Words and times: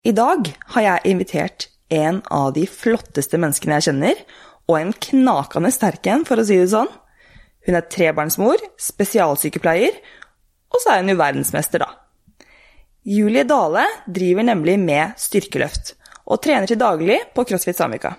I 0.00 0.14
dag 0.16 0.46
har 0.72 0.80
jeg 0.80 1.10
invitert 1.10 1.66
en 1.92 2.22
av 2.32 2.54
de 2.56 2.62
flotteste 2.64 3.36
menneskene 3.36 3.76
jeg 3.76 3.90
kjenner, 3.90 4.20
og 4.64 4.76
en 4.78 4.92
knakende 4.96 5.68
sterk 5.74 6.06
en, 6.08 6.22
for 6.24 6.40
å 6.40 6.44
si 6.46 6.56
det 6.56 6.70
sånn. 6.72 6.88
Hun 7.66 7.76
er 7.76 7.84
trebarnsmor, 7.92 8.62
spesialsykepleier, 8.80 9.98
og 10.72 10.80
så 10.80 10.94
er 10.94 11.02
hun 11.02 11.12
jo 11.12 11.18
verdensmester, 11.20 11.84
da. 11.84 11.90
Julie 13.04 13.44
Dale 13.44 13.82
driver 14.08 14.46
nemlig 14.48 14.78
med 14.80 15.20
styrkeløft, 15.20 15.92
og 16.24 16.40
trener 16.46 16.70
til 16.70 16.80
daglig 16.80 17.18
på 17.36 17.44
CrossFit 17.50 17.76
Samvika. 17.76 18.14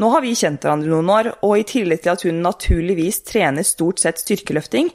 Nå 0.00 0.08
har 0.14 0.24
vi 0.24 0.32
kjent 0.36 0.64
hverandre 0.64 0.94
noen 0.94 1.12
år, 1.12 1.28
og 1.44 1.58
i 1.58 1.66
tillegg 1.68 2.06
til 2.06 2.14
at 2.14 2.24
hun 2.24 2.40
naturligvis 2.44 3.20
trener 3.28 3.68
stort 3.68 4.00
sett 4.00 4.22
styrkeløfting, 4.22 4.88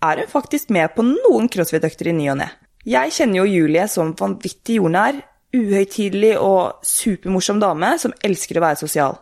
er 0.00 0.24
hun 0.24 0.32
faktisk 0.32 0.72
med 0.72 0.96
på 0.96 1.04
noen 1.04 1.52
crossfit-økter 1.52 2.08
i 2.08 2.16
ny 2.16 2.30
og 2.32 2.40
ne. 2.40 2.48
Jeg 2.88 3.12
kjenner 3.18 3.42
jo 3.42 3.52
Julie 3.52 3.84
som 3.90 4.14
vanvittig 4.16 4.78
jordnær, 4.80 5.20
uhøytidelig 5.52 6.36
og 6.40 6.82
supermorsom 6.86 7.60
dame 7.62 7.94
som 8.00 8.14
elsker 8.24 8.58
å 8.58 8.64
være 8.64 8.80
sosial. 8.82 9.18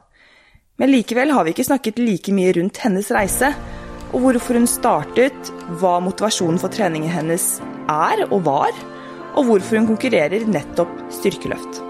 Men 0.81 0.93
likevel 0.95 1.35
har 1.35 1.45
vi 1.45 1.53
ikke 1.53 1.67
snakket 1.67 2.01
like 2.01 2.33
mye 2.33 2.55
rundt 2.57 2.81
hennes 2.85 3.11
reise, 3.13 3.51
og 4.11 4.25
hvorfor 4.25 4.59
hun 4.59 4.67
startet, 4.71 5.53
hva 5.79 5.99
motivasjonen 6.03 6.59
for 6.59 6.73
treningen 6.73 7.13
hennes 7.13 7.59
er 7.91 8.25
og 8.31 8.41
var, 8.47 8.73
og 9.37 9.47
hvorfor 9.47 9.79
hun 9.79 9.91
konkurrerer 9.93 10.49
nettopp 10.49 10.91
styrkeløft. 11.15 11.83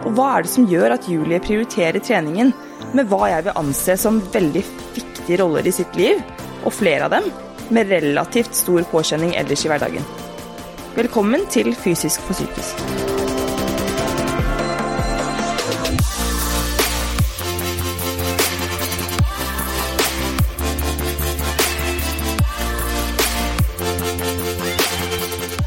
Og 0.00 0.16
hva 0.16 0.30
er 0.38 0.46
det 0.46 0.52
som 0.54 0.66
gjør 0.70 0.96
at 0.96 1.06
Julie 1.10 1.42
prioriterer 1.44 2.00
treningen 2.02 2.54
med 2.96 3.10
hva 3.10 3.28
jeg 3.34 3.46
vil 3.46 3.60
anse 3.60 3.98
som 4.00 4.22
veldig 4.32 4.64
viktige 4.96 5.42
roller 5.42 5.68
i 5.68 5.74
sitt 5.76 6.00
liv, 6.00 6.22
og 6.64 6.74
flere 6.74 7.06
av 7.06 7.14
dem 7.18 7.30
med 7.70 7.92
relativt 7.92 8.56
stor 8.56 8.82
påkjenning 8.90 9.36
ellers 9.38 9.66
i 9.66 9.70
hverdagen. 9.70 10.10
Velkommen 10.96 11.46
til 11.52 11.70
Fysisk 11.78 12.24
for 12.26 12.34
psykisk. 12.34 13.09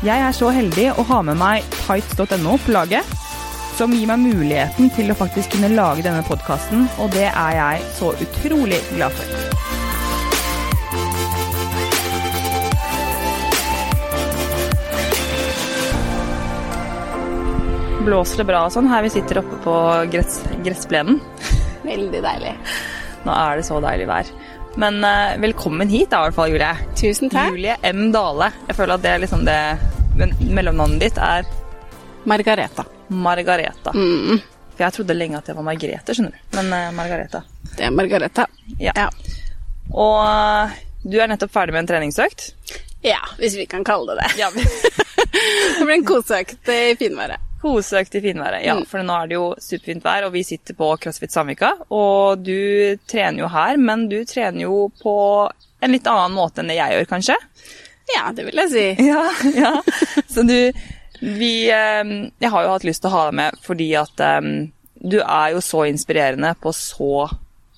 Jeg 0.04 0.20
er 0.20 0.34
så 0.36 0.50
heldig 0.52 0.90
å 1.00 1.04
ha 1.08 1.22
med 1.24 1.38
meg 1.40 1.64
tights.no 1.86 2.58
på 2.60 2.74
laget, 2.76 3.08
som 3.78 3.94
gir 3.96 4.10
meg 4.10 4.20
muligheten 4.20 4.90
til 4.92 5.14
å 5.14 5.16
faktisk 5.16 5.54
kunne 5.56 5.70
lage 5.72 6.04
denne 6.04 6.20
podkasten, 6.28 6.90
og 7.00 7.14
det 7.16 7.30
er 7.30 7.54
jeg 7.56 7.86
så 7.96 8.10
utrolig 8.26 8.82
glad 8.90 9.16
for. 9.16 9.32
Blåser 18.04 18.44
det 18.44 18.50
bra 18.52 18.66
og 18.68 18.76
sånn 18.76 18.92
her 18.92 19.08
vi 19.08 19.14
sitter 19.16 19.40
oppe 19.40 19.62
på 19.64 19.78
gress, 20.12 20.42
gressplenen? 20.68 21.24
Veldig 21.88 22.26
deilig. 22.28 22.58
Nå 23.24 23.40
er 23.40 23.56
det 23.56 23.70
så 23.72 23.80
deilig 23.80 24.12
vær. 24.12 24.36
Men 24.76 25.00
eh, 25.06 25.40
velkommen 25.40 25.88
hit 25.88 26.12
da, 26.12 26.26
i 26.26 26.28
hvert 26.28 26.36
fall, 26.36 26.52
Julie. 26.52 26.76
Tusen 26.98 27.32
takk. 27.32 27.54
Julie 27.54 27.80
M. 27.88 28.08
Dale. 28.12 28.52
Jeg 28.68 28.76
føler 28.82 28.98
at 28.98 29.04
det 29.06 29.12
er 29.16 29.22
liksom 29.22 29.48
det 29.48 29.60
Men 30.18 30.34
mellomnavnet 30.54 31.00
ditt 31.02 31.18
er 31.18 31.46
Margareta. 32.30 32.86
Margareta. 33.10 33.92
Mm, 33.96 34.40
For 34.76 34.84
jeg 34.86 34.96
trodde 34.96 35.16
lenge 35.18 35.38
at 35.40 35.50
det 35.50 35.56
var 35.58 35.66
Margrethe, 35.68 36.14
skjønner 36.16 36.32
du. 36.36 36.58
Men 36.58 36.72
uh, 36.74 36.92
Margareta. 36.96 37.44
det 37.78 37.88
er 37.88 37.92
Margareta. 37.96 38.46
Ja. 38.80 38.94
Ja. 38.96 39.10
Og 39.94 40.20
eh, 40.24 40.78
du 41.04 41.18
er 41.20 41.28
nettopp 41.28 41.52
ferdig 41.54 41.74
med 41.76 41.84
en 41.84 41.90
treningsøkt. 41.92 42.52
ja, 43.04 43.20
hvis 43.38 43.58
vi 43.60 43.66
kan 43.68 43.84
kalle 43.84 44.14
det 44.16 44.24
det. 44.24 44.38
Ja, 44.40 44.50
Det 45.34 45.84
blir 45.86 45.96
en 45.98 46.06
koseøkt 46.08 46.70
i 46.72 46.96
finværet. 47.00 47.42
Koseøkt 47.62 48.16
i 48.16 48.22
finværet. 48.24 48.64
Ja, 48.66 48.76
Mm. 48.78 48.86
for 48.88 49.04
nå 49.04 49.14
er 49.24 49.28
det 49.28 49.36
jo 49.38 49.46
superfint 49.60 50.04
vær, 50.06 50.26
og 50.28 50.34
vi 50.34 50.44
sitter 50.44 50.76
på 50.78 50.88
CrossFit 51.02 51.32
Samvika. 51.32 51.74
Og 51.96 52.40
du 52.44 52.96
trener 53.08 53.40
jo 53.44 53.48
her, 53.52 53.78
men 53.78 54.08
du 54.12 54.24
trener 54.30 54.62
jo 54.66 54.90
på 55.02 55.14
en 55.84 55.92
litt 55.92 56.08
annen 56.08 56.36
måte 56.38 56.62
enn 56.64 56.72
det 56.72 56.78
jeg 56.80 56.96
gjør, 56.98 57.10
kanskje? 57.12 57.36
Ja, 58.12 58.32
det 58.36 58.46
vil 58.50 58.60
jeg 58.64 58.72
si. 58.74 58.86
Ja, 59.12 59.24
ja. 59.56 59.74
Så 60.28 60.44
du 60.48 60.58
vi, 61.24 61.70
eh, 61.72 62.04
Jeg 62.42 62.52
har 62.52 62.66
jo 62.66 62.72
hatt 62.74 62.84
lyst 62.88 63.04
til 63.04 63.12
å 63.12 63.16
ha 63.16 63.26
deg 63.30 63.38
med 63.40 63.60
fordi 63.64 63.90
at 63.96 64.24
um, 64.44 64.50
du 65.04 65.20
er 65.24 65.54
jo 65.56 65.62
så 65.64 65.86
inspirerende 65.88 66.54
på 66.64 66.72
så 66.76 67.28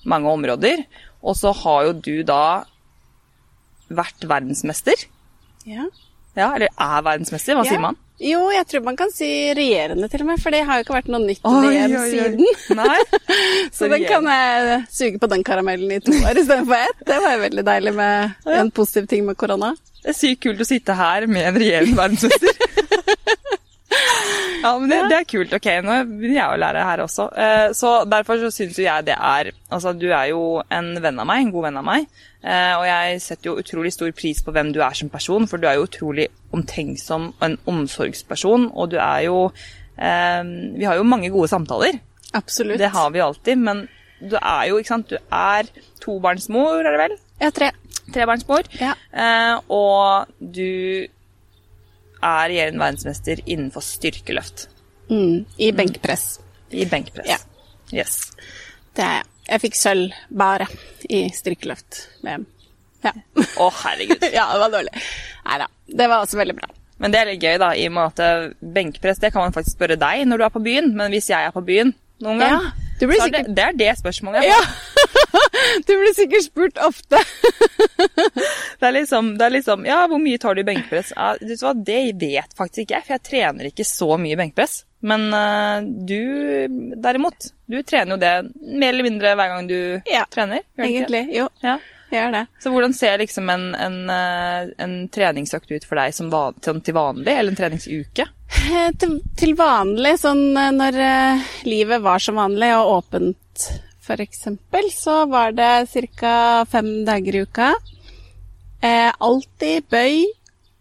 mange 0.06 0.30
områder. 0.30 0.82
Og 1.26 1.34
så 1.38 1.50
har 1.64 1.88
jo 1.88 1.92
du 1.98 2.16
da 2.26 2.64
vært 3.90 4.26
verdensmester. 4.26 5.06
Ja. 5.66 5.86
Ja, 6.36 6.50
eller 6.54 6.68
er 6.70 7.02
verdensmester, 7.06 7.56
hva 7.56 7.64
Ja. 7.64 7.70
sier 7.70 7.80
man? 7.82 7.96
Jo, 8.18 8.46
jeg 8.50 8.64
tror 8.70 8.82
man 8.86 8.96
kan 8.96 9.10
si 9.12 9.26
regjerende 9.52 10.08
til 10.08 10.22
og 10.24 10.28
med, 10.30 10.40
for 10.40 10.50
det 10.54 10.62
har 10.64 10.78
jo 10.78 10.84
ikke 10.86 10.94
vært 10.96 11.08
noe 11.12 11.20
nytt 11.20 11.42
Oi, 11.44 11.66
oi, 11.68 11.96
oi. 11.98 12.10
siden. 12.10 12.46
Så 13.76 13.90
den 13.92 14.06
kan 14.08 14.24
jeg 14.24 14.78
suge 14.90 15.20
på 15.20 15.28
den 15.28 15.44
karamellen 15.44 15.90
i 15.92 15.98
to 16.00 16.14
år 16.22 16.40
istedenfor 16.40 16.80
ett. 16.86 17.02
Det 17.06 17.18
var 17.24 17.36
jo 17.36 17.42
veldig 17.44 17.64
deilig 17.66 17.92
med 17.98 18.48
en 18.56 18.70
positiv 18.70 19.08
ting 19.10 19.26
med 19.26 19.36
korona. 19.36 19.74
Det 20.06 20.12
er 20.12 20.18
sykt 20.20 20.42
kult 20.46 20.60
å 20.62 20.66
sitte 20.68 20.94
her 20.94 21.24
med 21.26 21.48
en 21.48 21.56
regjerende 21.58 21.96
verdensmester. 21.98 22.52
ja, 24.62 24.70
men 24.78 24.88
det, 24.90 24.98
det 25.10 25.16
er 25.18 25.26
kult. 25.28 25.52
Ok, 25.56 25.66
nå 25.84 25.96
begynner 26.08 26.36
jeg 26.38 26.52
å 26.52 26.60
lære 26.62 26.84
her 26.88 27.02
også. 27.04 27.26
Eh, 27.38 27.64
Så 27.76 27.90
derfor 28.10 28.38
så 28.42 28.50
syns 28.54 28.78
jo 28.78 28.84
jeg 28.86 29.06
det 29.08 29.16
er 29.16 29.50
Altså, 29.72 29.92
du 29.98 30.06
er 30.14 30.28
jo 30.32 30.60
en 30.72 30.92
venn 31.02 31.18
av 31.22 31.26
meg, 31.28 31.42
en 31.44 31.52
god 31.54 31.66
venn 31.68 31.80
av 31.82 31.86
meg. 31.86 32.06
Eh, 32.42 32.74
Og 32.78 32.84
jeg 32.88 33.20
setter 33.24 33.50
jo 33.50 33.56
utrolig 33.62 33.92
stor 33.94 34.12
pris 34.16 34.42
på 34.46 34.54
hvem 34.54 34.70
du 34.74 34.80
er 34.84 34.94
som 34.98 35.10
person, 35.12 35.46
for 35.50 35.58
du 35.62 35.66
er 35.70 35.78
jo 35.80 35.86
utrolig 35.88 36.28
omtenksom 36.54 37.32
og 37.34 37.42
en 37.48 37.58
omsorgsperson, 37.74 38.70
og 38.74 38.90
du 38.94 38.98
er 39.02 39.26
jo 39.26 39.40
eh, 39.98 40.42
Vi 40.78 40.86
har 40.86 40.98
jo 41.00 41.06
mange 41.08 41.30
gode 41.34 41.50
samtaler. 41.52 41.98
Absolutt. 42.36 42.78
Det 42.82 42.90
har 42.94 43.10
vi 43.14 43.22
alltid, 43.26 43.58
men 43.58 43.86
du 44.20 44.36
er 44.40 44.68
jo, 44.70 44.78
ikke 44.80 44.88
sant, 44.94 45.10
du 45.12 45.18
er 45.34 45.66
tobarnsmor, 46.00 46.80
er 46.86 46.94
det 46.94 47.00
vel? 47.02 47.14
Ja, 47.42 47.50
tre. 47.52 47.68
Trebarnsmor. 48.14 48.68
Ja. 48.80 48.94
Eh, 49.12 49.60
og 49.72 50.26
du 50.40 51.06
er 52.22 52.48
regjerende 52.50 52.80
verdensmester 52.82 53.42
innenfor 53.46 53.84
styrkeløft. 53.84 54.66
Mm, 55.10 55.44
I 55.62 55.70
benkpress. 55.76 56.38
I 56.74 56.86
benkpress. 56.90 57.28
Ja. 57.30 57.38
Yes. 57.94 58.32
Det 58.96 59.04
er 59.04 59.18
jeg. 59.20 59.26
Jeg 59.46 59.62
fikk 59.62 59.76
sølv 59.78 60.14
bare 60.34 60.66
i 61.12 61.20
styrkeløft-VM. 61.30 62.46
Ja. 63.04 63.12
Å, 63.62 63.68
herregud. 63.84 64.24
ja, 64.34 64.48
det 64.50 64.62
var 64.64 64.72
dårlig. 64.72 65.04
Nei 65.46 65.58
da. 65.62 65.68
Det 66.00 66.08
var 66.10 66.24
også 66.24 66.40
veldig 66.40 66.56
bra. 66.58 66.72
Men 66.98 67.12
det 67.12 67.20
er 67.20 67.28
litt 67.28 67.44
gøy, 67.44 67.58
da, 67.60 67.68
i 67.76 67.84
og 67.86 67.92
med 67.94 68.08
at 68.16 68.22
eh, 68.24 68.46
benkpress 68.74 69.20
det 69.22 69.30
kan 69.34 69.44
man 69.44 69.54
faktisk 69.54 69.76
spørre 69.76 69.98
deg 70.00 70.24
når 70.26 70.40
du 70.40 70.44
er 70.48 70.54
på 70.56 70.62
byen, 70.64 70.88
men 70.96 71.12
hvis 71.14 71.28
jeg 71.30 71.44
er 71.46 71.52
på 71.54 71.62
byen 71.66 71.92
noen 72.24 72.40
gang, 72.40 72.56
Ja, 72.56 72.70
det, 72.98 73.08
sikkert- 73.20 73.50
det 73.54 73.64
er 73.68 73.76
det 73.76 73.90
spørsmålet 74.00 74.46
jeg 74.48 74.56
får. 74.56 74.95
du 75.86 75.92
blir 75.92 76.14
sikkert 76.16 76.46
spurt 76.48 76.78
ofte. 76.86 77.20
Det 78.78 78.86
er 78.86 78.92
liksom, 78.92 79.32
det 79.38 79.44
er 79.46 79.52
liksom 79.54 79.86
Ja, 79.88 80.02
hvor 80.10 80.20
mye 80.20 80.38
tar 80.38 80.54
du 80.54 80.60
i 80.60 80.66
benkpress? 80.66 81.12
Ja, 81.16 81.30
det 81.40 82.00
vet 82.20 82.52
faktisk 82.58 82.82
ikke 82.84 82.98
jeg, 82.98 83.06
for 83.06 83.14
jeg 83.16 83.24
trener 83.26 83.68
ikke 83.70 83.86
så 83.88 84.08
mye 84.20 84.36
benkpress. 84.38 84.82
Men 85.06 85.26
eh, 85.34 85.86
du 86.08 86.94
derimot, 87.02 87.48
du 87.70 87.78
trener 87.86 88.16
jo 88.16 88.20
det 88.20 88.32
mer 88.76 88.92
eller 88.92 89.06
mindre 89.06 89.34
hver 89.38 89.52
gang 89.54 89.68
du 89.70 89.78
Ja, 90.10 90.24
trener. 90.32 90.64
Egentlig. 90.78 91.22
Jo, 91.36 91.48
Ja. 91.64 91.78
gjør 92.12 92.32
det. 92.36 92.44
Så 92.62 92.70
hvordan 92.74 92.94
ser 92.96 93.18
liksom 93.22 93.48
en, 93.52 93.66
en, 93.74 93.96
eh, 94.12 94.68
en 94.84 94.96
treningsøkt 95.12 95.72
ut 95.72 95.84
for 95.88 95.98
deg 96.00 96.14
som 96.16 96.30
van, 96.32 96.54
til, 96.62 96.80
til 96.86 96.96
vanlig, 96.96 97.32
eller 97.32 97.54
en 97.54 97.60
treningsuke? 97.62 98.28
Til, 99.00 99.16
til 99.36 99.56
vanlig, 99.58 100.12
sånn 100.22 100.44
eh, 100.56 100.70
når 100.76 101.00
livet 101.66 102.04
var 102.04 102.22
som 102.22 102.38
vanlig 102.38 102.70
og 102.76 102.92
åpent, 103.00 103.66
eksempel, 104.14 104.90
så 104.92 105.26
var 105.26 105.52
det 105.52 105.88
ca. 106.16 106.64
fem 106.70 107.04
dager 107.04 107.34
i 107.34 107.42
uka. 107.42 107.74
Eh, 108.80 109.12
alltid 109.18 109.84
bøy 109.90 110.26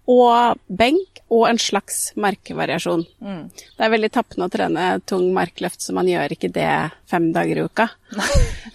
og 0.05 0.59
benk 0.67 1.15
og 1.33 1.47
en 1.49 1.57
slags 1.59 2.11
markvariasjon. 2.21 3.03
Det 3.49 3.81
er 3.81 3.91
veldig 3.91 4.11
tappende 4.13 4.45
å 4.45 4.53
trene 4.53 4.89
tung 5.09 5.25
markløft, 5.33 5.81
så 5.81 5.95
man 5.97 6.09
gjør 6.09 6.35
ikke 6.35 6.51
det 6.53 6.69
fem 7.09 7.31
dager 7.33 7.57
i 7.57 7.65
uka. 7.65 7.87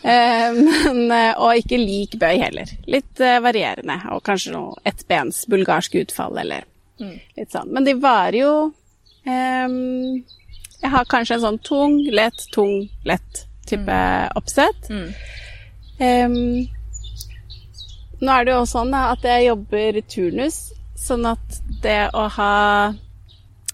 eh, 0.02 0.50
men, 0.56 1.04
eh, 1.14 1.32
og 1.38 1.60
ikke 1.60 1.78
lik 1.78 2.18
bøy 2.20 2.40
heller. 2.42 2.72
Litt 2.90 3.22
eh, 3.22 3.38
varierende, 3.44 4.00
og 4.10 4.24
kanskje 4.26 4.56
noe 4.56 4.74
ettbens 4.88 5.44
bulgarsk 5.50 5.94
utfall 6.02 6.42
eller 6.42 6.66
litt 7.00 7.54
sånn. 7.54 7.70
Men 7.72 7.86
de 7.86 7.94
varer 7.96 8.42
jo 8.42 8.52
ehm, 9.24 10.20
Jeg 10.82 10.90
har 10.92 11.06
kanskje 11.08 11.38
en 11.38 11.44
sånn 11.46 11.60
tung, 11.64 11.94
lett, 12.12 12.42
tung, 12.52 12.90
lett 13.08 13.46
type 13.70 14.00
oppsett. 14.38 14.90
Ehm, 16.00 16.66
nå 18.20 18.34
er 18.34 18.44
det 18.44 18.54
jo 18.54 18.62
også 18.64 18.80
sånn 18.80 18.92
da, 18.94 19.06
at 19.14 19.24
jeg 19.24 19.48
jobber 19.48 20.00
turnus, 20.12 20.58
sånn 21.00 21.30
at 21.30 21.62
det 21.84 22.02
å 22.16 22.26
ha 22.36 22.56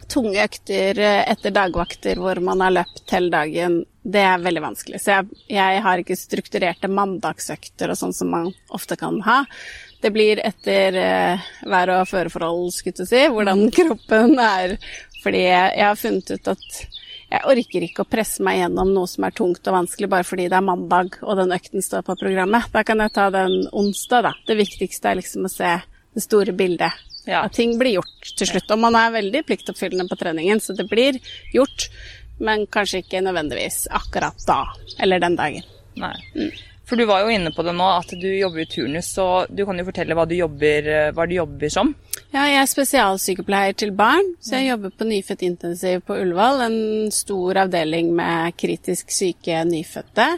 tunge 0.07 0.39
økter 0.45 1.01
etter 1.03 1.55
dagvakter 1.55 2.21
hvor 2.23 2.39
man 2.45 2.63
har 2.63 2.75
løpt 2.77 3.11
hele 3.11 3.33
dagen, 3.33 3.81
det 4.07 4.23
er 4.23 4.43
veldig 4.43 4.63
vanskelig. 4.63 5.01
Så 5.03 5.17
jeg, 5.17 5.41
jeg 5.51 5.81
har 5.83 6.03
ikke 6.03 6.19
strukturerte 6.19 6.91
mandagsøkter 6.93 7.91
og 7.91 7.99
sånn 7.99 8.15
som 8.15 8.31
man 8.31 8.53
ofte 8.75 8.99
kan 9.01 9.19
ha. 9.27 9.41
Det 10.03 10.13
blir 10.15 10.41
etter 10.47 10.99
eh, 11.01 11.49
vær- 11.67 11.95
og 11.97 12.07
føreforhold, 12.11 12.71
skulle 12.75 13.03
jeg 13.03 13.11
si, 13.11 13.25
hvordan 13.33 13.67
kroppen 13.75 14.37
er 14.39 14.77
Fordi 15.25 15.41
jeg, 15.43 15.71
jeg 15.75 15.87
har 15.89 15.99
funnet 15.99 16.31
ut 16.37 16.51
at 16.53 16.81
jeg 17.27 17.43
orker 17.51 17.85
ikke 17.87 18.05
å 18.05 18.09
presse 18.09 18.45
meg 18.47 18.61
gjennom 18.61 18.93
noe 18.95 19.11
som 19.11 19.27
er 19.27 19.35
tungt 19.35 19.67
og 19.67 19.75
vanskelig 19.75 20.09
bare 20.13 20.27
fordi 20.27 20.47
det 20.51 20.59
er 20.59 20.67
mandag 20.67 21.17
og 21.25 21.41
den 21.41 21.55
økten 21.57 21.83
står 21.83 22.05
på 22.07 22.15
programmet. 22.21 22.69
Da 22.75 22.85
kan 22.87 23.03
jeg 23.03 23.15
ta 23.17 23.27
den 23.35 23.65
onsdag, 23.75 24.29
da. 24.29 24.33
Det 24.47 24.59
viktigste 24.61 25.11
er 25.11 25.19
liksom 25.19 25.49
å 25.49 25.51
se 25.51 25.73
det 26.17 26.23
store 26.23 26.55
bildet. 26.57 27.03
Ja. 27.27 27.43
At 27.43 27.57
ting 27.59 27.75
blir 27.81 27.99
gjort 27.99 28.31
til 28.39 28.51
slutt. 28.53 28.71
Og 28.71 28.79
man 28.79 28.95
er 28.99 29.17
veldig 29.17 29.43
pliktoppfyllende 29.49 30.07
på 30.07 30.21
treningen, 30.21 30.63
så 30.63 30.77
det 30.79 30.87
blir 30.91 31.19
gjort. 31.55 31.89
Men 32.39 32.67
kanskje 32.71 33.03
ikke 33.03 33.25
nødvendigvis 33.25 33.87
akkurat 33.97 34.47
da, 34.47 34.61
eller 35.03 35.23
den 35.23 35.39
dagen. 35.39 35.67
Nei. 35.99 36.15
For 36.87 36.99
du 36.99 37.03
var 37.09 37.25
jo 37.25 37.33
inne 37.35 37.51
på 37.51 37.65
det 37.67 37.75
nå, 37.75 37.87
at 37.99 38.13
du 38.15 38.29
jobber 38.31 38.63
i 38.63 38.69
turnus, 38.71 39.09
så 39.17 39.47
du 39.51 39.65
kan 39.67 39.79
jo 39.79 39.87
fortelle 39.89 40.15
hva 40.15 40.27
du 40.31 40.37
jobber, 40.39 40.91
hva 41.17 41.27
du 41.27 41.35
jobber 41.35 41.73
som. 41.73 41.91
Ja, 42.31 42.45
jeg 42.47 42.61
er 42.61 42.71
spesialsykepleier 42.71 43.75
til 43.79 43.91
barn, 43.97 44.35
så 44.39 44.61
jeg 44.61 44.71
jobber 44.71 44.95
på 44.95 45.09
nyfødt 45.09 45.43
intensiv 45.49 46.05
på 46.07 46.19
Ullevål. 46.23 46.63
En 46.69 47.11
stor 47.15 47.63
avdeling 47.65 48.13
med 48.15 48.55
kritisk 48.61 49.11
syke 49.15 49.65
nyfødte. 49.67 50.29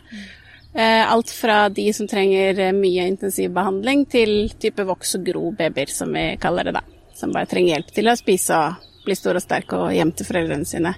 Eh, 0.78 1.12
Alt 1.12 1.30
fra 1.30 1.68
de 1.68 1.88
som 1.92 2.08
trenger 2.08 2.60
eh, 2.60 2.74
mye 2.76 3.08
intensivbehandling, 3.12 4.06
til 4.12 4.52
type 4.60 4.84
voks 4.88 5.16
og 5.18 5.24
gro 5.26 5.50
babyer, 5.58 5.92
som 5.92 6.12
vi 6.14 6.30
kaller 6.40 6.68
det 6.68 6.76
da. 6.76 6.84
Som 7.18 7.32
bare 7.34 7.50
trenger 7.50 7.74
hjelp 7.74 7.92
til 7.96 8.08
å 8.12 8.16
spise 8.20 8.56
og 8.56 9.04
bli 9.04 9.16
stor 9.16 9.40
og 9.40 9.42
sterk 9.42 9.72
og 9.76 9.88
hjem 9.96 10.12
til 10.14 10.28
foreldrene 10.28 10.68
sine. 10.68 10.92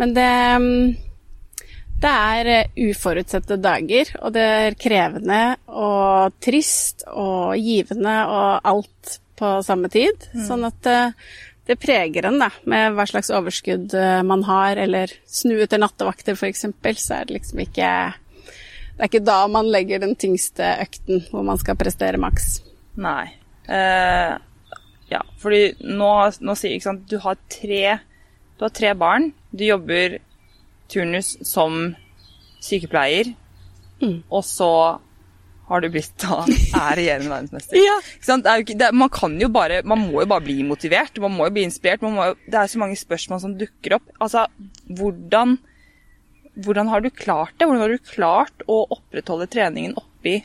Men 0.00 0.12
det 0.16 0.30
mm, 0.62 0.84
det 2.00 2.10
er 2.10 2.50
eh, 2.50 2.70
uforutsette 2.90 3.58
dager, 3.60 4.14
og 4.24 4.32
det 4.36 4.44
er 4.44 4.78
krevende 4.80 5.40
og 5.68 6.36
trist 6.42 7.04
og 7.10 7.56
givende 7.60 8.14
og 8.30 8.68
alt 8.72 9.18
på 9.40 9.54
samme 9.64 9.90
tid. 9.92 10.28
Sånn 10.46 10.64
at 10.68 10.78
det, 10.84 10.98
det 11.68 11.76
preger 11.80 12.28
en, 12.28 12.40
da, 12.40 12.50
med 12.68 12.96
hva 12.96 13.06
slags 13.08 13.32
overskudd 13.34 13.94
eh, 13.96 14.20
man 14.26 14.44
har, 14.48 14.80
eller 14.80 15.12
snu 15.28 15.58
etter 15.60 15.80
nattevakter 15.80 16.38
f.eks., 16.38 16.66
så 17.04 17.20
er 17.20 17.28
det 17.28 17.36
liksom 17.36 17.64
ikke 17.66 17.90
Det 18.96 19.04
er 19.04 19.10
ikke 19.10 19.24
da 19.28 19.38
man 19.48 19.68
legger 19.72 20.02
den 20.02 20.16
tyngste 20.16 20.74
økten 20.82 21.24
hvor 21.30 21.44
man 21.46 21.60
skal 21.60 21.78
prestere 21.80 22.20
maks. 22.20 22.58
Nei. 23.00 23.28
Uh, 23.70 24.34
ja, 25.12 25.20
fordi 25.38 25.76
nå, 25.84 26.10
nå 26.42 26.56
sier 26.58 26.74
ikke 26.74 26.88
sant, 26.88 27.04
du 27.06 27.20
har 27.22 27.38
tre 27.52 28.00
Du 28.58 28.64
har 28.66 28.72
tre 28.74 28.90
barn. 28.98 29.30
Du 29.52 29.62
jobber 29.64 30.18
turnus 30.90 31.36
som 31.46 31.94
sykepleier, 32.64 33.32
og 34.30 34.42
så 34.44 34.72
har 35.70 35.84
du 35.84 35.88
blitt 35.92 36.16
da 36.18 36.40
er 36.82 36.98
regjerende 36.98 37.30
verdensmester. 37.30 37.78
Ja. 37.78 37.96
Ikke 38.02 38.26
sant? 38.26 38.48
Det 38.74 38.88
man 38.96 39.10
kan 39.14 39.36
jo 39.38 39.46
bare 39.54 39.84
Man 39.86 40.02
må 40.08 40.24
jo 40.24 40.28
bare 40.30 40.42
bli 40.42 40.64
motivert. 40.66 41.20
Man 41.22 41.36
må 41.36 41.46
jo 41.46 41.54
bli 41.54 41.62
inspirert. 41.68 42.02
Jo, 42.02 42.32
det 42.50 42.58
er 42.58 42.70
så 42.72 42.80
mange 42.82 42.98
spørsmål 42.98 43.42
som 43.44 43.54
dukker 43.60 44.00
opp. 44.00 44.08
Altså, 44.18 44.48
hvordan 44.88 45.58
Hvordan 46.60 46.90
har 46.90 47.00
du 47.00 47.10
klart 47.14 47.54
det? 47.56 47.68
Hvordan 47.68 47.84
har 47.84 47.92
du 47.94 48.10
klart 48.10 48.64
å 48.66 48.80
opprettholde 48.90 49.46
treningen 49.48 49.94
oppi 49.96 50.40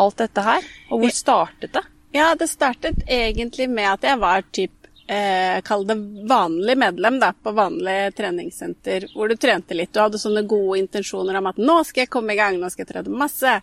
alt 0.00 0.16
dette 0.22 0.42
her? 0.42 0.64
Og 0.88 1.04
hvor 1.04 1.12
startet 1.12 1.74
det? 1.76 1.82
Ja, 2.16 2.32
det 2.34 2.48
startet 2.50 3.04
egentlig 3.06 3.68
med 3.70 3.86
at 3.92 4.06
jeg 4.08 4.18
var 4.18 4.46
typ 4.56 4.79
eh, 5.10 5.58
Kall 5.66 5.86
det 5.88 5.96
vanlig 6.30 6.76
medlem 6.78 7.18
da, 7.22 7.32
på 7.32 7.52
vanlig 7.56 8.14
treningssenter, 8.16 9.08
hvor 9.14 9.28
du 9.28 9.36
trente 9.36 9.74
litt. 9.74 9.92
Du 9.94 10.00
hadde 10.02 10.20
sånne 10.22 10.44
gode 10.48 10.78
intensjoner 10.84 11.40
om 11.40 11.50
at 11.50 11.60
nå 11.60 11.80
skal 11.88 12.04
jeg 12.04 12.12
komme 12.12 12.36
i 12.36 12.40
gang, 12.40 12.60
nå 12.60 12.70
skal 12.70 12.86
jeg 12.86 12.92
trene 12.92 13.20
masse. 13.22 13.56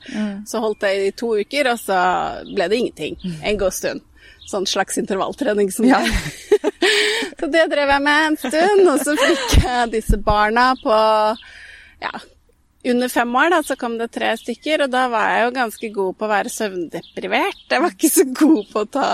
Så 0.47 0.61
holdt 0.63 0.85
jeg 0.87 1.07
i 1.07 1.15
to 1.17 1.33
uker, 1.39 1.71
og 1.73 1.81
så 1.81 1.99
ble 2.51 2.69
det 2.69 2.81
ingenting 2.81 3.17
en 3.41 3.59
god 3.59 3.75
stund. 3.75 4.03
Sånn 4.47 4.67
slags 4.69 4.97
intervalltrening 4.99 5.71
som 5.75 5.87
Ja. 5.87 5.99
så 7.39 7.49
det 7.51 7.65
drev 7.71 7.89
jeg 7.95 8.03
med 8.03 8.27
en 8.29 8.37
stund, 8.39 8.87
og 8.87 9.01
så 9.03 9.15
fikk 9.19 9.57
jeg 9.63 9.91
disse 9.97 10.19
barna 10.23 10.69
på 10.79 10.95
ja, 12.03 12.13
under 12.91 13.09
fem 13.11 13.35
år 13.35 13.51
da, 13.53 13.61
så 13.63 13.75
kom 13.79 13.97
det 13.99 14.09
tre 14.15 14.31
stykker, 14.39 14.85
og 14.85 14.91
da 14.93 15.05
var 15.11 15.29
jeg 15.33 15.45
jo 15.45 15.53
ganske 15.55 15.89
god 15.95 16.17
på 16.17 16.27
å 16.27 16.31
være 16.31 16.53
søvndeprivert. 16.53 17.63
Jeg 17.71 17.83
var 17.83 17.95
ikke 17.95 18.11
så 18.13 18.25
god 18.31 18.61
på 18.71 18.83
å 18.83 18.89
ta 18.97 19.09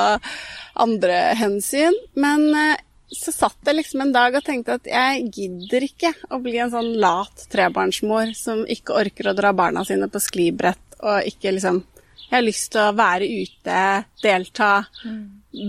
andre 0.84 1.20
hensyn. 1.40 1.96
Men 2.20 2.48
eh, 2.58 2.82
så 3.14 3.34
satt 3.34 3.70
jeg 3.70 3.78
liksom 3.78 4.04
en 4.04 4.14
dag 4.14 4.36
og 4.36 4.46
tenkte 4.46 4.78
at 4.80 4.90
jeg 4.90 5.28
gidder 5.36 5.86
ikke 5.86 6.14
å 6.34 6.40
bli 6.44 6.58
en 6.62 6.72
sånn 6.74 6.94
lat 7.02 7.46
trebarnsmor 7.54 8.34
som 8.38 8.64
ikke 8.66 8.98
orker 9.04 9.30
å 9.30 9.36
dra 9.38 9.54
barna 9.56 9.86
sine 9.88 10.10
på 10.12 10.22
sklibrett 10.24 10.98
og 11.04 11.28
ikke 11.30 11.56
liksom 11.58 11.84
Jeg 12.24 12.40
har 12.40 12.46
lyst 12.48 12.72
til 12.74 12.82
å 12.82 12.96
være 12.98 13.28
ute, 13.30 13.80
delta, 14.24 14.70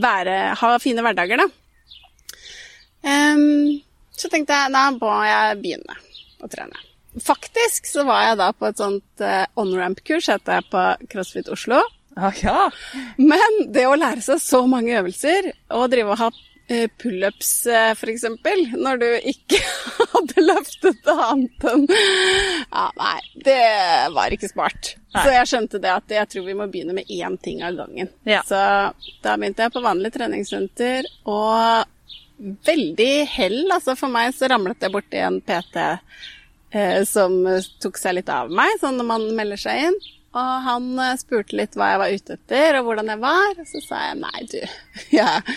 være, 0.01 0.37
ha 0.57 0.71
fine 0.81 1.03
hverdager, 1.05 1.43
da. 1.43 1.49
Um, 3.05 3.83
så 4.17 4.31
tenkte 4.33 4.57
jeg 4.57 4.73
da 4.73 4.87
må 4.95 5.13
jeg 5.29 5.59
begynne 5.61 5.99
å 6.41 6.49
trene. 6.49 6.94
Faktisk 7.23 7.87
så 7.87 8.05
var 8.09 8.25
jeg 8.29 8.39
da 8.41 8.49
på 8.57 8.67
et 8.69 8.81
sånt 8.81 9.23
eh, 9.23 9.45
on-ramp-kurs, 9.61 10.31
heter 10.33 10.59
jeg, 10.59 10.67
på 10.73 10.87
CrossFit 11.13 11.51
Oslo. 11.53 11.83
Ah, 12.17 12.35
ja. 12.43 12.71
Men 13.19 13.71
det 13.75 13.87
å 13.91 13.95
lære 13.99 14.23
seg 14.23 14.43
så 14.43 14.65
mange 14.71 14.95
øvelser, 14.99 15.51
og 15.75 15.89
drive 15.93 16.15
og 16.15 16.21
ha 16.21 16.29
eh, 16.71 16.87
pullups 17.01 17.53
eh, 17.71 17.93
f.eks., 17.95 18.27
når 18.75 19.01
du 19.03 19.09
ikke 19.31 19.61
hadde 20.15 20.45
løftet 20.45 21.11
annet 21.15 21.67
enn 21.73 21.89
Ja, 21.91 22.87
nei, 22.99 23.17
det 23.47 23.63
var 24.15 24.35
ikke 24.35 24.51
smart. 24.51 24.95
Nei. 25.15 25.25
Så 25.25 25.35
jeg 25.37 25.51
skjønte 25.51 25.83
det 25.83 25.95
at 25.95 26.15
jeg 26.19 26.31
tror 26.31 26.47
vi 26.47 26.59
må 26.59 26.69
begynne 26.71 26.97
med 26.97 27.11
én 27.11 27.39
ting 27.43 27.63
av 27.67 27.79
gangen. 27.83 28.11
Ja. 28.27 28.43
Så 28.47 28.59
da 29.25 29.37
begynte 29.39 29.67
jeg 29.67 29.75
på 29.75 29.85
vanlig 29.85 30.15
treningssenter, 30.15 31.11
og 31.31 31.91
veldig 32.67 33.13
hell, 33.31 33.61
altså 33.71 33.95
for 33.99 34.11
meg 34.11 34.35
så 34.35 34.51
ramlet 34.51 34.83
jeg 34.83 34.93
borti 34.95 35.21
en 35.23 35.39
PT 35.45 35.79
som 37.07 37.37
tok 37.83 37.99
seg 38.01 38.19
litt 38.19 38.31
av 38.33 38.51
meg, 38.51 38.77
sånn 38.81 38.99
når 38.99 39.07
man 39.09 39.27
melder 39.39 39.61
seg 39.61 39.89
inn. 39.89 39.99
Og 40.35 40.67
han 40.67 40.91
eh, 40.99 41.17
spurte 41.21 41.55
litt 41.59 41.77
hva 41.79 41.93
jeg 41.93 42.03
var 42.03 42.15
ute 42.19 42.37
etter, 42.39 42.79
og 42.81 42.89
hvordan 42.89 43.13
jeg 43.13 43.23
var. 43.23 43.55
Og 43.55 43.71
så 43.71 43.83
sa 43.85 44.03
jeg 44.09 44.21
nei, 44.25 44.45
du, 44.51 44.61
jeg 45.21 45.57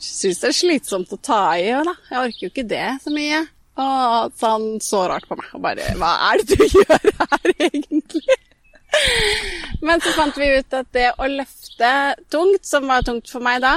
syns 0.00 0.42
det 0.42 0.50
er 0.50 0.58
slitsomt 0.58 1.14
å 1.14 1.20
ta 1.22 1.42
i, 1.60 1.70
og 1.78 1.86
da. 1.86 1.96
Jeg 2.10 2.22
orker 2.24 2.46
jo 2.46 2.52
ikke 2.52 2.68
det 2.70 2.86
så 3.04 3.14
mye. 3.14 3.44
Og 3.80 4.34
så 4.36 4.54
han 4.56 4.64
så 4.82 5.04
rart 5.08 5.28
på 5.30 5.36
meg 5.38 5.52
og 5.56 5.62
bare 5.64 5.92
Hva 5.96 6.10
er 6.26 6.42
det 6.42 6.56
du 6.58 6.64
gjør 6.80 7.12
her, 7.20 7.52
egentlig? 7.68 8.40
Men 9.86 10.02
så 10.02 10.10
fant 10.16 10.36
vi 10.36 10.48
ut 10.58 10.74
at 10.74 10.88
det 10.92 11.06
å 11.14 11.28
løfte 11.30 11.92
tungt, 12.34 12.66
som 12.66 12.90
var 12.90 13.06
tungt 13.06 13.30
for 13.30 13.44
meg 13.44 13.62
da, 13.62 13.76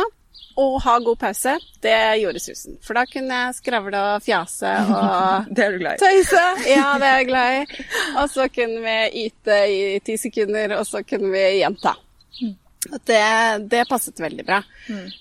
og 0.59 0.77
ha 0.83 0.97
god 1.01 1.19
pause, 1.21 1.55
det 1.81 1.97
gjorde 2.21 2.41
susen. 2.44 2.77
For 2.85 2.97
da 2.97 3.05
kunne 3.09 3.39
jeg 3.39 3.57
skravle 3.57 4.03
og 4.13 4.23
fjase 4.25 4.71
og 4.85 5.50
Det 5.55 5.65
er 5.65 5.75
du 5.75 5.81
glad 5.81 5.97
i. 5.97 6.01
Tøyse! 6.03 6.45
Ja, 6.69 6.94
det 7.01 7.09
er 7.09 7.19
jeg 7.21 7.29
glad 7.31 7.57
i. 7.57 7.83
Og 8.21 8.30
så 8.31 8.47
kunne 8.54 8.81
vi 8.85 9.25
yte 9.25 9.59
i 9.69 9.83
ti 10.06 10.18
sekunder, 10.21 10.78
og 10.80 10.87
så 10.89 11.04
kunne 11.07 11.33
vi 11.33 11.44
gjenta. 11.61 11.95
Og 12.92 12.97
det, 13.07 13.23
det 13.71 13.85
passet 13.89 14.19
veldig 14.19 14.45
bra. 14.47 14.59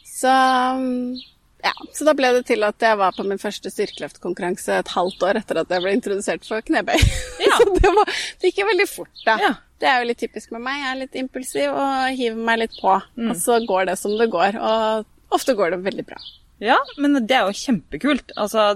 Så 0.08 0.32
ja, 1.62 1.72
så 1.94 2.06
da 2.06 2.14
ble 2.18 2.32
det 2.34 2.46
til 2.48 2.64
at 2.66 2.82
jeg 2.82 2.98
var 2.98 3.14
på 3.14 3.24
min 3.26 3.38
første 3.38 3.70
styrkeløftkonkurranse 3.70 4.80
et 4.80 4.94
halvt 4.96 5.22
år 5.28 5.38
etter 5.38 5.60
at 5.60 5.70
jeg 5.70 5.84
ble 5.84 5.92
introdusert 5.94 6.46
for 6.48 6.64
knebøy. 6.66 6.98
Ja. 7.38 7.54
så 7.58 7.68
det, 7.76 7.92
var, 7.94 8.16
det 8.40 8.50
gikk 8.50 8.64
jo 8.64 8.70
veldig 8.72 8.88
fort, 8.90 9.14
da. 9.22 9.36
Ja. 9.42 9.52
Det 9.82 9.88
er 9.90 10.02
jo 10.02 10.08
litt 10.10 10.20
typisk 10.22 10.52
med 10.54 10.62
meg. 10.62 10.78
Jeg 10.78 10.90
er 10.90 10.98
litt 11.00 11.16
impulsiv 11.18 11.72
og 11.74 12.18
hiver 12.18 12.42
meg 12.50 12.60
litt 12.62 12.76
på. 12.78 12.92
Og 13.26 13.32
så 13.38 13.56
går 13.66 13.88
det 13.90 13.96
som 13.98 14.12
det 14.18 14.28
går. 14.30 14.58
Og 14.62 15.08
ofte 15.34 15.56
går 15.58 15.74
det 15.74 15.84
veldig 15.86 16.04
bra. 16.08 16.18
Ja, 16.62 16.78
men 17.00 17.18
det 17.26 17.36
er 17.36 17.48
jo 17.48 17.56
kjempekult. 17.58 18.34
Altså, 18.38 18.72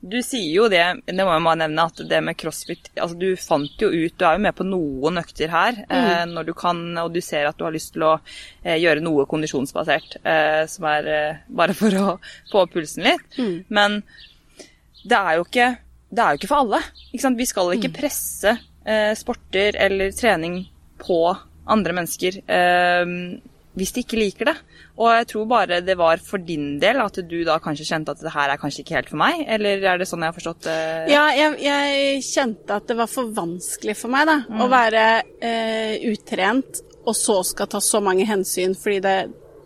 du 0.00 0.16
sier 0.24 0.48
jo 0.54 0.66
det, 0.72 0.82
det 1.04 1.24
må 1.26 1.32
jeg 1.34 1.44
bare 1.44 1.60
nevne, 1.60 1.84
at 1.90 2.00
det 2.08 2.20
med 2.24 2.36
crossfit 2.40 2.86
altså 2.94 3.18
Du 3.20 3.26
fant 3.36 3.82
jo 3.82 3.90
ut 3.92 4.14
Du 4.16 4.24
er 4.24 4.38
jo 4.38 4.42
med 4.46 4.56
på 4.56 4.64
noen 4.64 5.20
økter 5.20 5.52
her 5.52 5.82
eh, 5.92 6.22
når 6.30 6.48
du 6.48 6.54
kan, 6.56 6.80
og 7.02 7.10
du 7.12 7.20
ser 7.20 7.44
at 7.50 7.58
du 7.58 7.66
har 7.66 7.74
lyst 7.74 7.92
til 7.92 8.06
å 8.08 8.14
eh, 8.16 8.78
gjøre 8.80 9.04
noe 9.04 9.26
kondisjonsbasert, 9.28 10.16
eh, 10.24 10.62
som 10.72 10.88
er 10.88 11.10
eh, 11.12 11.42
bare 11.52 11.76
for 11.76 12.00
å 12.00 12.06
få 12.52 12.64
opp 12.64 12.72
pulsen 12.78 13.10
litt. 13.10 13.38
Men 13.68 14.00
det 15.04 15.20
er 15.20 15.36
jo 15.36 15.44
ikke 15.44 15.68
det 16.10 16.22
er 16.22 16.32
jo 16.32 16.40
ikke 16.40 16.50
for 16.50 16.64
alle. 16.64 16.80
Ikke? 17.14 17.34
Vi 17.38 17.46
skal 17.46 17.76
ikke 17.76 17.92
presse 17.94 18.56
eh, 18.82 19.12
sporter 19.18 19.76
eller 19.78 20.16
trening 20.16 20.62
på 21.00 21.20
andre 21.70 21.94
mennesker 22.00 22.40
eh, 22.40 23.12
hvis 23.78 23.92
de 23.94 24.02
ikke 24.02 24.18
liker 24.18 24.50
det. 24.50 24.56
Og 24.98 25.12
jeg 25.14 25.28
tror 25.30 25.46
bare 25.50 25.80
det 25.84 25.96
var 25.98 26.22
for 26.24 26.42
din 26.42 26.78
del 26.82 27.00
at 27.04 27.20
du 27.30 27.38
da 27.46 27.60
kanskje 27.62 27.86
kjente 27.92 28.14
at 28.14 28.22
det 28.24 28.34
her 28.34 28.52
er 28.52 28.60
kanskje 28.60 28.84
ikke 28.84 28.98
helt 28.98 29.12
for 29.12 29.22
meg, 29.22 29.44
eller 29.46 29.86
er 29.92 30.00
det 30.00 30.08
sånn 30.10 30.24
jeg 30.24 30.32
har 30.32 30.38
forstått 30.38 30.66
det? 30.66 30.78
Ja, 31.12 31.24
jeg, 31.36 31.56
jeg 31.64 32.22
kjente 32.26 32.78
at 32.80 32.90
det 32.90 32.98
var 32.98 33.10
for 33.10 33.32
vanskelig 33.36 33.96
for 34.00 34.12
meg 34.12 34.28
da, 34.30 34.38
å 34.60 34.70
være 34.70 35.04
eh, 35.38 35.98
utrent 36.10 36.84
og 37.08 37.16
så 37.16 37.40
skal 37.46 37.68
ta 37.70 37.80
så 37.82 38.00
mange 38.04 38.26
hensyn, 38.28 38.74
fordi 38.76 39.00
det 39.04 39.14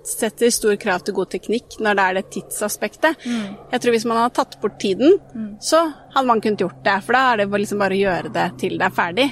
setter 0.04 0.50
stor 0.52 0.76
krav 0.80 1.02
til 1.04 1.14
god 1.16 1.30
teknikk 1.32 1.78
når 1.80 1.96
det 1.98 2.04
er 2.04 2.16
det 2.18 2.24
tidsaspektet. 2.34 3.24
Jeg 3.72 3.80
tror 3.80 3.94
hvis 3.94 4.04
man 4.10 4.20
hadde 4.20 4.34
tatt 4.36 4.56
bort 4.62 4.78
tiden, 4.82 5.16
så 5.64 5.80
hadde 6.14 6.26
man 6.28 6.42
kunnet 6.44 6.60
gjort 6.60 6.82
det. 6.84 6.96
For 7.06 7.16
da 7.16 7.22
er 7.32 7.42
det 7.42 7.60
liksom 7.64 7.80
bare 7.82 7.96
å 7.96 8.02
gjøre 8.02 8.32
det 8.34 8.46
til 8.60 8.76
det 8.78 8.86
er 8.86 8.94
ferdig. 8.94 9.26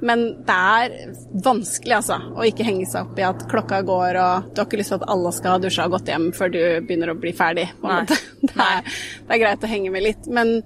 Men 0.00 0.24
det 0.46 0.58
er 0.58 0.96
vanskelig, 1.44 1.94
altså, 2.00 2.18
å 2.34 2.44
ikke 2.46 2.66
henge 2.66 2.86
seg 2.90 3.06
opp 3.08 3.18
i 3.18 3.26
at 3.26 3.46
klokka 3.50 3.80
går, 3.88 4.18
og 4.22 4.52
du 4.52 4.60
har 4.60 4.68
ikke 4.68 4.82
lyst 4.82 4.92
til 4.94 5.00
at 5.00 5.08
alle 5.14 5.32
skal 5.34 5.56
ha 5.56 5.62
dusja 5.62 5.86
og 5.88 5.96
gått 5.96 6.12
hjem 6.12 6.28
før 6.36 6.52
du 6.54 6.60
begynner 6.86 7.14
å 7.14 7.18
bli 7.18 7.34
ferdig. 7.34 7.68
Det, 8.48 8.54
er, 8.54 8.84
det 9.26 9.34
er 9.34 9.40
greit 9.42 9.64
å 9.66 9.68
henge 9.70 9.90
med 9.90 10.04
litt. 10.04 10.26
Men 10.30 10.60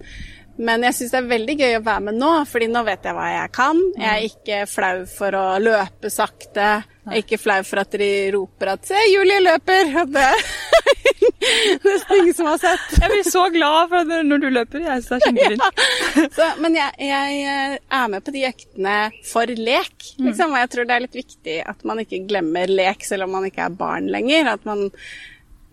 men 0.63 0.87
jeg 0.87 0.97
syns 0.97 1.13
det 1.15 1.21
er 1.21 1.31
veldig 1.33 1.57
gøy 1.59 1.77
å 1.79 1.85
være 1.85 2.07
med 2.09 2.19
nå, 2.21 2.31
fordi 2.49 2.71
nå 2.71 2.85
vet 2.87 3.07
jeg 3.09 3.17
hva 3.17 3.29
jeg 3.33 3.53
kan. 3.57 3.83
Jeg 3.99 4.11
er 4.13 4.27
ikke 4.29 4.63
flau 4.71 5.05
for 5.11 5.39
å 5.39 5.47
løpe 5.63 6.11
sakte. 6.13 6.71
Jeg 7.03 7.17
er 7.17 7.23
ikke 7.25 7.41
flau 7.43 7.59
for 7.67 7.83
at 7.83 7.97
de 7.99 8.11
roper 8.35 8.77
at 8.77 8.87
'se, 8.87 8.99
Julie 9.11 9.43
løper'. 9.43 9.91
Det 10.13 10.23
er 10.23 11.81
nesten 11.85 12.17
ingen 12.21 12.35
som 12.35 12.47
har 12.47 12.59
sett. 12.63 12.95
Jeg 13.01 13.11
blir 13.11 13.27
så 13.31 13.43
glad 13.55 13.91
for 13.91 14.09
det 14.09 14.21
når 14.27 14.43
du 14.43 14.49
løper. 14.53 14.85
Jeg 14.87 15.03
synes 15.03 15.09
det 15.11 15.17
er 15.17 15.27
kjempefint. 15.27 15.63
Ja. 16.13 16.29
Så, 16.37 16.47
men 16.61 16.77
jeg, 16.77 16.93
jeg, 17.01 17.37
eh, 17.49 17.77
er 17.99 18.09
med 18.13 18.25
på 18.25 18.35
de 18.35 18.43
øktene 18.47 18.97
for 19.27 19.49
lek. 19.49 19.95
Liksom. 20.21 20.53
Og 20.53 20.61
jeg 20.61 20.71
tror 20.75 20.89
det 20.89 20.95
er 20.95 21.05
litt 21.07 21.19
viktig 21.19 21.57
at 21.73 21.85
man 21.89 22.03
ikke 22.03 22.23
glemmer 22.29 22.71
lek 22.71 23.07
selv 23.07 23.27
om 23.27 23.37
man 23.39 23.47
ikke 23.49 23.65
er 23.67 23.79
barn 23.79 24.11
lenger. 24.13 24.53
At 24.53 24.67
man 24.69 24.91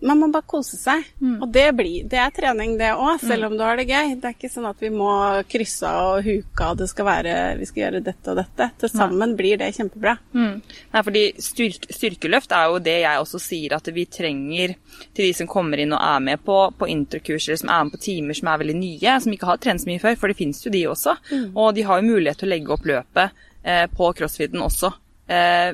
man 0.00 0.20
må 0.20 0.28
bare 0.32 0.46
kose 0.48 0.78
seg. 0.80 1.04
Mm. 1.20 1.36
Og 1.42 1.48
det, 1.52 1.66
blir, 1.76 2.04
det, 2.08 2.18
er 2.20 2.32
trening, 2.34 2.76
det 2.80 2.92
òg, 2.94 3.20
selv 3.22 3.50
om 3.50 3.56
du 3.58 3.64
har 3.64 3.76
det 3.80 3.86
gøy. 3.88 4.14
Det 4.20 4.30
er 4.30 4.36
ikke 4.36 4.52
sånn 4.52 4.68
at 4.70 4.80
vi 4.82 4.90
må 4.94 5.10
krysse 5.50 5.90
og 6.04 6.24
huke 6.26 6.66
av, 6.66 6.78
det 6.80 6.88
skal 6.90 7.08
være, 7.08 7.36
vi 7.60 7.68
skal 7.68 7.84
gjøre 7.84 8.02
dette 8.06 8.32
og 8.32 8.40
dette. 8.40 8.70
Til 8.80 8.92
sammen 8.92 9.34
blir 9.38 9.60
det 9.60 9.72
kjempebra. 9.76 10.16
Mm. 10.32 10.54
Nei, 10.94 11.04
fordi 11.06 11.24
styrke, 11.44 11.92
styrkeløft 11.96 12.56
er 12.56 12.70
jo 12.70 12.82
det 12.84 12.96
jeg 13.02 13.24
også 13.24 13.42
sier 13.42 13.76
at 13.76 13.92
vi 13.94 14.06
trenger 14.10 14.76
til 15.16 15.26
de 15.26 15.32
som 15.36 15.50
kommer 15.50 15.82
inn 15.82 15.94
og 15.96 16.02
er 16.02 16.24
med 16.30 16.44
på, 16.46 16.58
på 16.78 16.88
eller 16.90 17.56
som 17.56 17.70
er 17.70 17.84
med 17.86 17.94
på 17.94 18.02
timer 18.02 18.36
som 18.36 18.50
er 18.50 18.62
veldig 18.62 18.78
nye, 18.78 19.18
som 19.22 19.34
ikke 19.34 19.48
har 19.48 19.60
trent 19.62 19.82
så 19.82 19.90
mye 19.90 20.02
før, 20.02 20.16
for 20.18 20.30
det 20.30 20.38
finnes 20.38 20.64
jo 20.64 20.72
de 20.72 20.86
også. 20.90 21.16
Mm. 21.30 21.46
Og 21.54 21.74
de 21.76 21.86
har 21.86 22.00
jo 22.00 22.10
mulighet 22.10 22.40
til 22.40 22.48
å 22.48 22.54
legge 22.54 22.74
opp 22.74 22.88
løpet 22.88 23.42
eh, 23.62 23.86
på 23.92 24.12
crossfiten 24.16 24.64
også. 24.64 24.92
Eh, 25.30 25.72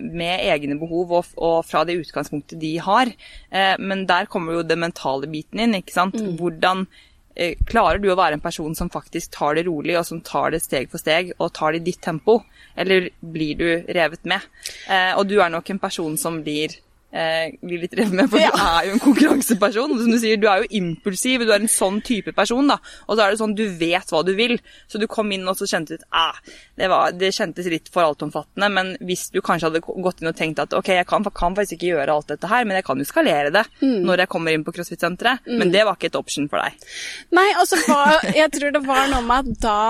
med 0.00 0.44
egne 0.44 0.76
behov 0.80 1.12
og, 1.18 1.32
og, 1.36 1.64
fra 1.66 1.84
det 1.88 1.98
utgangspunktet 2.02 2.60
de 2.60 2.76
har. 2.84 3.10
Eh, 3.50 3.74
men 3.80 4.06
der 4.08 4.28
kommer 4.30 4.58
jo 4.58 4.66
det 4.66 4.78
mentale 4.80 5.30
biten 5.30 5.64
inn. 5.64 5.76
ikke 5.78 5.94
sant? 5.94 6.18
Mm. 6.20 6.36
Hvordan 6.40 6.86
eh, 7.36 7.56
klarer 7.68 8.02
du 8.02 8.10
å 8.12 8.18
være 8.18 8.38
en 8.38 8.44
person 8.44 8.74
som 8.76 8.92
faktisk 8.92 9.32
tar 9.38 9.58
det 9.58 9.66
rolig, 9.68 9.96
og 9.98 10.06
som 10.08 10.22
tar 10.24 10.54
det 10.54 10.62
steg 10.64 10.90
for 10.92 11.02
steg, 11.02 11.34
og 11.38 11.52
tar 11.56 11.74
det 11.74 11.82
i 11.82 11.88
ditt 11.90 12.02
tempo? 12.04 12.40
Eller 12.76 13.10
blir 13.20 13.58
du 13.60 13.68
revet 13.96 14.26
med? 14.28 14.44
Eh, 14.88 15.12
og 15.16 15.28
du 15.30 15.38
er 15.40 15.52
nok 15.54 15.70
en 15.70 15.82
person 15.82 16.18
som 16.20 16.42
blir 16.44 16.76
eh, 17.14 17.54
blir 17.62 17.84
litt 17.84 17.94
redd 17.96 18.12
med, 18.14 18.28
for 18.32 18.42
ja. 18.42 18.50
du 18.52 18.60
er 18.60 18.88
jo 18.88 18.96
en 18.96 19.02
konkurranseperson. 19.02 19.94
Som 20.00 20.12
du 20.12 20.18
sier, 20.20 20.40
du 20.40 20.48
er 20.50 20.64
jo 20.64 20.70
impulsiv, 20.80 21.44
du 21.44 21.52
er 21.52 21.62
en 21.62 21.70
sånn 21.70 22.00
type 22.04 22.34
person, 22.36 22.68
da. 22.70 22.80
Og 23.06 23.16
så 23.16 23.24
er 23.24 23.34
det 23.34 23.40
sånn, 23.40 23.56
du 23.58 23.64
vet 23.80 24.12
hva 24.12 24.24
du 24.26 24.34
vil. 24.38 24.56
Så 24.90 25.00
du 25.00 25.06
kom 25.10 25.32
inn 25.34 25.46
og 25.50 25.58
så 25.58 25.68
kjente 25.70 25.98
du 25.98 26.06
ah, 26.14 26.36
det, 26.78 26.88
var, 26.90 27.14
det 27.16 27.32
kjentes 27.36 27.68
litt 27.70 27.90
for 27.92 28.06
altomfattende. 28.06 28.70
Men 28.74 28.92
hvis 29.04 29.28
du 29.34 29.40
kanskje 29.44 29.70
hadde 29.70 29.84
gått 29.84 30.22
inn 30.22 30.32
og 30.32 30.38
tenkt 30.38 30.62
at 30.62 30.76
ok, 30.76 30.92
jeg 30.98 31.08
kan, 31.10 31.26
kan 31.34 31.56
faktisk 31.56 31.78
ikke 31.78 31.92
gjøre 31.94 32.18
alt 32.18 32.34
dette 32.34 32.50
her, 32.50 32.66
men 32.66 32.80
jeg 32.80 32.88
kan 32.88 33.00
jo 33.00 33.08
skalere 33.08 33.54
det 33.54 33.64
mm. 33.80 34.02
når 34.04 34.24
jeg 34.24 34.32
kommer 34.34 34.54
inn 34.54 34.66
på 34.66 34.74
CrossFit-senteret. 34.76 35.46
Mm. 35.46 35.58
Men 35.62 35.74
det 35.74 35.86
var 35.86 35.98
ikke 35.98 36.12
et 36.12 36.20
option 36.20 36.50
for 36.50 36.62
deg. 36.62 36.86
Nei, 37.36 37.48
altså 37.60 37.80
jeg 38.34 38.50
tror 38.54 38.74
det 38.74 38.84
var 38.86 39.10
noe 39.12 39.24
med 39.24 39.54
at 39.54 39.64
da 39.64 39.80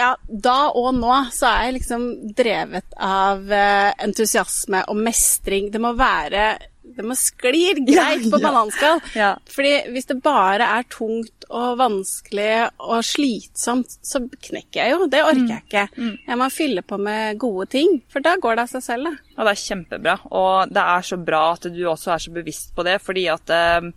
ja, 0.00 0.10
da 0.26 0.58
og 0.76 0.94
nå 0.96 1.12
så 1.34 1.50
er 1.50 1.68
jeg 1.68 1.78
liksom 1.80 2.08
drevet 2.36 2.96
av 2.96 3.52
eh, 3.52 3.92
entusiasme 4.00 4.84
og 4.90 4.98
mestring. 4.98 5.70
Det 5.72 5.80
må 5.82 5.92
være 5.98 6.52
Det 6.90 7.04
må 7.06 7.14
sklir 7.18 7.78
greit 7.90 8.24
på 8.32 8.40
bananskall. 8.42 9.02
Ja. 9.14 9.34
Fordi 9.50 9.92
hvis 9.92 10.08
det 10.10 10.20
bare 10.24 10.66
er 10.78 10.88
tungt 10.90 11.46
og 11.50 11.76
vanskelig 11.80 12.70
og 12.78 13.04
slitsomt, 13.06 13.98
så 14.06 14.22
knekker 14.30 14.80
jeg 14.80 14.94
jo. 14.94 15.10
Det 15.10 15.22
orker 15.26 15.52
jeg 15.54 15.66
ikke. 15.66 15.86
Mm. 15.96 16.08
mm. 16.08 16.16
Jeg 16.30 16.40
må 16.40 16.48
fylle 16.54 16.86
på 16.86 16.98
med 17.02 17.38
gode 17.42 17.68
ting, 17.76 18.00
for 18.10 18.24
da 18.24 18.36
går 18.40 18.58
det 18.58 18.66
av 18.66 18.72
seg 18.74 18.86
selv, 18.86 19.10
da. 19.10 19.30
Ja, 19.36 19.46
det 19.46 19.52
er 19.52 19.62
kjempebra. 19.66 20.16
Og 20.30 20.74
det 20.74 20.88
er 20.96 21.06
så 21.12 21.20
bra 21.30 21.44
at 21.54 21.70
du 21.70 21.80
også 21.90 22.14
er 22.16 22.26
så 22.26 22.34
bevisst 22.34 22.74
på 22.76 22.86
det, 22.86 22.98
fordi 23.04 23.28
at 23.32 23.54
eh, 23.54 23.90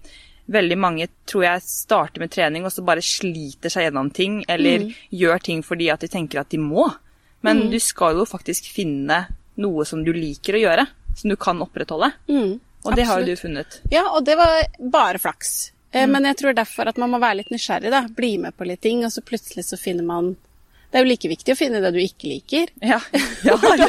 veldig 0.52 0.78
mange 0.80 1.08
tror 1.30 1.46
jeg 1.46 1.64
starter 1.66 2.24
med 2.24 2.34
trening 2.34 2.66
og 2.68 2.74
så 2.74 2.84
bare 2.86 3.04
sliter 3.06 3.72
seg 3.72 3.88
gjennom 3.88 4.10
ting, 4.16 4.42
eller 4.52 4.84
mm. 4.84 4.92
gjør 5.22 5.44
ting 5.46 5.64
fordi 5.66 5.90
at 5.94 6.04
de 6.04 6.12
tenker 6.12 6.42
at 6.42 6.52
de 6.52 6.60
må. 6.62 6.90
Men 7.44 7.66
mm. 7.66 7.72
du 7.72 7.80
skal 7.84 8.20
jo 8.20 8.28
faktisk 8.28 8.70
finne 8.72 9.26
noe 9.60 9.86
som 9.86 10.04
du 10.04 10.14
liker 10.16 10.58
å 10.58 10.64
gjøre, 10.64 10.88
som 11.20 11.32
du 11.32 11.38
kan 11.40 11.62
opprettholde. 11.64 12.14
Mm. 12.32 12.58
Og 12.84 12.96
det 12.98 13.06
har 13.08 13.22
jo 13.22 13.32
du 13.32 13.40
funnet. 13.40 13.80
Ja, 13.92 14.08
og 14.12 14.26
det 14.28 14.36
var 14.40 14.58
bare 14.80 15.22
flaks. 15.22 15.72
Eh, 15.92 16.04
mm. 16.04 16.16
Men 16.16 16.28
jeg 16.32 16.40
tror 16.42 16.58
derfor 16.58 16.90
at 16.92 17.00
man 17.00 17.14
må 17.14 17.20
være 17.24 17.42
litt 17.42 17.54
nysgjerrig, 17.54 17.92
da. 17.94 18.04
Bli 18.12 18.36
med 18.44 18.58
på 18.58 18.68
litt 18.68 18.84
ting, 18.84 19.06
og 19.08 19.14
så 19.14 19.24
plutselig 19.24 19.68
så 19.70 19.80
finner 19.80 20.08
man 20.08 20.34
det 20.94 21.00
er 21.00 21.08
jo 21.08 21.10
like 21.10 21.30
viktig 21.32 21.54
å 21.56 21.58
finne 21.58 21.80
det 21.82 21.90
du 21.96 21.98
ikke 21.98 22.28
liker. 22.30 22.70
Ja, 22.86 23.00
ja, 23.42 23.56
ja. 23.82 23.88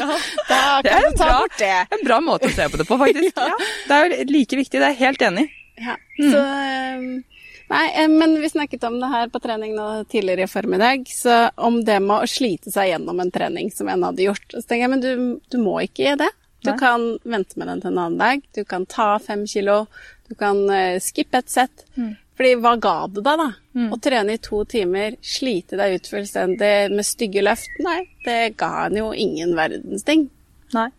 da 0.49 0.61
kan 0.81 1.03
du 1.05 1.11
ta 1.13 1.27
bra, 1.27 1.35
bort 1.43 1.59
det. 1.59 1.75
En 1.93 2.01
bra 2.01 2.17
måte 2.25 2.49
å 2.49 2.55
se 2.55 2.65
på 2.65 2.79
det 2.81 2.87
på, 2.89 2.97
faktisk. 2.97 3.37
ja. 3.51 3.59
Det 3.85 3.99
er 3.99 4.07
jo 4.07 4.25
like 4.31 4.57
viktig, 4.57 4.79
det 4.79 4.87
er 4.87 4.95
jeg 4.95 5.01
helt 5.03 5.25
enig 5.27 5.43
i. 5.45 5.51
Ja, 5.75 5.97
mm. 6.19 6.31
så 6.31 6.41
ehm, 6.41 7.07
Nei, 7.67 7.85
eh, 7.97 8.09
men 8.11 8.35
vi 8.41 8.49
snakket 8.49 8.83
om 8.83 8.99
det 9.01 9.09
her 9.09 9.29
på 9.33 9.39
trening 9.41 9.73
nå 9.75 10.03
tidligere 10.09 10.45
i 10.45 10.49
formiddag. 10.49 11.07
Så 11.09 11.47
om 11.55 11.79
det 11.85 11.97
med 12.03 12.21
å 12.21 12.29
slite 12.29 12.71
seg 12.71 12.91
gjennom 12.91 13.19
en 13.23 13.31
trening 13.33 13.71
som 13.73 13.89
en 13.89 14.05
hadde 14.05 14.27
gjort. 14.27 14.45
Så 14.53 14.61
tenker 14.61 14.83
jeg, 14.85 14.91
men 14.93 15.01
du, 15.01 15.39
du 15.49 15.57
må 15.61 15.79
ikke 15.81 16.13
det. 16.19 16.29
Du 16.65 16.71
nei. 16.71 16.77
kan 16.77 17.07
vente 17.23 17.57
med 17.57 17.71
den 17.71 17.81
til 17.81 17.93
en 17.93 18.03
annen 18.03 18.21
dag. 18.21 18.45
Du 18.53 18.61
kan 18.69 18.85
ta 18.89 19.15
fem 19.21 19.47
kilo. 19.49 19.85
Du 20.29 20.35
kan 20.37 20.61
uh, 20.69 21.01
skippe 21.01 21.41
et 21.41 21.49
sett. 21.49 21.85
Mm. 21.97 22.13
Fordi 22.35 22.53
hva 22.59 22.75
ga 22.81 22.95
det 23.07 23.23
deg, 23.25 23.41
da? 23.41 23.49
Mm. 23.77 23.89
Å 23.93 23.99
trene 24.03 24.35
i 24.35 24.41
to 24.43 24.61
timer, 24.69 25.17
slite 25.23 25.79
deg 25.79 25.97
ut 25.97 26.09
fullstendig 26.11 26.73
med 26.91 27.07
stygge 27.07 27.43
løft? 27.45 27.77
Nei, 27.85 28.01
det 28.25 28.39
ga 28.59 28.87
en 28.87 28.97
jo 28.99 29.11
ingen 29.15 29.55
verdens 29.57 30.03
ting. 30.07 30.27
Nei. 30.75 30.89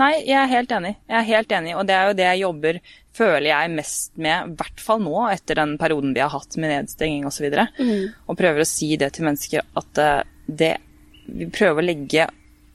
Nei, 0.00 0.12
jeg 0.26 0.36
er 0.40 0.50
helt 0.50 0.72
enig. 0.74 0.94
Jeg 1.06 1.16
er 1.20 1.26
helt 1.28 1.52
enig, 1.54 1.74
og 1.78 1.86
det 1.86 1.94
er 1.94 2.08
jo 2.08 2.14
det 2.18 2.26
jeg 2.26 2.42
jobber, 2.42 2.78
føler 3.14 3.46
jeg, 3.46 3.74
mest 3.76 4.16
med, 4.18 4.48
i 4.50 4.56
hvert 4.58 4.82
fall 4.82 5.02
nå, 5.04 5.16
etter 5.30 5.60
den 5.60 5.76
perioden 5.78 6.14
vi 6.16 6.22
har 6.24 6.32
hatt 6.32 6.56
med 6.58 6.72
nedstenging 6.72 7.28
osv. 7.28 7.46
Mm. 7.78 8.08
og 8.26 8.38
prøver 8.38 8.64
å 8.64 8.68
si 8.68 8.94
det 8.98 9.12
til 9.14 9.28
mennesker 9.28 9.62
at 9.62 10.02
eh, 10.02 10.24
det 10.44 10.74
Vi 11.24 11.46
prøver 11.48 11.80
å 11.80 11.86
legge 11.86 12.26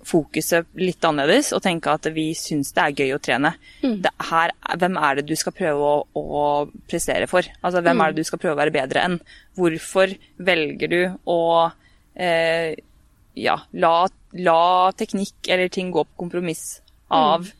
fokuset 0.09 0.71
litt 0.79 1.03
annerledes 1.05 1.51
og 1.53 1.61
tenke 1.61 1.91
at 1.91 2.07
vi 2.15 2.31
syns 2.33 2.71
det 2.73 2.81
er 2.81 2.95
gøy 3.03 3.11
å 3.13 3.19
trene. 3.21 3.51
Mm. 3.83 3.99
Her, 4.31 4.53
hvem 4.81 4.97
er 4.97 5.19
det 5.19 5.25
du 5.29 5.35
skal 5.37 5.53
prøve 5.53 5.91
å, 5.91 5.99
å 6.17 6.45
prestere 6.89 7.27
for? 7.29 7.45
Altså, 7.61 7.83
hvem 7.83 7.99
mm. 7.99 8.01
er 8.01 8.15
det 8.15 8.23
du 8.23 8.29
skal 8.31 8.41
prøve 8.41 8.55
å 8.55 8.61
være 8.63 8.73
bedre 8.73 9.03
enn? 9.05 9.19
Hvorfor 9.59 10.15
velger 10.49 10.95
du 10.95 11.01
å 11.29 11.39
eh, 12.15 12.73
ja, 13.37 13.59
la, 13.85 13.93
la 14.39 14.61
teknikk 14.97 15.51
eller 15.51 15.69
ting 15.69 15.93
gå 15.93 16.07
på 16.07 16.23
kompromiss 16.25 16.79
av 17.13 17.45
mm. 17.45 17.51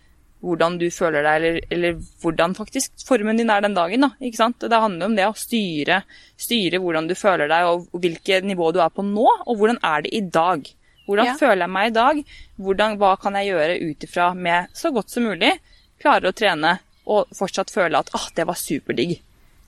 hvordan 0.46 0.80
du 0.82 0.88
føler 0.94 1.26
deg, 1.26 1.36
eller, 1.36 1.60
eller, 1.76 2.02
hvordan 2.24 2.56
faktisk 2.58 3.06
formen 3.08 3.40
din 3.40 3.52
er 3.54 3.64
den 3.66 3.78
dagen. 3.78 4.08
Da, 4.08 4.12
ikke 4.24 4.42
sant? 4.42 4.60
Det 4.62 4.82
handler 4.82 5.10
om 5.10 5.16
det 5.18 5.30
å 5.30 5.38
styre, 5.38 6.04
styre 6.40 6.82
hvordan 6.84 7.10
du 7.10 7.16
føler 7.20 7.52
deg, 7.52 7.70
og, 7.70 7.88
og 7.94 8.04
hvilket 8.06 8.48
nivå 8.48 8.74
du 8.76 8.82
er 8.84 8.94
på 8.94 9.06
nå, 9.06 9.26
og 9.46 9.60
hvordan 9.60 9.82
er 9.86 10.06
det 10.06 10.14
i 10.16 10.22
dag. 10.26 10.70
Hvordan 11.10 11.32
ja. 11.32 11.40
føler 11.40 11.66
jeg 11.66 11.74
meg 11.74 11.90
i 11.90 11.96
dag? 11.96 12.22
Hvordan, 12.62 13.00
hva 13.02 13.16
kan 13.18 13.38
jeg 13.40 13.50
gjøre 13.50 13.80
ut 13.82 14.06
ifra 14.06 14.30
med 14.38 14.78
så 14.78 14.94
godt 14.94 15.10
som 15.10 15.26
mulig 15.26 15.56
klarer 16.00 16.30
å 16.30 16.36
trene 16.36 16.78
og 17.10 17.34
fortsatt 17.36 17.74
føle 17.74 18.00
at 18.00 18.12
ah, 18.14 18.28
det 18.38 18.46
var 18.48 18.60
superdigg. 18.60 19.18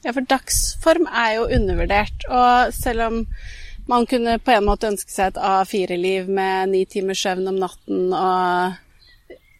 Ja, 0.05 0.13
for 0.13 0.25
dagsform 0.25 1.07
er 1.09 1.35
jo 1.37 1.49
undervurdert. 1.57 2.25
Og 2.29 2.73
selv 2.75 3.07
om 3.07 3.19
man 3.89 4.07
kunne 4.09 4.37
på 4.41 4.53
en 4.53 4.67
måte 4.67 4.89
ønske 4.91 5.13
seg 5.13 5.33
et 5.33 5.41
A4-liv 5.41 6.29
med 6.29 6.71
ni 6.73 6.85
timers 6.89 7.21
søvn 7.25 7.49
om 7.51 7.59
natten 7.61 8.13
og 8.13 8.79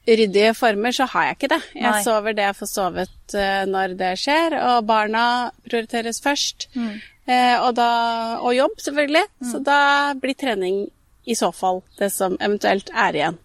ryddige 0.08 0.53
former, 0.58 0.93
så 0.96 1.05
har 1.12 1.29
jeg 1.29 1.38
ikke 1.38 1.51
det. 1.53 1.62
Jeg 1.75 1.91
Nei. 1.91 2.03
sover 2.05 2.36
det 2.38 2.48
jeg 2.48 2.58
får 2.58 2.70
sovet 2.72 3.36
uh, 3.38 3.63
når 3.70 3.96
det 4.00 4.12
skjer, 4.22 4.58
og 4.58 4.88
barna 4.89 5.25
prioriteres 5.67 6.22
først. 6.24 6.70
Mm. 6.74 6.98
Uh, 7.29 7.58
og, 7.67 7.75
da, 7.77 7.91
og, 8.39 8.55
jobb, 8.58 8.75
selvfølgelig. 8.81 9.24
Mm. 9.41 9.51
Så 9.51 9.62
da 9.65 9.79
blir 10.22 10.38
trening 10.38 10.84
i 11.29 11.38
så 11.38 11.51
fall 11.53 11.84
det 12.00 12.10
som 12.13 12.38
eventuelt 12.41 12.89
er 12.98 13.17
igjen. 13.20 13.39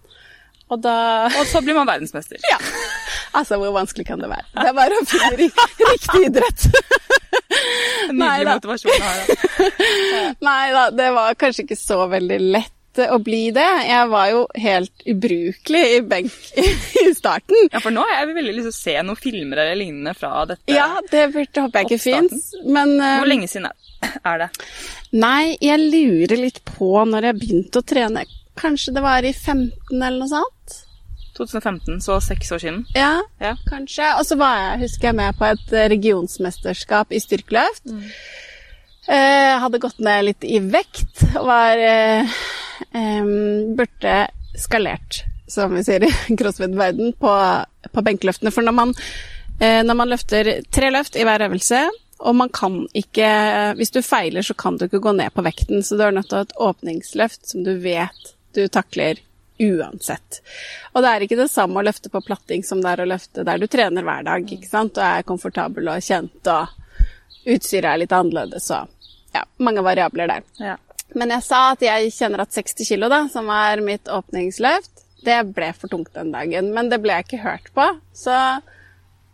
Og 0.73 0.81
da 0.83 1.29
Og 1.29 1.45
så 1.47 1.61
blir 1.63 1.77
man 1.77 1.87
verdensmester. 1.87 2.41
ja. 2.53 2.59
Altså, 3.37 3.59
hvor 3.61 3.75
vanskelig 3.77 4.07
kan 4.09 4.23
det 4.23 4.31
være? 4.33 4.47
Det 4.57 4.71
er 4.71 4.77
bare 4.77 4.97
å 4.97 5.05
finne 5.07 5.35
riktig 5.39 6.23
idrett. 6.31 6.69
Nydelig 8.17 8.49
motivasjon 8.49 9.03
her, 9.03 9.21
da. 9.29 9.69
Nei 10.49 10.65
da, 10.73 10.89
det 10.95 11.11
var 11.15 11.37
kanskje 11.39 11.67
ikke 11.67 11.79
så 11.79 12.01
veldig 12.11 12.39
lett 12.57 12.76
å 13.13 13.19
bli 13.23 13.51
det. 13.55 13.67
Jeg 13.87 14.09
var 14.13 14.31
jo 14.33 14.43
helt 14.63 15.05
ubrukelig 15.13 15.83
i 15.97 16.01
benk 16.09 16.37
i 17.05 17.11
starten. 17.17 17.69
Ja, 17.73 17.81
for 17.85 17.95
nå 17.95 18.05
har 18.07 18.23
jeg 18.23 18.37
veldig 18.39 18.55
lyst 18.57 18.69
til 18.71 18.75
å 18.75 18.79
se 18.79 18.97
noen 19.07 19.21
filmer 19.21 19.63
eller 19.65 19.79
lignende 19.81 20.15
fra 20.17 20.33
dette. 20.49 20.65
Ja, 20.73 20.89
det 21.13 21.27
burde, 21.35 21.67
håper 21.67 21.83
jeg 21.85 21.91
ikke 21.91 22.03
fins, 22.07 22.49
men 22.65 22.97
uh, 23.01 23.19
Hvor 23.21 23.31
lenge 23.31 23.51
siden 23.53 23.69
er 23.71 24.43
det? 24.45 24.49
Nei, 25.17 25.57
jeg 25.63 25.81
lurer 25.91 26.41
litt 26.41 26.63
på 26.69 26.91
når 27.09 27.31
jeg 27.31 27.41
begynte 27.43 27.83
å 27.83 27.87
trene. 27.87 28.25
Kanskje 28.57 28.95
det 28.97 29.05
var 29.05 29.27
i 29.29 29.33
15 29.37 29.71
eller 30.01 30.19
noe 30.23 30.33
sånt? 30.33 30.83
2015, 31.37 31.99
så 32.01 32.17
seks 32.25 32.49
år 32.57 32.63
siden. 32.63 32.79
Ja, 32.97 33.21
Ja. 33.43 33.55
kanskje. 33.69 34.07
Og 34.17 34.25
så 34.25 34.39
var 34.41 34.55
jeg, 34.57 34.87
husker 34.87 35.11
jeg, 35.11 35.17
med 35.19 35.37
på 35.37 35.45
et 35.51 35.73
eh, 35.77 35.89
regionsmesterskap 35.93 37.13
i 37.13 37.21
styrkeløft. 37.21 37.93
Eh, 39.07 39.53
hadde 39.63 39.79
gått 39.83 40.01
ned 40.03 40.25
litt 40.31 40.47
i 40.49 40.59
vekt 40.65 41.27
og 41.37 41.45
var 41.47 41.79
eh, 41.79 42.33
Burde 42.93 44.17
skalert, 44.57 45.23
som 45.49 45.75
vi 45.77 45.85
sier 45.85 46.07
i 46.07 46.11
crossfit-verden, 46.39 47.13
på, 47.21 47.33
på 47.93 48.05
benkeløftene. 48.09 48.53
For 48.55 48.67
når 48.67 48.77
man, 48.77 48.95
eh, 49.61 49.83
når 49.87 49.99
man 50.01 50.13
løfter 50.13 50.51
tre 50.75 50.91
løft 50.95 51.17
i 51.17 51.27
hver 51.27 51.47
øvelse, 51.49 51.85
og 52.19 52.33
man 52.33 52.49
kan 52.49 52.87
ikke 52.97 53.29
Hvis 53.77 53.91
du 53.93 54.01
feiler, 54.03 54.43
så 54.43 54.55
kan 54.55 54.79
du 54.79 54.87
ikke 54.87 55.03
gå 55.05 55.13
ned 55.13 55.35
på 55.37 55.45
vekten, 55.45 55.83
så 55.85 55.99
du 55.99 56.07
er 56.07 56.15
nødt 56.17 56.31
til 56.31 56.39
å 56.39 56.41
ha 56.41 56.47
et 56.47 56.59
åpningsløft 56.69 57.51
som 57.51 57.65
du 57.65 57.75
vet 57.83 58.33
du 58.57 58.69
takler 58.73 59.21
uansett. 59.61 60.41
Og 60.93 61.03
det 61.05 61.11
er 61.11 61.25
ikke 61.25 61.39
det 61.39 61.51
samme 61.53 61.81
å 61.81 61.85
løfte 61.85 62.09
på 62.13 62.23
platting 62.25 62.65
som 62.65 62.81
det 62.81 62.93
er 62.93 63.05
å 63.05 63.09
løfte 63.09 63.45
der 63.45 63.61
du 63.61 63.67
trener 63.69 64.05
hver 64.05 64.25
dag, 64.25 64.49
ikke 64.53 64.69
sant, 64.69 64.97
og 64.97 65.05
er 65.05 65.29
komfortabel 65.29 65.93
og 65.93 66.05
kjent, 66.05 66.51
og 66.53 67.47
utstyret 67.47 67.91
er 67.91 68.03
litt 68.03 68.17
annerledes, 68.17 68.69
og 68.73 68.89
ja, 69.37 69.45
mange 69.61 69.85
variabler 69.85 70.33
der. 70.33 70.47
Ja. 70.61 70.77
Men 71.15 71.31
jeg 71.31 71.45
sa 71.47 71.61
at 71.73 71.83
jeg 71.85 72.11
kjenner 72.13 72.43
at 72.43 72.53
60 72.53 72.89
kilo, 72.89 73.09
da, 73.13 73.23
som 73.33 73.49
er 73.53 73.81
mitt 73.85 74.09
åpningsløft, 74.11 75.05
det 75.27 75.39
ble 75.57 75.71
for 75.75 75.91
tungt 75.91 76.13
den 76.15 76.33
dagen. 76.35 76.73
Men 76.75 76.91
det 76.91 76.99
ble 77.03 77.15
jeg 77.17 77.27
ikke 77.29 77.45
hørt 77.45 77.71
på. 77.75 77.87
Så 78.15 78.35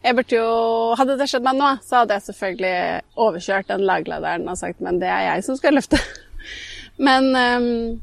jeg 0.02 0.16
burde 0.18 0.36
jo 0.36 0.94
Hadde 0.98 1.16
det 1.20 1.28
skjedd 1.30 1.44
meg 1.46 1.58
nå, 1.58 1.72
så 1.86 2.02
hadde 2.02 2.16
jeg 2.18 2.26
selvfølgelig 2.28 2.76
overkjørt 3.22 3.68
den 3.70 3.84
laglederen 3.86 4.48
og 4.50 4.58
sagt 4.58 4.80
men 4.82 4.98
det 5.02 5.10
er 5.10 5.28
jeg 5.30 5.44
som 5.46 5.58
skal 5.58 5.76
løfte. 5.78 6.00
Men 7.06 7.28
um, 7.32 8.00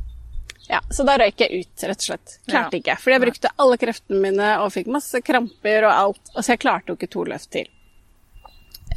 ja, 0.69 0.79
så 0.89 1.03
da 1.05 1.17
røyk 1.21 1.41
jeg 1.43 1.61
ut, 1.63 1.83
rett 1.85 2.01
og 2.01 2.07
slett. 2.07 2.37
Klarte 2.49 2.77
Ja. 2.77 2.79
ikke. 2.81 2.95
Fordi 3.01 3.15
jeg 3.15 3.23
brukte 3.25 3.51
alle 3.61 3.77
kreftene 3.81 4.21
mine 4.23 4.47
og 4.63 4.71
fikk 4.73 4.89
masse 4.91 5.21
kramper 5.25 5.85
og 5.85 5.91
alt. 5.93 6.31
Og 6.35 6.41
så 6.43 6.55
jeg 6.55 6.61
klarte 6.63 6.91
jo 6.91 6.97
ikke 6.97 7.11
to 7.13 7.25
løft 7.29 7.51
til. 7.53 7.69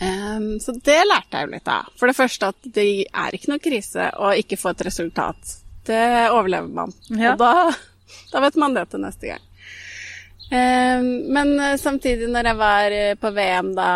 Ehm, 0.02 0.60
så 0.60 0.72
det 0.72 0.98
lærte 1.06 1.38
jeg 1.38 1.46
jo 1.46 1.54
litt 1.54 1.70
av. 1.70 1.90
For 1.98 2.10
det 2.10 2.18
første 2.18 2.50
at 2.50 2.70
det 2.74 2.88
er 3.06 3.36
ikke 3.36 3.52
noe 3.52 3.62
krise 3.62 4.08
å 4.18 4.32
ikke 4.34 4.58
få 4.58 4.72
et 4.72 4.84
resultat. 4.88 5.56
Det 5.86 6.02
overlever 6.32 6.70
man. 6.72 6.94
Ja. 7.10 7.34
Og 7.34 7.42
da, 7.42 7.70
da 8.32 8.42
vet 8.44 8.58
man 8.60 8.74
det 8.74 8.88
til 8.90 9.02
neste 9.04 9.32
gang. 9.32 9.48
Um, 10.52 11.06
men 11.32 11.54
eh, 11.56 11.78
samtidig, 11.80 12.26
når 12.28 12.50
jeg 12.50 12.58
var 12.60 12.92
eh, 12.92 13.14
på 13.16 13.30
VM 13.32 13.70
da 13.72 13.92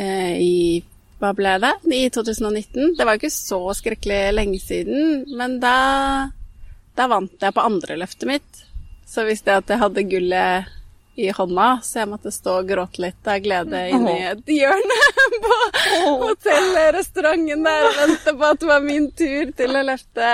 uh, 0.00 0.34
i 0.40 0.80
Hva 1.20 1.34
ble 1.36 1.58
det? 1.60 1.74
I 1.92 2.06
2019. 2.08 2.94
Det 2.96 3.04
var 3.04 3.18
jo 3.18 3.20
ikke 3.20 3.34
så 3.34 3.58
skrekkelig 3.76 4.20
lenge 4.32 4.60
siden, 4.62 5.26
men 5.36 5.58
da, 5.60 5.74
da 6.96 7.08
vant 7.12 7.42
jeg 7.42 7.52
på 7.52 7.66
andre 7.66 7.98
løftet 8.00 8.30
mitt. 8.30 8.62
Så 9.04 9.26
visste 9.28 9.52
jeg 9.52 9.60
at 9.60 9.74
jeg 9.74 9.82
hadde 9.82 10.06
gullet 10.08 10.70
i 11.20 11.30
hånda, 11.36 11.68
så 11.84 12.02
jeg 12.02 12.10
måtte 12.10 12.32
stå 12.32 12.60
og 12.62 12.68
gråte 12.70 13.02
litt 13.04 13.28
av 13.28 13.40
glede 13.44 13.80
inni 13.92 14.14
i 14.22 14.28
et 14.30 14.52
hjørne 14.54 15.00
på 15.44 15.58
hotellrestauranten 16.22 17.66
der 17.66 17.88
og 17.88 17.98
vente 17.98 18.34
på 18.36 18.48
at 18.48 18.62
det 18.62 18.70
var 18.70 18.86
min 18.86 19.10
tur 19.16 19.52
til 19.58 19.76
å 19.76 19.82
løfte, 19.86 20.30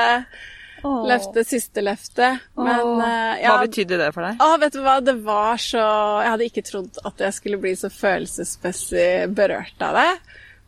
løfte 1.11 1.45
siste 1.49 1.83
løftet. 1.85 2.47
Men 2.61 3.03
eh, 3.03 3.43
ja, 3.43 3.57
Hva 3.57 3.67
betydde 3.67 4.01
det 4.01 4.11
for 4.15 4.29
deg? 4.29 4.43
å, 4.47 4.51
vet 4.63 4.77
du 4.77 4.83
hva, 4.85 4.97
det 5.05 5.17
var 5.27 5.61
så 5.63 5.83
Jeg 6.23 6.33
hadde 6.35 6.49
ikke 6.51 6.67
trodd 6.71 7.03
at 7.11 7.27
jeg 7.27 7.39
skulle 7.41 7.61
bli 7.63 7.75
så 7.79 7.91
følelsesmessig 7.93 9.11
berørt 9.37 9.87
av 9.87 9.99
det. 9.99 10.11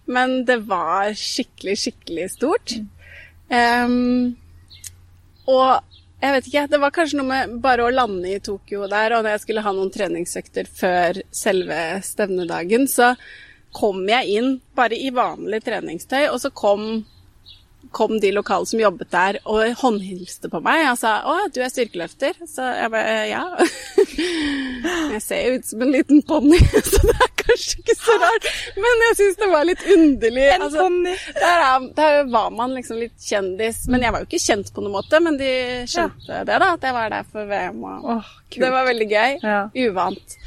Men 0.09 0.41
det 0.49 0.63
var 0.69 1.13
skikkelig, 1.13 1.77
skikkelig 1.85 2.31
stort. 2.33 2.79
Um, 3.53 4.37
og 5.49 5.98
jeg 6.19 6.35
vet 6.35 6.49
ikke, 6.51 6.65
det 6.73 6.81
var 6.83 6.95
kanskje 6.95 7.21
noe 7.21 7.29
med 7.29 7.59
bare 7.63 7.85
å 7.87 7.93
lande 7.95 8.33
i 8.33 8.41
Tokyo 8.43 8.89
der, 8.91 9.15
og 9.15 9.23
når 9.23 9.37
jeg 9.37 9.45
skulle 9.45 9.63
ha 9.63 9.73
noen 9.75 9.93
treningsøkter 9.95 10.71
før 10.81 11.21
selve 11.35 11.79
stevnedagen, 12.03 12.89
så 12.91 13.13
kom 13.77 14.03
jeg 14.09 14.39
inn 14.41 14.57
bare 14.79 14.99
i 14.99 15.13
vanlig 15.15 15.63
treningstøy, 15.67 16.25
og 16.33 16.41
så 16.43 16.51
kom 16.51 17.05
kom 17.91 18.21
de 18.21 18.33
lokale 18.33 18.67
som 18.67 18.81
jobbet 18.81 19.11
der 19.11 19.39
og 19.49 19.73
håndhilste 19.81 20.51
på 20.53 20.61
meg 20.65 20.85
og 20.91 20.99
sa 21.01 21.23
'Å, 21.25 21.49
du 21.55 21.61
er 21.63 21.73
styrkeløfter?' 21.73 22.37
Så 22.47 22.63
jeg 22.63 22.91
bare 22.93 23.15
ja. 23.31 23.45
Jeg 25.15 25.23
ser 25.23 25.41
jo 25.47 25.59
ut 25.59 25.67
som 25.67 25.83
en 25.83 25.93
liten 25.93 26.23
ponni, 26.23 26.59
så 26.93 27.01
det 27.03 27.17
er 27.17 27.33
kanskje 27.41 27.81
ikke 27.81 27.97
så 27.99 28.17
rart. 28.23 28.49
Men 28.77 29.05
jeg 29.09 29.17
syns 29.21 29.39
det 29.41 29.49
var 29.51 29.67
litt 29.67 29.85
underlig. 29.95 30.47
En 30.55 30.67
ponni. 30.75 31.15
Der, 31.39 31.65
er, 31.65 31.89
der 31.97 32.19
var 32.31 32.51
man 32.55 32.77
liksom 32.77 33.01
litt 33.01 33.17
kjendis. 33.25 33.87
Men 33.89 34.05
jeg 34.05 34.15
var 34.15 34.23
jo 34.23 34.29
ikke 34.29 34.43
kjent 34.43 34.73
på 34.75 34.85
noen 34.85 34.97
måte, 34.99 35.21
men 35.25 35.39
de 35.41 35.51
skjønte 35.89 36.45
det, 36.45 36.59
da, 36.61 36.73
at 36.77 36.87
jeg 36.87 36.97
var 36.99 37.11
der 37.15 37.27
for 37.33 37.49
VM. 37.51 37.83
Og 37.89 38.11
oh, 38.15 38.33
det 38.55 38.73
var 38.75 38.89
veldig 38.91 39.09
gøy. 39.11 39.39
Ja. 39.43 39.61
Uvant. 39.89 40.39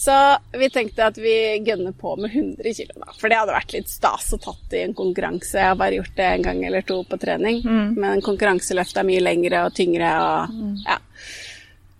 Så 0.00 0.38
vi 0.56 0.70
tenkte 0.72 1.10
at 1.10 1.18
vi 1.20 1.34
gønner 1.60 1.92
på 1.92 2.14
med 2.16 2.32
100 2.32 2.72
kg, 2.72 2.94
da. 2.96 3.12
For 3.20 3.28
det 3.28 3.36
hadde 3.36 3.52
vært 3.52 3.74
litt 3.74 3.90
stas 3.92 4.30
å 4.32 4.38
tatt 4.40 4.72
i 4.72 4.80
en 4.86 4.94
konkurranse. 4.96 5.58
Jeg 5.58 5.68
har 5.74 5.76
bare 5.76 5.98
gjort 5.98 6.14
det 6.16 6.28
en 6.28 6.46
gang 6.46 6.62
eller 6.64 6.86
to 6.88 7.02
på 7.04 7.18
trening. 7.20 7.60
Mm. 7.60 7.98
Men 8.00 8.24
konkurranseløft 8.24 8.96
er 8.96 9.04
mye 9.04 9.20
lengre 9.20 9.66
og 9.66 9.76
tyngre 9.76 10.14
og 10.24 10.56
ja. 10.86 10.96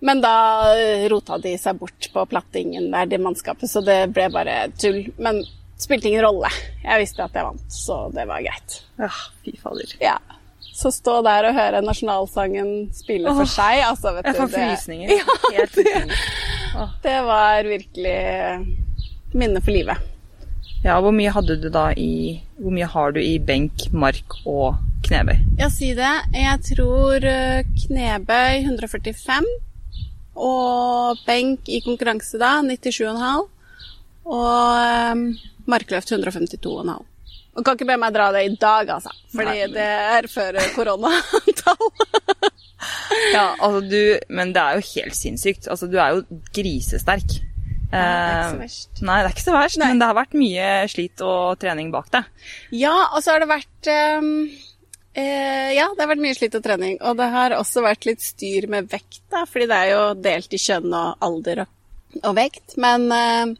Men 0.00 0.24
da 0.24 0.32
eh, 0.72 1.04
rota 1.12 1.36
de 1.44 1.52
seg 1.60 1.76
bort 1.76 2.08
på 2.14 2.24
plattingen 2.30 2.88
der, 2.88 3.04
det 3.10 3.20
mannskapet, 3.20 3.68
så 3.68 3.84
det 3.84 3.98
ble 4.16 4.30
bare 4.32 4.56
tull. 4.80 5.02
Men 5.20 5.42
spilte 5.76 6.08
ingen 6.08 6.24
rolle. 6.24 6.48
Jeg 6.80 7.04
visste 7.04 7.26
at 7.26 7.36
jeg 7.36 7.50
vant, 7.50 7.66
så 7.68 8.06
det 8.16 8.24
var 8.32 8.40
greit. 8.48 8.80
Ja, 8.96 9.12
fy 9.44 9.58
fader. 9.60 9.92
Ja. 10.00 10.16
Så 10.80 10.88
stå 10.94 11.18
der 11.26 11.44
og 11.50 11.56
høre 11.58 11.82
nasjonalsangen 11.84 12.70
spille 12.96 13.28
for 13.36 13.44
seg, 13.50 13.82
altså, 13.84 14.14
vet 14.16 14.30
Jeg 14.30 14.34
du 14.34 14.40
får 14.40 14.48
det- 14.48 14.62
frysninger. 14.64 15.08
Ja, 16.70 16.86
Det 17.02 17.16
var 17.26 17.66
virkelig 17.66 18.16
minne 19.34 19.60
for 19.60 19.74
livet. 19.74 19.98
Ja, 20.84 20.94
hvor 21.04 21.12
mye 21.12 21.28
hadde 21.34 21.58
du 21.60 21.66
da 21.68 21.90
i 21.92 22.40
Hvor 22.56 22.72
mye 22.72 22.86
har 22.88 23.12
du 23.12 23.18
i 23.20 23.34
benk, 23.38 23.90
mark 23.92 24.38
og 24.46 24.78
knebøy? 25.04 25.36
Ja, 25.58 25.68
si 25.68 25.90
det. 25.98 26.12
Jeg 26.32 26.62
tror 26.70 27.24
eh, 27.28 27.64
knebøy 27.84 28.62
145 28.64 29.44
og 30.40 31.18
benk 31.26 31.68
i 31.68 31.82
konkurranse 31.84 32.38
da 32.40 32.60
97,5 32.64 33.48
og 34.30 35.12
um, 35.12 35.24
markløft 35.68 36.12
152,5. 36.14 37.04
Og 37.58 37.64
kan 37.66 37.74
ikke 37.76 37.88
be 37.88 37.96
meg 37.98 38.12
dra 38.14 38.28
det 38.32 38.44
i 38.46 38.54
dag, 38.60 38.88
altså. 38.94 39.10
Fordi 39.34 39.44
Nei, 39.50 39.66
men- 39.66 39.74
det 39.74 39.88
er 40.16 40.28
før 40.30 40.60
koronatall. 40.76 41.90
Ja, 43.34 43.50
altså 43.60 43.82
du 43.84 44.18
Men 44.32 44.54
det 44.56 44.60
er 44.62 44.78
jo 44.78 44.86
helt 44.94 45.16
sinnssykt. 45.18 45.66
Altså, 45.68 45.84
du 45.90 45.98
er 46.00 46.14
jo 46.16 46.22
grisesterk. 46.56 47.26
det 47.90 47.98
er 47.98 48.30
ikke 48.30 48.48
så 48.48 48.54
Eh, 48.54 48.60
verst. 48.62 49.02
Nei, 49.02 49.16
det 49.20 49.26
er 49.28 49.34
ikke 49.34 49.44
så 49.44 49.52
verst, 49.56 49.78
Nei. 49.82 49.88
men 49.90 49.98
det 50.00 50.06
har 50.08 50.16
vært 50.16 50.36
mye 50.38 50.68
slit 50.88 51.20
og 51.26 51.58
trening 51.60 51.90
bak 51.92 52.08
deg. 52.14 52.24
Ja, 52.72 52.94
og 53.12 53.20
så 53.22 53.34
har 53.34 53.42
det 53.42 53.50
vært 53.50 53.90
um, 54.22 54.30
eh, 55.12 55.72
Ja, 55.76 55.88
det 55.92 56.00
har 56.06 56.08
vært 56.14 56.22
mye 56.24 56.38
slitt 56.38 56.54
og 56.56 56.62
trening. 56.64 56.96
Og 57.02 57.18
det 57.18 57.28
har 57.34 57.50
også 57.58 57.82
vært 57.84 58.06
litt 58.08 58.22
styr 58.24 58.68
med 58.70 58.88
vekt, 58.94 59.20
da, 59.30 59.44
fordi 59.44 59.66
det 59.68 59.76
er 59.84 59.90
jo 59.92 60.02
delt 60.22 60.54
i 60.56 60.62
kjønn 60.62 60.88
og 60.94 61.26
alder 61.28 61.64
og, 61.66 61.74
og 62.22 62.36
vekt. 62.38 62.78
Men 62.80 63.10
eh, 63.12 63.52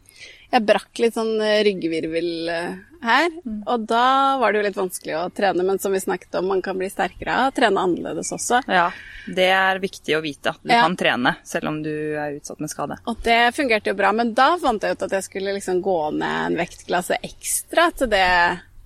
jeg 0.51 0.65
brakk 0.67 0.99
litt 0.99 1.15
sånn 1.15 1.33
eh, 1.41 1.61
ryggvirvel 1.63 2.31
her. 2.51 2.79
her, 3.01 3.31
og 3.65 3.85
da 3.89 4.37
var 4.37 4.51
det 4.53 4.59
jo 4.61 4.65
litt 4.67 4.77
vanskelig 4.77 5.15
å 5.17 5.23
trene. 5.33 5.63
Men 5.65 5.79
som 5.81 5.91
vi 5.95 5.99
snakket 6.03 6.35
om, 6.37 6.47
man 6.51 6.61
kan 6.61 6.77
bli 6.77 6.89
sterkere 6.91 7.33
av 7.33 7.51
å 7.51 7.55
trene 7.55 7.81
annerledes 7.81 8.29
også. 8.35 8.59
Ja, 8.69 8.89
det 9.25 9.47
er 9.55 9.79
viktig 9.81 10.17
å 10.17 10.21
vite 10.21 10.49
at 10.53 10.59
du 10.61 10.69
Ja. 10.73 10.81
kan 10.83 10.95
trene 10.99 11.35
selv 11.43 11.67
om 11.71 11.81
du 11.83 11.89
er 12.17 12.35
utsatt 12.37 12.59
med 12.59 12.69
skade. 12.69 12.99
Og 13.07 13.17
det 13.23 13.39
fungerte 13.55 13.89
jo 13.89 13.97
bra, 13.97 14.11
men 14.13 14.33
da 14.37 14.51
fant 14.61 14.81
jeg 14.83 14.91
ut 14.99 15.03
at 15.07 15.11
jeg 15.17 15.23
skulle 15.23 15.53
liksom 15.57 15.81
gå 15.81 15.97
ned 16.13 16.51
en 16.51 16.59
vektklasse 16.61 17.17
ekstra 17.23 17.89
til 17.97 18.07
det 18.13 18.27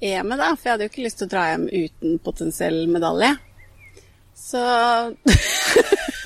EM-et, 0.01 0.37
da. 0.39 0.53
For 0.55 0.63
jeg 0.69 0.71
hadde 0.75 0.87
jo 0.87 0.93
ikke 0.93 1.03
lyst 1.07 1.17
til 1.19 1.27
å 1.27 1.33
dra 1.35 1.43
hjem 1.51 1.67
uten 1.71 2.19
potensiell 2.19 2.85
medalje. 2.87 3.33
Så 4.35 4.61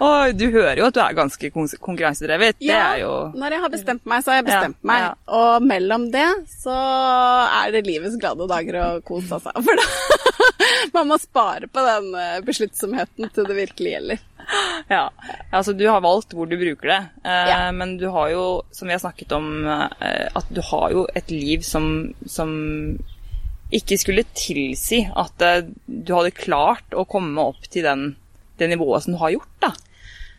Og 0.00 0.34
du 0.38 0.46
hører 0.54 0.78
jo 0.80 0.86
at 0.88 0.94
du 0.96 1.00
er 1.02 1.16
ganske 1.18 1.50
kon- 1.54 1.68
konkurransedrevet. 1.80 2.58
Det 2.60 2.68
Ja, 2.70 2.94
er 2.94 3.02
jo 3.02 3.12
når 3.34 3.56
jeg 3.56 3.60
har 3.64 3.72
bestemt 3.74 4.06
meg, 4.08 4.22
så 4.24 4.32
har 4.32 4.40
jeg 4.40 4.46
bestemt 4.50 4.78
Ja, 4.80 4.86
meg. 4.90 5.02
ja. 5.04 5.10
Og 5.40 5.62
mellom 5.66 6.08
det 6.14 6.26
så 6.52 6.74
er 7.64 7.72
det 7.74 7.84
livets 7.86 8.16
glade 8.20 8.46
dager 8.50 8.80
og 8.84 9.04
kos 9.08 9.30
altså. 9.32 9.52
For 9.56 9.80
da 9.80 9.88
Man 10.94 11.08
må 11.10 11.16
spare 11.20 11.66
på 11.70 11.82
den 11.84 12.10
eh, 12.18 12.40
besluttsomheten 12.46 13.28
til 13.34 13.46
det 13.48 13.56
virkelig 13.56 13.90
gjelder. 13.94 14.20
Ja, 14.90 15.02
altså 15.54 15.74
du 15.76 15.84
har 15.86 16.00
valgt 16.02 16.32
hvor 16.34 16.48
du 16.50 16.56
bruker 16.58 16.88
det, 16.90 17.00
eh, 17.28 17.70
men 17.76 17.96
du 18.00 18.08
har 18.14 18.30
jo, 18.32 18.44
som 18.74 18.88
vi 18.88 18.94
har 18.96 19.02
snakket 19.02 19.32
om, 19.36 19.50
eh, 19.68 20.26
at 20.34 20.48
du 20.50 20.60
har 20.70 20.90
jo 20.94 21.04
et 21.14 21.30
liv 21.30 21.62
som, 21.66 21.86
som 22.26 22.50
ikke 23.70 23.98
skulle 24.00 24.24
tilsi 24.34 25.04
at 25.14 25.44
du 25.86 26.14
hadde 26.16 26.32
klart 26.34 26.96
å 26.98 27.04
komme 27.06 27.38
opp 27.52 27.68
til 27.70 27.86
den, 27.86 28.02
det 28.60 28.70
nivået 28.70 29.06
som 29.06 29.16
du 29.16 29.20
har 29.22 29.34
gjort, 29.36 29.54
da. 29.64 29.72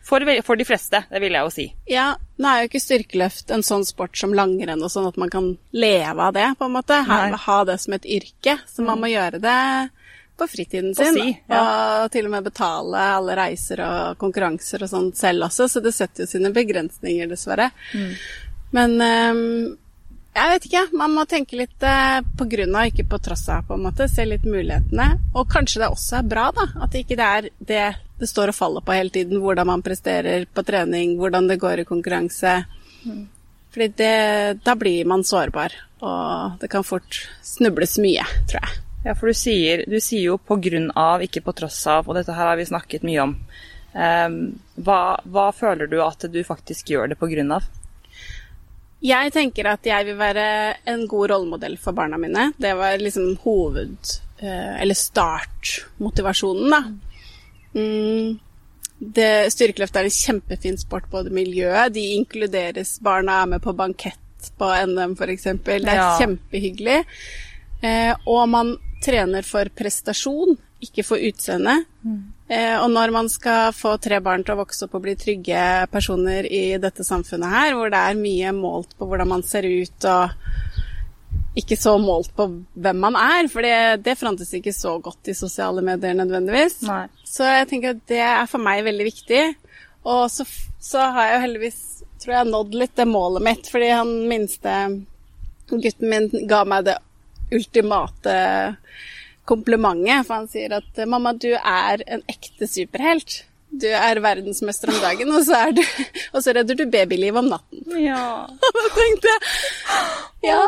For, 0.02 0.24
for 0.42 0.58
de 0.58 0.66
fleste, 0.66 0.98
det 1.10 1.20
vil 1.22 1.36
jeg 1.36 1.46
jo 1.46 1.50
si. 1.54 1.64
Ja, 1.86 2.06
nå 2.42 2.50
er 2.50 2.64
jo 2.64 2.70
ikke 2.72 2.82
styrkeløft 2.82 3.52
en 3.54 3.62
sånn 3.62 3.84
sport 3.86 4.18
som 4.18 4.34
langrenn 4.34 4.82
og 4.82 4.90
sånn 4.90 5.06
at 5.12 5.18
man 5.20 5.30
kan 5.30 5.52
leve 5.70 6.26
av 6.26 6.34
det, 6.34 6.48
på 6.58 6.66
en 6.66 6.74
måte. 6.74 6.98
Her, 7.06 7.36
ha 7.44 7.58
det 7.68 7.78
som 7.84 7.94
et 7.94 8.08
yrke. 8.18 8.56
Så 8.66 8.82
man 8.82 8.98
må 8.98 9.12
gjøre 9.12 9.38
det 9.42 9.60
på 10.42 10.48
fritiden 10.50 10.94
sin. 10.98 11.14
si, 11.14 11.28
ja. 11.46 11.60
Og 12.02 12.10
til 12.12 12.26
og 12.26 12.34
med 12.34 12.48
betale 12.50 13.04
alle 13.18 13.36
reiser 13.38 13.84
og 13.86 14.18
konkurranser 14.18 14.82
og 14.82 14.90
sånn 14.90 15.12
selv 15.16 15.46
også, 15.46 15.68
så 15.70 15.84
det 15.84 15.94
setter 15.94 16.24
jo 16.24 16.32
sine 16.34 16.50
begrensninger, 16.54 17.30
dessverre. 17.30 17.70
Mm. 17.94 18.10
Men 18.72 18.96
ehm, 19.06 19.46
jeg 20.32 20.48
vet 20.48 20.66
ikke, 20.68 20.82
man 20.96 21.12
må 21.12 21.26
tenke 21.28 21.58
litt 21.60 21.84
eh, 21.84 22.22
på 22.38 22.46
grunn 22.48 22.76
av, 22.78 22.88
ikke 22.88 23.04
på 23.10 23.18
tross 23.20 23.44
av, 23.52 23.66
på 23.68 23.76
en 23.76 23.84
måte. 23.84 24.08
Se 24.08 24.24
litt 24.24 24.46
mulighetene. 24.48 25.08
Og 25.36 25.50
kanskje 25.52 25.82
det 25.82 25.90
også 25.92 26.22
er 26.22 26.30
bra, 26.30 26.46
da. 26.56 26.70
At 26.80 26.94
det 26.94 27.04
ikke 27.04 27.18
er 27.20 27.50
det 27.58 27.84
det 28.22 28.28
står 28.30 28.52
og 28.52 28.56
faller 28.56 28.84
på 28.86 28.94
hele 28.94 29.12
tiden. 29.12 29.42
Hvordan 29.42 29.68
man 29.68 29.84
presterer 29.84 30.46
på 30.46 30.64
trening, 30.64 31.16
hvordan 31.20 31.50
det 31.50 31.58
går 31.60 31.82
i 31.82 31.88
konkurranse. 31.88 32.54
Mm. 33.04 33.26
Fordi 33.72 33.88
det, 33.98 34.14
da 34.64 34.76
blir 34.76 35.08
man 35.08 35.24
sårbar, 35.24 35.74
og 36.04 36.60
det 36.60 36.68
kan 36.72 36.84
fort 36.84 37.22
snubles 37.44 37.96
mye, 38.04 38.24
tror 38.50 38.60
jeg. 38.60 38.80
Ja, 39.02 39.14
for 39.18 39.32
du 39.32 39.34
sier, 39.34 39.84
du 39.88 39.96
sier 39.98 40.28
jo 40.28 40.36
på 40.38 40.58
grunn 40.62 40.90
av, 40.98 41.24
ikke 41.24 41.42
på 41.42 41.54
tross 41.56 41.80
av, 41.90 42.06
og 42.06 42.18
dette 42.18 42.36
her 42.36 42.52
har 42.52 42.60
vi 42.60 42.68
snakket 42.68 43.06
mye 43.08 43.24
om. 43.24 43.32
Um, 43.92 44.36
hva, 44.76 45.00
hva 45.24 45.46
føler 45.56 45.88
du 45.90 45.98
at 46.04 46.28
du 46.32 46.38
faktisk 46.46 46.92
gjør 46.92 47.10
det 47.12 47.18
på 47.20 47.28
grunn 47.32 47.56
av? 47.56 47.64
Jeg 49.02 49.32
tenker 49.34 49.66
at 49.72 49.86
jeg 49.88 50.06
vil 50.06 50.18
være 50.20 50.76
en 50.86 51.06
god 51.10 51.30
rollemodell 51.32 51.76
for 51.82 51.92
barna 51.96 52.18
mine. 52.22 52.52
Det 52.60 52.74
var 52.78 52.98
liksom 53.02 53.32
hoved... 53.42 53.96
eh, 54.38 54.80
Eller 54.82 54.94
startmotivasjonen, 54.98 56.70
da. 56.70 56.82
Mm, 57.74 58.38
det, 59.16 59.30
styrkeløft 59.52 59.96
er 59.98 60.06
en 60.06 60.14
kjempefin 60.14 60.78
sport 60.78 61.08
på 61.10 61.24
det 61.26 61.32
miljøet. 61.34 61.92
De 61.96 62.04
inkluderes. 62.18 62.98
Barna 63.02 63.40
er 63.42 63.46
med 63.56 63.62
på 63.64 63.74
bankett 63.74 64.18
på 64.58 64.68
NM, 64.86 65.16
f.eks. 65.18 65.48
Det 65.64 65.78
er 65.82 65.94
Ja. 65.96 66.18
kjempehyggelig. 66.20 67.00
Eh, 67.82 68.14
og 68.26 68.48
man 68.48 68.76
trener 69.02 69.42
for 69.42 69.66
prestasjon, 69.74 70.54
ikke 70.82 71.02
for 71.04 71.16
utseende. 71.18 71.80
Eh, 72.06 72.41
og 72.52 72.88
når 72.92 73.12
man 73.14 73.28
skal 73.32 73.70
få 73.72 73.94
tre 74.02 74.18
barn 74.20 74.42
til 74.44 74.56
å 74.56 74.62
vokse 74.62 74.84
opp 74.84 74.96
og 74.98 75.04
bli 75.06 75.14
trygge 75.16 75.62
personer 75.92 76.48
i 76.50 76.76
dette 76.82 77.06
samfunnet 77.06 77.48
her, 77.48 77.76
hvor 77.78 77.92
det 77.92 78.00
er 78.02 78.18
mye 78.18 78.52
målt 78.56 78.92
på 78.98 79.08
hvordan 79.08 79.30
man 79.30 79.44
ser 79.46 79.68
ut 79.68 80.08
og 80.10 80.34
ikke 81.58 81.76
så 81.76 81.94
målt 82.00 82.32
på 82.36 82.46
hvem 82.80 83.00
man 83.02 83.16
er, 83.18 83.48
for 83.52 83.64
det, 83.64 84.04
det 84.06 84.16
frontes 84.20 84.52
ikke 84.56 84.72
så 84.72 84.94
godt 85.04 85.28
i 85.28 85.36
sosiale 85.36 85.84
medier 85.84 86.16
nødvendigvis. 86.16 86.80
Nei. 86.88 87.04
Så 87.28 87.44
jeg 87.48 87.68
tenker 87.68 87.94
at 87.94 88.04
det 88.08 88.22
er 88.24 88.48
for 88.48 88.64
meg 88.64 88.84
veldig 88.86 89.06
viktig. 89.08 89.42
Og 90.08 90.24
så, 90.32 90.46
så 90.80 91.04
har 91.12 91.28
jeg 91.28 91.34
jo 91.34 91.42
heldigvis, 91.44 91.80
tror 92.24 92.36
jeg, 92.38 92.50
nådd 92.50 92.78
litt 92.80 92.94
det 92.98 93.08
målet 93.08 93.44
mitt, 93.44 93.68
fordi 93.70 93.90
han 93.92 94.14
minste 94.30 94.76
gutten 95.72 96.08
min 96.08 96.48
ga 96.48 96.62
meg 96.68 96.88
det 96.88 96.96
ultimate 97.52 98.34
komplimentet, 99.48 100.26
for 100.26 100.42
han 100.42 100.50
sier 100.50 100.76
at 100.78 101.02
mamma, 101.08 101.32
du 101.34 101.50
er 101.56 102.04
en 102.06 102.22
ekte 102.30 102.68
superhelt. 102.70 103.42
Du 103.72 103.86
er 103.88 104.20
verdensmester 104.20 104.92
om 104.92 104.98
dagen, 105.00 105.32
og 105.32 105.46
så, 105.46 105.62
du, 105.72 105.80
og 106.34 106.42
så 106.44 106.52
redder 106.52 106.76
du 106.76 106.84
babyliv 106.92 107.38
om 107.40 107.48
natten. 107.54 107.86
Ja. 108.00 108.44
Da 108.76 108.90
tenkte 108.98 109.32
jeg 109.32 110.52
Ja, 110.52 110.60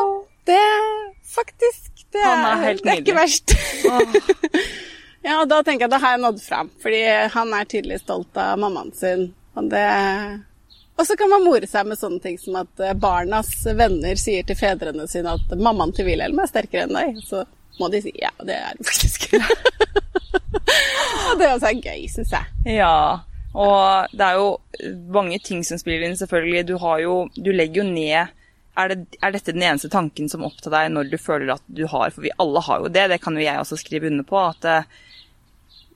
det 0.49 0.63
faktisk 1.35 2.05
det 2.15 2.23
er, 2.23 2.45
er 2.47 2.79
det 2.79 2.91
er 2.93 3.01
ikke 3.03 3.17
verst. 3.17 3.53
verst. 3.83 4.35
ja, 5.27 5.41
og 5.41 5.49
da 5.51 5.61
tenker 5.67 5.89
jeg 5.89 5.93
da 5.93 5.99
har 5.99 6.15
jeg 6.15 6.23
nådd 6.23 6.43
fram, 6.45 6.71
fordi 6.83 7.01
han 7.35 7.55
er 7.59 7.67
tydelig 7.71 7.99
stolt 8.05 8.39
av 8.39 8.59
mammaen 8.63 8.93
sin. 8.95 9.33
Og 9.59 9.71
det 9.73 9.87
og 10.95 11.07
så 11.09 11.17
kan 11.19 11.27
man 11.33 11.43
more 11.43 11.67
seg 11.67 11.89
med 11.91 11.99
sånne 11.99 12.23
ting 12.23 12.37
som 12.39 12.61
at 12.61 12.79
eh, 12.79 12.95
barnas 12.95 13.49
venner 13.75 14.15
sier 14.21 14.47
til 14.47 14.59
fedrene 14.59 15.09
sine 15.11 15.33
at 15.35 15.55
mammaen 15.59 15.91
til 15.95 16.07
Wilhelm 16.07 16.39
er 16.39 16.51
sterkere 16.51 16.87
enn 16.87 16.95
deg. 16.95 17.19
Så 17.27 17.43
må 17.81 17.91
de 17.93 18.01
si 18.05 18.13
ja, 18.21 18.31
det 18.47 18.57
er 18.57 18.79
det 18.79 18.87
faktisk. 18.89 19.29
og 21.29 21.39
det 21.41 21.51
også 21.51 21.71
er 21.71 21.81
gøy, 21.81 22.05
syns 22.13 22.35
jeg. 22.35 22.77
Ja, 22.79 23.21
og 23.55 24.15
det 24.15 24.29
er 24.29 24.39
jo 24.39 24.49
mange 25.15 25.39
ting 25.43 25.63
som 25.67 25.79
spiller 25.81 26.07
inn, 26.07 26.19
selvfølgelig. 26.19 26.67
Du 26.71 26.77
har 26.83 27.03
jo 27.05 27.19
Du 27.35 27.53
legger 27.55 27.83
jo 27.83 27.91
ned 27.91 28.33
er, 28.75 28.91
det, 28.91 29.19
er 29.23 29.35
dette 29.35 29.55
den 29.55 29.63
eneste 29.63 29.91
tanken 29.93 30.29
som 30.31 30.45
opptar 30.47 30.73
deg 30.75 30.93
når 30.95 31.11
du 31.13 31.19
føler 31.21 31.55
at 31.55 31.63
du 31.71 31.85
har 31.91 32.11
For 32.15 32.25
vi 32.27 32.35
alle 32.43 32.63
har 32.67 32.83
jo 32.83 32.91
det, 32.93 33.09
det 33.13 33.21
kan 33.23 33.37
jo 33.39 33.45
jeg 33.45 33.61
også 33.61 33.79
skrive 33.79 34.11
under 34.11 34.27
på. 34.27 34.41
At 34.41 34.67
eh, 34.67 34.89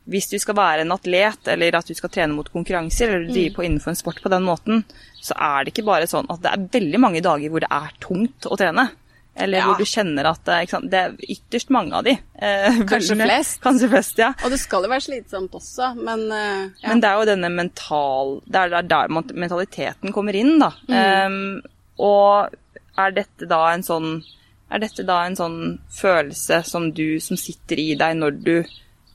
hvis 0.09 0.31
du 0.31 0.39
skal 0.41 0.57
være 0.57 0.85
en 0.85 0.95
atlet, 0.95 1.51
eller 1.53 1.77
at 1.77 1.91
du 1.91 1.97
skal 1.99 2.13
trene 2.15 2.37
mot 2.37 2.49
konkurranser, 2.53 3.11
eller 3.11 3.27
du 3.27 3.35
driver 3.35 3.59
på 3.59 3.67
innenfor 3.67 3.93
en 3.93 3.99
sport 3.99 4.23
på 4.25 4.33
den 4.33 4.47
måten, 4.47 4.87
så 5.21 5.35
er 5.35 5.67
det 5.67 5.75
ikke 5.75 5.89
bare 5.91 6.09
sånn 6.09 6.31
at 6.33 6.41
det 6.45 6.55
er 6.55 6.69
veldig 6.79 7.03
mange 7.03 7.25
dager 7.25 7.53
hvor 7.53 7.65
det 7.65 7.73
er 7.75 7.99
tungt 8.01 8.49
å 8.49 8.57
trene. 8.61 8.87
Eller 9.39 9.59
Ja. 9.59 9.65
hvor 9.67 9.79
du 9.79 9.85
kjenner 9.85 10.27
at 10.27 10.45
sant? 10.69 10.91
Det 10.91 10.99
er 10.99 11.13
ytterst 11.31 11.71
mange 11.71 11.93
av 11.95 12.05
de. 12.05 12.11
Eh, 12.39 12.79
Kanskje 12.83 13.15
veldig- 13.17 13.27
flest. 13.29 13.61
Kanskje 13.63 13.89
flest, 13.89 14.19
ja. 14.19 14.33
Og 14.45 14.51
det 14.51 14.59
skal 14.61 14.83
jo 14.83 14.89
være 14.89 15.05
slitsomt 15.07 15.51
også, 15.55 15.95
men 15.97 16.31
eh, 16.33 16.71
ja. 16.83 16.89
Men 16.89 17.01
det 17.01 17.09
er 17.11 17.19
jo 17.21 17.29
denne 17.31 17.51
mental 17.55 18.41
Det 18.51 18.57
er 18.57 18.69
der- 18.69 18.89
der 18.89 19.09
mentaliteten 19.09 20.13
kommer 20.13 20.35
inn, 20.35 20.59
da. 20.59 20.73
Ehm, 20.89 21.61
og 21.99 22.51
er 22.99 23.11
dette 23.13 23.47
da 23.49 23.69
en 23.73 23.83
sånn 23.83 24.25
Er 24.71 24.81
dette 24.81 25.03
da 25.07 25.23
en 25.25 25.35
sånn 25.35 25.79
følelse 25.89 26.63
som 26.67 26.91
du 26.93 27.19
som 27.21 27.37
sitter 27.39 27.79
i 27.79 27.95
deg 27.95 28.17
når 28.19 28.43
du 28.45 28.65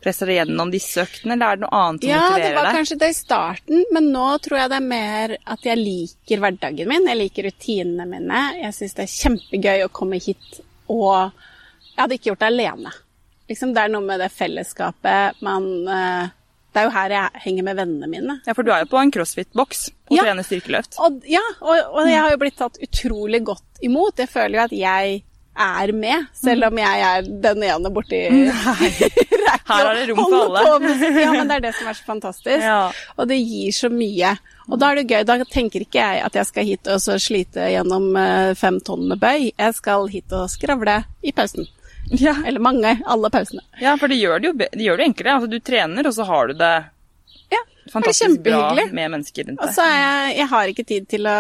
presser 0.04 0.28
gjennom 0.36 0.70
disse 0.74 1.02
øktene, 1.06 1.38
eller 1.38 1.54
er 1.54 1.56
det 1.60 1.64
noe 1.66 1.80
annet 1.80 2.04
som 2.04 2.12
Ja, 2.12 2.26
det 2.38 2.52
var 2.56 2.68
deg? 2.68 2.76
kanskje 2.78 2.98
det 3.00 3.10
i 3.14 3.16
starten, 3.18 3.86
men 3.96 4.12
nå 4.14 4.26
tror 4.44 4.60
jeg 4.60 4.70
det 4.74 4.78
er 4.82 4.88
mer 4.90 5.36
at 5.56 5.64
jeg 5.70 5.80
liker 5.80 6.44
hverdagen 6.44 6.92
min. 6.92 7.08
Jeg 7.08 7.20
liker 7.22 7.48
rutinene 7.50 8.06
mine. 8.12 8.44
Jeg 8.62 8.76
syns 8.78 8.94
det 9.00 9.06
er 9.08 9.16
kjempegøy 9.16 9.86
å 9.88 9.92
komme 9.96 10.20
hit 10.22 10.62
og 10.92 11.32
Jeg 11.94 12.02
hadde 12.02 12.16
ikke 12.18 12.30
gjort 12.32 12.40
det 12.44 12.48
alene. 12.52 12.92
Liksom, 13.50 13.74
det 13.76 13.82
er 13.84 13.92
noe 13.94 14.02
med 14.02 14.20
det 14.24 14.32
fellesskapet 14.34 15.42
man 15.46 15.66
eh, 15.88 16.30
Det 16.74 16.80
er 16.82 16.88
jo 16.88 16.94
her 16.96 17.10
jeg 17.14 17.42
henger 17.44 17.64
med 17.68 17.76
vennene 17.78 18.08
mine. 18.10 18.36
Ja, 18.48 18.54
for 18.58 18.64
du 18.66 18.72
er 18.74 18.82
jo 18.82 18.90
på 18.90 18.98
en 18.98 19.12
crossfit-boks 19.14 19.84
og 20.10 20.16
Ja. 20.18 20.24
trener 20.26 20.44
styrkeløft. 20.48 20.98
Og, 21.06 21.20
ja, 21.30 21.44
og, 21.62 21.76
og 21.94 22.08
jeg 22.10 22.18
har 22.20 22.32
jo 22.34 22.40
blitt 22.42 22.58
tatt 22.58 22.80
utrolig 22.82 23.44
godt 23.46 23.84
imot. 23.86 24.18
Jeg 24.18 24.30
føler 24.32 24.58
jo 24.58 24.64
at 24.66 24.74
jeg 24.74 25.22
er 25.54 25.92
med, 25.94 26.26
selv 26.34 26.66
om 26.70 26.80
jeg 26.82 27.02
er 27.08 27.28
den 27.44 27.64
ene 27.68 27.92
borti 27.94 28.22
Her 29.64 29.86
er 29.88 30.00
det 30.00 30.08
rom 30.10 30.24
for 30.26 30.58
alle. 30.60 30.64
Ja, 31.22 31.32
men 31.32 31.48
det 31.48 31.56
er 31.56 31.64
det 31.68 31.74
som 31.78 31.88
er 31.88 31.96
så 31.98 32.04
fantastisk. 32.08 32.64
Ja. 32.64 32.92
Og 33.16 33.30
det 33.30 33.38
gir 33.40 33.72
så 33.76 33.90
mye. 33.94 34.34
Og 34.68 34.80
da 34.80 34.90
er 34.92 35.00
det 35.00 35.06
gøy. 35.12 35.22
Da 35.28 35.38
tenker 35.48 35.86
ikke 35.86 36.02
jeg 36.02 36.24
at 36.26 36.36
jeg 36.36 36.50
skal 36.50 36.68
hit 36.68 36.90
og 36.92 37.00
så 37.04 37.16
slite 37.22 37.70
gjennom 37.72 38.10
eh, 38.20 38.52
fem 38.60 38.82
tonn 38.84 39.06
med 39.12 39.22
bøy. 39.22 39.52
Jeg 39.52 39.78
skal 39.78 40.10
hit 40.12 40.36
og 40.36 40.50
skravle 40.52 40.98
i 41.24 41.32
pausen. 41.36 41.70
Ja. 42.12 42.36
Eller 42.46 42.60
mange. 42.64 42.98
Alle 43.08 43.32
pausene. 43.32 43.64
ja, 43.80 43.96
for 44.00 44.12
det 44.12 44.20
gjør 44.20 44.44
det 44.44 44.52
jo 44.52 44.56
det 44.60 44.84
gjør 44.84 45.00
det 45.00 45.08
enklere. 45.12 45.38
Altså, 45.38 45.52
du 45.52 45.60
trener, 45.60 46.08
og 46.10 46.18
så 46.18 46.28
har 46.28 46.52
du 46.52 46.58
det 46.60 46.74
Ja, 47.54 47.60
fantastisk 47.92 48.40
bra 48.42 48.58
kjempehyggelig. 48.58 48.96
med 48.98 49.12
mennesker 49.14 49.48
rundt 49.50 49.62
Og 49.62 49.74
så 49.76 49.86
er 49.86 49.98
jeg, 50.00 50.38
jeg 50.40 50.48
har 50.54 50.72
ikke 50.72 50.86
tid 50.90 51.08
til 51.12 51.30
å 51.30 51.38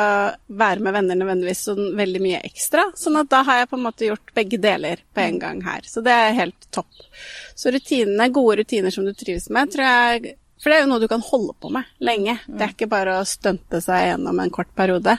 være 0.62 0.86
med 0.86 0.95
venner 0.97 1.19
nødvendigvis 1.19 1.63
sånn 1.69 1.89
veldig 1.97 2.21
mye 2.23 2.41
ekstra, 2.52 2.86
sånn 2.99 3.17
at 3.23 3.32
da 3.32 3.41
har 3.47 3.62
jeg 3.62 3.71
på 3.71 3.80
en 3.80 3.86
måte 3.88 4.08
gjort 4.10 4.36
begge 4.38 4.60
deler 4.62 5.02
på 5.15 5.23
en 5.23 5.39
gang 5.41 5.63
her. 5.65 5.88
Så 5.89 6.04
det 6.06 6.13
er 6.13 6.38
helt 6.38 6.69
topp. 6.76 7.08
Så 7.56 7.73
rutinene, 7.73 8.30
gode 8.36 8.62
rutiner 8.62 8.93
som 8.93 9.08
du 9.08 9.13
trives 9.17 9.49
med, 9.54 9.73
tror 9.73 9.89
jeg 9.89 10.38
For 10.63 10.71
det 10.71 10.78
er 10.78 10.86
jo 10.86 10.91
noe 10.93 11.04
du 11.04 11.10
kan 11.12 11.23
holde 11.26 11.58
på 11.60 11.73
med 11.76 11.89
lenge. 11.99 12.38
Det 12.47 12.63
er 12.63 12.71
ikke 12.71 12.91
bare 12.91 13.17
å 13.19 13.28
stunte 13.28 13.82
seg 13.84 14.06
gjennom 14.08 14.38
en 14.39 14.54
kort 14.54 14.69
periode. 14.78 15.17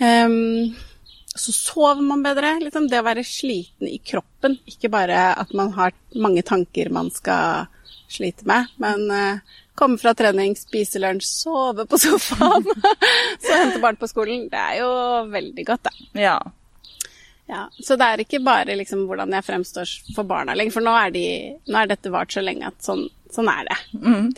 Um, 0.00 0.74
så 1.34 1.52
sover 1.54 2.02
man 2.02 2.22
bedre. 2.24 2.56
Liksom 2.62 2.88
det 2.90 2.98
å 2.98 3.06
være 3.06 3.22
sliten 3.26 3.86
i 3.90 4.00
kroppen, 4.02 4.56
ikke 4.70 4.90
bare 4.90 5.20
at 5.38 5.54
man 5.54 5.70
har 5.78 5.94
mange 6.18 6.42
tanker 6.46 6.90
man 6.94 7.10
skal 7.14 7.70
slite 8.14 8.46
med, 8.46 8.70
men 8.78 9.10
eh, 9.10 9.54
komme 9.74 9.98
fra 9.98 10.12
trening, 10.14 10.54
spise 10.58 11.00
lunsj, 11.02 11.26
sove 11.44 11.86
på 11.90 11.98
sofaen, 11.98 12.66
så 13.44 13.56
hente 13.62 13.80
barn 13.82 13.96
på 14.00 14.08
skolen. 14.10 14.46
Det 14.52 14.60
er 14.60 14.82
jo 14.82 14.90
veldig 15.32 15.66
godt, 15.70 15.88
da. 15.90 15.94
Ja. 16.26 16.36
Ja, 17.46 17.66
så 17.84 17.98
det 18.00 18.06
er 18.08 18.20
ikke 18.22 18.38
bare 18.40 18.72
liksom 18.78 19.02
hvordan 19.04 19.34
jeg 19.36 19.44
fremstår 19.44 19.90
for 20.16 20.24
barna 20.24 20.54
lenger, 20.56 20.72
for 20.78 20.86
nå 20.86 20.94
er, 20.96 21.10
de, 21.12 21.24
nå 21.68 21.76
er 21.82 21.90
dette 21.90 22.08
vart 22.14 22.32
så 22.32 22.40
lenge 22.40 22.70
at 22.70 22.78
sånn, 22.86 23.02
sånn 23.34 23.50
er 23.52 23.66
det. 23.68 23.76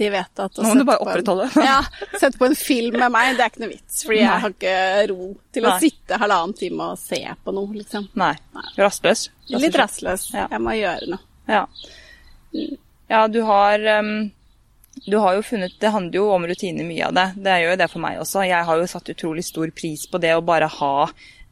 De 0.01 0.09
vet 0.11 0.41
at 0.43 0.59
Nå 0.59 0.73
må 0.73 0.81
du 0.81 0.83
bare 0.89 1.23
på 1.23 1.37
en- 1.45 1.63
Ja, 1.69 1.77
sette 2.19 2.35
på 2.41 2.49
en 2.49 2.57
film 2.59 2.97
med 2.99 3.13
meg, 3.15 3.37
det 3.39 3.45
er 3.45 3.53
ikke 3.53 3.63
noe 3.63 3.71
vits, 3.77 4.01
fordi 4.03 4.19
Nei. 4.19 4.25
jeg 4.27 4.43
har 4.43 4.57
ikke 4.57 4.75
ro 5.13 5.29
til 5.55 5.69
å 5.69 5.71
Nei. 5.71 5.79
sitte 5.85 6.19
halvannen 6.25 6.57
time 6.59 6.89
og 6.97 6.99
se 6.99 7.21
på 7.47 7.55
noe, 7.55 7.77
liksom. 7.79 8.09
Nei. 8.19 8.33
Nei. 8.59 8.67
Rastløs. 8.83 9.23
Litt 9.55 9.79
rastløs. 9.79 10.27
Ja. 10.35 10.49
Jeg 10.57 10.65
må 10.67 10.75
gjøre 10.81 11.13
noe. 11.15 11.23
Ja. 11.47 11.63
Ja, 13.07 13.23
du 13.31 13.39
har 13.47 13.79
ehm, 13.87 14.33
Du 15.05 15.19
har 15.21 15.37
jo 15.37 15.43
funnet 15.45 15.75
Det 15.81 15.93
handler 15.93 16.17
jo 16.19 16.31
om 16.33 16.47
rutiner, 16.49 16.87
mye 16.89 17.09
av 17.09 17.17
det. 17.17 17.27
Det 17.45 17.57
gjør 17.61 17.75
jo 17.75 17.81
det 17.83 17.89
for 17.93 18.03
meg 18.03 18.21
også. 18.23 18.45
Jeg 18.49 18.69
har 18.69 18.81
jo 18.81 18.87
satt 18.91 19.11
utrolig 19.13 19.45
stor 19.45 19.71
pris 19.77 20.07
på 20.11 20.21
det 20.23 20.33
å 20.35 20.45
bare 20.45 20.71
ha 20.79 20.95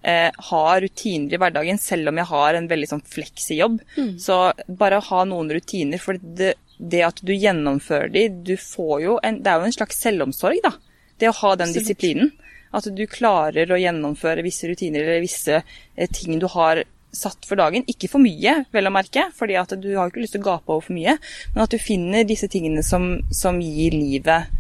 eh, 0.05 0.31
ha 0.49 0.65
rutiner 0.81 1.35
i 1.35 1.41
hverdagen, 1.41 1.79
selv 1.81 2.11
om 2.11 2.21
jeg 2.21 2.31
har 2.31 2.59
en 2.59 2.69
veldig 2.71 2.91
sånn 2.91 3.05
fleksi 3.15 3.59
jobb. 3.61 3.81
Så 4.21 4.39
bare 4.69 5.03
ha 5.11 5.25
noen 5.29 5.53
rutiner, 5.55 6.01
for 6.03 6.19
det, 6.21 6.55
det 6.79 7.05
at 7.07 7.21
du 7.23 7.35
gjennomfører 7.35 8.13
de, 8.15 8.29
du 8.29 8.57
får 8.61 8.97
jo 9.05 9.19
en 9.23 9.43
Det 9.43 9.53
er 9.53 9.61
jo 9.61 9.71
en 9.71 9.79
slags 9.79 10.01
selvomsorg, 10.05 10.61
da. 10.65 10.75
Det 11.21 11.31
å 11.31 11.37
ha 11.43 11.55
den 11.57 11.71
Absolutt. 11.71 11.85
disiplinen. 11.85 12.33
At 12.75 12.89
du 12.91 13.05
klarer 13.07 13.71
å 13.71 13.79
gjennomføre 13.79 14.43
visse 14.43 14.67
rutiner 14.67 15.05
eller 15.05 15.23
visse 15.23 15.61
eh, 15.61 16.11
ting 16.11 16.41
du 16.43 16.49
har 16.51 16.83
satt 17.17 17.47
for 17.49 17.61
dagen. 17.61 17.87
Ikke 17.91 18.11
for 18.13 18.23
mye, 18.23 18.61
vel 18.75 18.91
å 18.91 18.95
merke, 18.95 19.29
fordi 19.37 19.59
at 19.61 19.77
du 19.81 19.91
har 19.97 20.11
ikke 20.11 20.25
lyst 20.25 20.37
til 20.37 20.45
å 20.45 20.49
gape 20.51 20.75
over 20.75 20.89
for 20.89 20.97
mye, 20.97 21.17
men 21.55 21.65
at 21.65 21.75
du 21.75 21.81
finner 21.83 22.27
disse 22.29 22.51
tingene 22.53 22.85
som, 22.87 23.17
som 23.35 23.61
gir 23.63 23.97
livet 23.97 24.51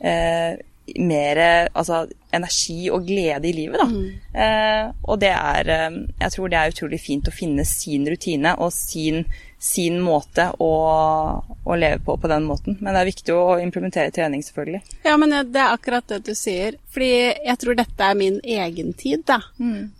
eh, 0.00 0.58
mer 0.98 1.38
altså, 1.72 2.06
energi 2.34 2.88
og 2.90 3.06
glede 3.06 3.48
i 3.48 3.52
livet. 3.54 3.78
Da. 3.80 3.86
Mm. 3.86 4.08
Eh, 4.34 4.88
og 5.02 5.20
det 5.20 5.30
er 5.34 5.70
eh, 5.70 6.00
Jeg 6.20 6.34
tror 6.34 6.50
det 6.50 6.58
er 6.58 6.74
utrolig 6.74 7.00
fint 7.02 7.28
å 7.28 7.34
finne 7.34 7.64
sin 7.68 8.08
rutine 8.08 8.54
og 8.58 8.72
sin, 8.74 9.24
sin 9.58 10.00
måte 10.02 10.48
å, 10.58 10.72
å, 11.64 11.76
leve 11.76 12.00
på 12.06 12.16
på 12.20 12.30
den 12.32 12.48
måten. 12.48 12.78
Men 12.80 12.94
det 12.94 13.02
er 13.02 13.10
viktig 13.12 13.36
å 13.36 13.60
implementere 13.62 14.14
trening, 14.14 14.42
selvfølgelig. 14.46 14.82
Ja, 15.06 15.16
men 15.20 15.36
det 15.52 15.62
er 15.62 15.76
akkurat 15.76 16.08
det 16.10 16.22
du 16.26 16.34
sier. 16.34 16.78
Fordi 16.90 17.12
jeg 17.46 17.56
tror 17.62 17.78
dette 17.78 18.10
er 18.10 18.18
min 18.18 18.40
egen 18.42 18.94
tid, 18.98 19.24
da. 19.28 19.42
Mm. 19.60 19.90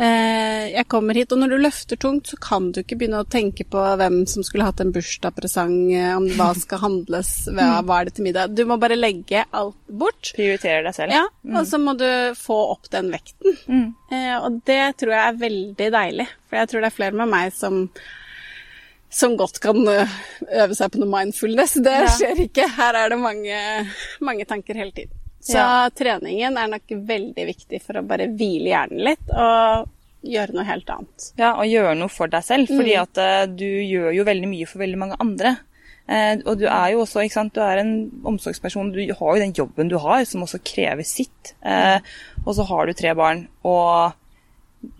Eh, 0.00 0.70
jeg 0.72 0.86
kommer 0.88 1.18
hit, 1.18 1.32
og 1.34 1.42
når 1.42 1.52
du 1.52 1.56
løfter 1.60 1.98
tungt, 2.00 2.30
så 2.30 2.38
kan 2.40 2.70
du 2.72 2.80
ikke 2.80 2.96
begynne 3.02 3.20
å 3.20 3.28
tenke 3.28 3.66
på 3.68 3.82
hvem 4.00 4.22
som 4.30 4.44
skulle 4.46 4.64
hatt 4.64 4.80
en 4.80 4.94
bursdagspresang, 4.94 5.74
eh, 5.92 6.14
om 6.16 6.24
hva 6.38 6.54
skal 6.56 6.80
handles, 6.86 7.32
hva, 7.50 7.66
mm. 7.84 7.92
er 7.96 8.08
det 8.08 8.14
til 8.16 8.26
middag. 8.30 8.54
Du 8.56 8.64
må 8.68 8.78
bare 8.80 8.96
legge 8.96 9.44
alt 9.44 9.76
bort. 9.92 10.32
Prioritere 10.38 10.86
deg 10.86 10.96
selv. 10.96 11.16
Ja, 11.18 11.26
mm. 11.44 11.58
og 11.60 11.68
så 11.68 11.82
må 11.82 11.96
du 12.00 12.08
få 12.38 12.56
opp 12.72 12.88
den 12.94 13.12
vekten. 13.12 13.60
Mm. 13.68 13.86
Eh, 14.08 14.32
og 14.38 14.62
det 14.70 14.80
tror 15.02 15.16
jeg 15.18 15.26
er 15.26 15.44
veldig 15.44 15.92
deilig, 15.98 16.28
for 16.48 16.62
jeg 16.62 16.72
tror 16.72 16.80
det 16.80 16.90
er 16.90 16.98
flere 17.02 17.20
med 17.20 17.32
meg 17.36 17.54
som 17.56 17.84
som 19.10 19.32
godt 19.34 19.56
kan 19.58 19.74
øve 19.90 20.74
seg 20.78 20.92
på 20.94 21.00
noe 21.02 21.10
mindfulness. 21.10 21.80
Det 21.82 21.96
skjer 22.14 22.44
ikke. 22.46 22.68
Her 22.76 22.94
er 22.94 23.10
det 23.10 23.18
mange, 23.18 23.56
mange 24.22 24.46
tanker 24.46 24.78
hele 24.78 24.94
tiden. 24.94 25.19
Så 25.40 25.56
ja. 25.56 25.88
treningen 25.96 26.58
er 26.60 26.68
nok 26.68 26.92
veldig 27.08 27.46
viktig 27.48 27.80
for 27.80 28.00
å 28.00 28.04
bare 28.06 28.28
hvile 28.36 28.74
hjernen 28.74 29.02
litt 29.08 29.32
og 29.32 29.88
gjøre 30.26 30.56
noe 30.56 30.68
helt 30.68 30.92
annet. 30.92 31.26
Ja, 31.40 31.54
og 31.54 31.68
gjøre 31.68 31.96
noe 31.98 32.12
for 32.12 32.30
deg 32.32 32.44
selv, 32.44 32.70
fordi 32.70 32.94
mm. 32.94 33.02
at 33.02 33.20
uh, 33.20 33.42
du 33.48 33.66
gjør 33.66 34.12
jo 34.18 34.28
veldig 34.28 34.50
mye 34.50 34.68
for 34.68 34.84
veldig 34.84 35.00
mange 35.00 35.18
andre. 35.22 35.56
Uh, 36.10 36.36
og 36.44 36.54
du 36.60 36.66
er 36.68 36.92
jo 36.92 37.04
også, 37.04 37.24
ikke 37.24 37.38
sant, 37.38 37.54
du 37.56 37.62
er 37.64 37.80
en 37.82 37.94
omsorgsperson, 38.28 38.92
du 38.92 39.00
har 39.00 39.36
jo 39.36 39.42
den 39.42 39.56
jobben 39.56 39.92
du 39.92 39.96
har, 40.02 40.24
som 40.28 40.44
også 40.44 40.62
krever 40.66 41.06
sitt. 41.08 41.54
Uh, 41.64 41.98
og 42.44 42.54
så 42.58 42.66
har 42.68 42.88
du 42.88 42.96
tre 42.98 43.14
barn, 43.16 43.46
og 43.64 44.16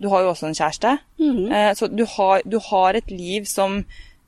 du 0.01 0.09
har 0.09 0.25
jo 0.25 0.33
også 0.33 0.49
en 0.49 0.57
kjæreste. 0.57 0.97
Mm. 1.21 1.73
så 1.73 1.87
du 1.89 2.03
har, 2.05 2.43
du 2.45 2.59
har 2.61 2.97
et 2.97 3.07
liv 3.09 3.47
som 3.49 3.79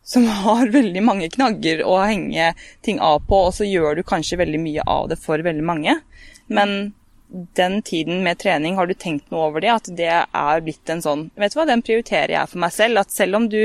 som 0.04 0.26
har 0.28 0.72
veldig 0.74 1.04
mange 1.04 1.30
knagger 1.32 1.84
å 1.88 1.98
henge 2.04 2.52
ting 2.84 3.00
av 3.00 3.24
på, 3.28 3.46
og 3.48 3.56
så 3.56 3.68
gjør 3.68 4.00
du 4.00 4.04
kanskje 4.08 4.42
veldig 4.42 4.60
mye 4.60 4.84
av 4.90 5.08
det 5.12 5.20
for 5.22 5.44
veldig 5.44 5.66
mange. 5.66 5.96
Men 6.52 6.94
den 7.56 7.82
tiden 7.82 8.22
med 8.24 8.38
trening, 8.44 8.76
har 8.76 8.88
du 8.88 8.94
tenkt 8.94 9.32
noe 9.32 9.48
over 9.48 9.64
det? 9.64 9.72
At 9.74 9.90
det 9.98 10.12
er 10.12 10.64
blitt 10.66 10.90
en 10.92 11.02
sånn 11.02 11.28
Vet 11.40 11.56
du 11.56 11.60
hva, 11.60 11.66
den 11.70 11.82
prioriterer 11.86 12.36
jeg 12.36 12.52
for 12.52 12.62
meg 12.62 12.76
selv. 12.76 13.02
At 13.02 13.16
selv 13.16 13.40
om 13.40 13.50
du 13.50 13.62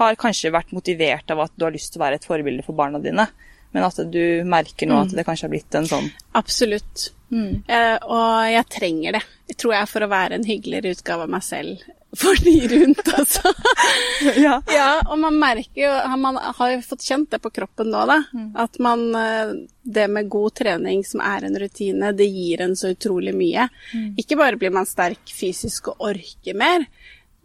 har 0.00 0.18
kanskje 0.20 0.54
vært 0.54 0.72
motivert 0.72 1.30
av 1.34 1.44
at 1.44 1.54
du 1.56 1.66
har 1.66 1.74
lyst 1.74 1.92
til 1.92 2.00
å 2.00 2.06
være 2.06 2.20
et 2.20 2.28
forbilde 2.28 2.64
for 2.64 2.78
barna 2.78 3.02
dine, 3.02 3.26
men 3.74 3.86
at 3.86 3.98
du 4.10 4.22
merker 4.48 4.88
nå 4.88 5.02
at 5.02 5.12
mm. 5.12 5.18
det 5.18 5.26
kanskje 5.26 5.46
har 5.46 5.52
blitt 5.52 5.76
en 5.78 5.90
sånn 5.90 6.08
Absolutt. 6.38 7.10
Mm. 7.30 7.60
Uh, 7.68 7.98
og 8.10 8.30
jeg 8.50 8.66
trenger 8.72 9.18
det. 9.18 9.24
Tror 9.58 9.76
jeg 9.76 9.90
for 9.90 10.06
å 10.06 10.10
være 10.10 10.38
en 10.38 10.46
hyggeligere 10.46 10.94
utgave 10.96 11.26
av 11.26 11.34
meg 11.34 11.44
selv 11.46 11.84
for 12.16 12.44
de 12.44 12.68
rundt, 12.68 13.08
altså. 13.14 13.52
ja. 14.36 14.62
ja. 14.66 14.88
Og 15.06 15.18
man 15.18 15.36
merker 15.38 15.84
jo 15.84 16.18
Man 16.18 16.36
har 16.36 16.72
jo 16.72 16.80
fått 16.82 17.04
kjent 17.06 17.30
det 17.30 17.38
på 17.42 17.52
kroppen 17.54 17.92
nå, 17.92 18.00
da. 18.10 18.16
Mm. 18.34 18.48
At 18.58 18.80
man 18.82 19.04
eh, 19.14 19.52
Det 19.82 20.08
med 20.10 20.28
god 20.32 20.56
trening 20.58 21.04
som 21.06 21.22
er 21.22 21.46
en 21.46 21.58
rutine, 21.58 22.10
det 22.16 22.26
gir 22.26 22.64
en 22.66 22.74
så 22.76 22.90
utrolig 22.94 23.34
mye. 23.36 23.68
Mm. 23.94 24.14
Ikke 24.18 24.38
bare 24.40 24.58
blir 24.58 24.74
man 24.74 24.88
sterk 24.90 25.30
fysisk 25.34 25.92
og 25.92 26.10
orker 26.10 26.58
mer, 26.58 26.88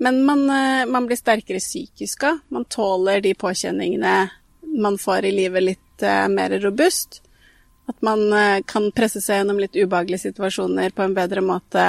men 0.02 0.24
man, 0.28 0.42
eh, 0.50 0.86
man 0.90 1.06
blir 1.08 1.20
sterkere 1.20 1.62
psykisk 1.64 2.26
òg. 2.28 2.42
Man 2.52 2.66
tåler 2.66 3.22
de 3.24 3.36
påkjenningene 3.38 4.18
man 4.76 4.98
får 4.98 5.26
i 5.26 5.32
livet 5.32 5.64
litt 5.64 6.04
uh, 6.04 6.28
mer 6.28 6.60
robust. 6.60 7.22
At 7.88 8.02
man 8.02 8.34
uh, 8.34 8.62
kan 8.68 8.90
presse 8.96 9.22
seg 9.22 9.40
gjennom 9.40 9.62
litt 9.62 9.78
ubehagelige 9.78 10.28
situasjoner 10.30 10.96
på 10.96 11.06
en 11.06 11.16
bedre 11.16 11.44
måte 11.46 11.86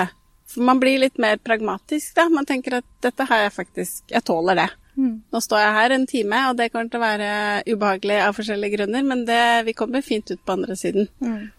for 0.46 0.66
man 0.66 0.80
blir 0.80 1.00
litt 1.02 1.18
mer 1.18 1.40
pragmatisk, 1.42 2.14
da. 2.16 2.28
Man 2.32 2.46
tenker 2.46 2.78
at 2.80 2.88
dette 3.04 3.26
har 3.28 3.46
jeg 3.46 3.54
faktisk 3.56 4.12
Jeg 4.14 4.24
tåler 4.26 4.61
det. 4.62 4.68
Mm. 4.96 5.16
Nå 5.32 5.40
står 5.44 5.61
jeg 5.61 5.74
her 5.76 5.92
en 5.92 6.06
time, 6.09 6.38
og 6.48 6.56
det 6.56 6.70
kommer 6.72 6.88
til 6.88 7.00
å 7.00 7.04
være 7.04 7.30
ubehagelig 7.68 8.20
av 8.24 8.37
forskjellige 8.38 8.78
grunner, 8.78 9.04
men 9.04 9.26
det, 9.28 9.42
vi 9.66 9.74
kommer 9.76 10.04
fint 10.04 10.30
ut 10.30 10.40
på 10.40 10.54
andre 10.56 10.76
siden. 10.78 11.11
Mm. 11.20 11.50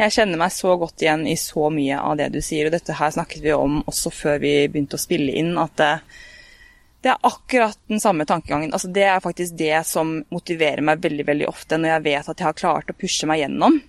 Jeg 0.00 0.14
kjenner 0.14 0.40
meg 0.40 0.54
så 0.54 0.72
godt 0.80 1.04
igjen 1.04 1.26
i 1.28 1.34
så 1.36 1.68
mye 1.72 1.98
av 2.00 2.16
det 2.20 2.30
du 2.32 2.40
sier, 2.40 2.68
og 2.68 2.72
dette 2.72 2.96
her 2.96 3.12
snakket 3.12 3.44
vi 3.44 3.52
om 3.52 3.82
også 3.84 4.12
før 4.14 4.40
vi 4.40 4.54
begynte 4.70 4.96
å 4.96 5.02
spille 5.02 5.34
inn, 5.36 5.52
at 5.60 5.76
det, 5.80 5.90
det 7.04 7.12
er 7.12 7.28
akkurat 7.28 7.78
den 7.90 8.00
samme 8.00 8.24
tankegangen. 8.28 8.72
Altså, 8.72 8.88
det 8.88 9.04
er 9.10 9.20
faktisk 9.24 9.58
det 9.60 9.76
som 9.90 10.16
motiverer 10.32 10.84
meg 10.86 11.04
veldig, 11.04 11.28
veldig 11.28 11.50
ofte 11.52 11.80
når 11.80 11.98
jeg 11.98 12.06
vet 12.08 12.32
at 12.32 12.40
jeg 12.40 12.48
har 12.48 12.60
klart 12.64 12.92
å 12.94 12.96
pushe 12.96 13.28
meg 13.28 13.42
gjennom 13.44 13.80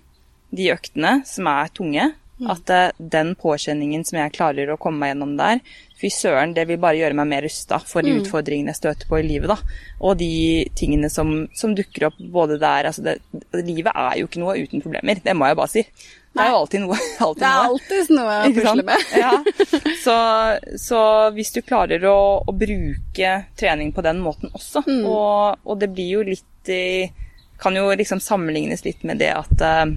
de 0.52 0.72
øktene 0.74 1.20
som 1.28 1.48
er 1.48 1.72
tunge. 1.72 2.10
At 2.46 2.70
uh, 2.70 2.90
den 2.98 3.32
påkjenningen 3.38 4.04
som 4.06 4.20
jeg 4.20 4.34
klarer 4.36 4.70
å 4.70 4.78
komme 4.78 5.02
meg 5.02 5.14
gjennom 5.14 5.34
der, 5.40 5.62
fy 5.98 6.10
søren, 6.14 6.54
det 6.54 6.68
vil 6.68 6.78
bare 6.78 7.00
gjøre 7.00 7.16
meg 7.18 7.26
mer 7.32 7.42
rusta 7.42 7.80
for 7.82 8.06
de 8.06 8.12
mm. 8.14 8.20
utfordringene 8.22 8.70
jeg 8.70 8.78
støter 8.78 9.10
på 9.10 9.18
i 9.18 9.26
livet, 9.26 9.50
da. 9.50 9.80
Og 9.98 10.14
de 10.20 10.30
tingene 10.78 11.10
som, 11.10 11.32
som 11.58 11.74
dukker 11.74 12.10
opp 12.10 12.20
både 12.20 12.60
der 12.62 12.86
Altså, 12.88 13.02
det, 13.02 13.18
livet 13.66 13.90
er 13.90 14.20
jo 14.20 14.28
ikke 14.28 14.42
noe 14.42 14.54
uten 14.62 14.84
problemer, 14.84 15.18
det 15.24 15.34
må 15.34 15.48
jeg 15.50 15.58
bare 15.58 15.72
si. 15.72 15.84
Det 16.38 16.44
er 16.44 16.52
jo 16.52 16.58
alltid 16.60 16.84
noe. 16.84 16.98
Alltid 17.26 17.42
det 17.42 17.48
er 17.48 17.64
alltid 17.66 18.10
noe 18.14 18.34
å 18.36 18.50
pusle 18.54 18.84
med. 18.86 19.06
ja. 19.18 19.32
så, 20.04 20.18
så, 20.78 21.00
hvis 21.34 21.50
du 21.56 21.62
klarer 21.66 22.04
å, 22.06 22.18
å, 22.44 22.54
bruke 22.54 23.32
trening 23.58 23.90
på 23.96 24.04
den 24.06 24.20
måten 24.22 24.52
også, 24.54 24.84
mm. 24.86 25.00
og, 25.08 25.64
og, 25.64 25.74
det 25.80 25.90
blir 25.96 26.18
jo 26.18 26.28
litt 26.28 26.70
i 26.70 27.08
Kan 27.58 27.74
jo 27.74 27.88
liksom 27.96 28.20
sammenlignes 28.22 28.84
litt 28.84 29.02
med 29.08 29.18
det 29.18 29.32
at 29.34 29.62
uh, 29.64 29.88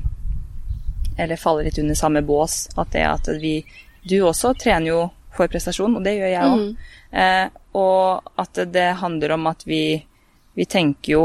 eller 1.17 1.39
faller 1.39 1.67
litt 1.67 1.79
under 1.81 1.97
samme 1.97 2.21
bås. 2.25 2.67
At 2.75 2.93
det 2.95 3.07
at 3.07 3.31
vi 3.41 3.61
Du 4.01 4.23
også 4.25 4.55
trener 4.57 4.87
jo 4.87 5.01
for 5.31 5.47
prestasjon, 5.47 5.93
og 5.99 6.03
det 6.03 6.15
gjør 6.17 6.31
jeg 6.31 6.47
òg. 6.49 6.61
Mm. 6.61 6.95
Eh, 7.21 7.59
og 7.77 8.31
at 8.41 8.59
det 8.73 8.87
handler 8.97 9.35
om 9.35 9.45
at 9.51 9.61
vi, 9.67 10.01
vi 10.57 10.65
tenker 10.65 11.13
jo 11.13 11.21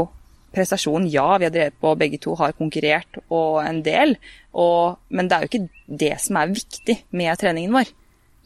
prestasjon, 0.53 1.07
ja, 1.11 1.25
vi 1.37 1.47
har 1.47 1.53
drevet 1.53 1.79
på, 1.81 1.95
begge 1.99 2.19
to 2.21 2.35
har 2.39 2.55
konkurrert 2.57 3.19
og 3.27 3.59
en 3.65 3.81
del, 3.85 4.15
og, 4.53 4.97
men 5.09 5.27
det 5.27 5.35
er 5.35 5.43
jo 5.43 5.49
ikke 5.51 5.95
det 6.03 6.13
som 6.23 6.39
er 6.39 6.53
viktig 6.53 6.99
med 7.17 7.41
treningen 7.41 7.75
vår. 7.75 7.91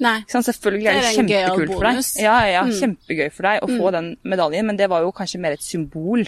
Nei. 0.02 0.16
Sånn, 0.32 0.46
selvfølgelig 0.48 0.88
er 0.90 0.98
det, 0.98 1.04
det 1.04 1.14
kjempekult 1.20 1.74
for 1.76 1.88
deg. 1.88 2.00
Ja, 2.24 2.38
ja, 2.50 2.64
mm. 2.66 2.74
kjempegøy 2.80 3.28
for 3.30 3.48
deg 3.48 3.62
å 3.62 3.70
mm. 3.70 3.76
få 3.78 3.92
den 3.94 4.08
medaljen, 4.34 4.68
men 4.72 4.80
det 4.80 4.90
var 4.92 5.06
jo 5.06 5.14
kanskje 5.14 5.42
mer 5.44 5.58
et 5.58 5.66
symbol 5.66 6.26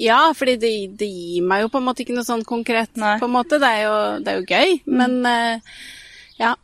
ja, 0.00 0.20
fordi 0.36 0.56
det, 0.56 0.72
det, 1.00 1.10
gir 1.10 1.44
meg 1.46 1.66
jo 1.66 1.70
på 1.72 1.80
en 1.80 1.86
måte 1.90 2.04
ikke 2.04 2.16
noe 2.16 2.26
sånn 2.26 2.46
konkret, 2.48 2.92
Nei. 3.00 3.18
på 3.20 3.28
en 3.28 3.36
måte. 3.36 3.60
Det 3.60 3.68
er 3.68 3.84
jo, 3.84 3.94
det 4.24 4.32
er 4.32 4.40
jo 4.40 4.48
gøy, 4.48 4.74
mm. 4.86 4.98
men 5.00 5.16
uh, 5.28 5.78
ja. 6.40 6.56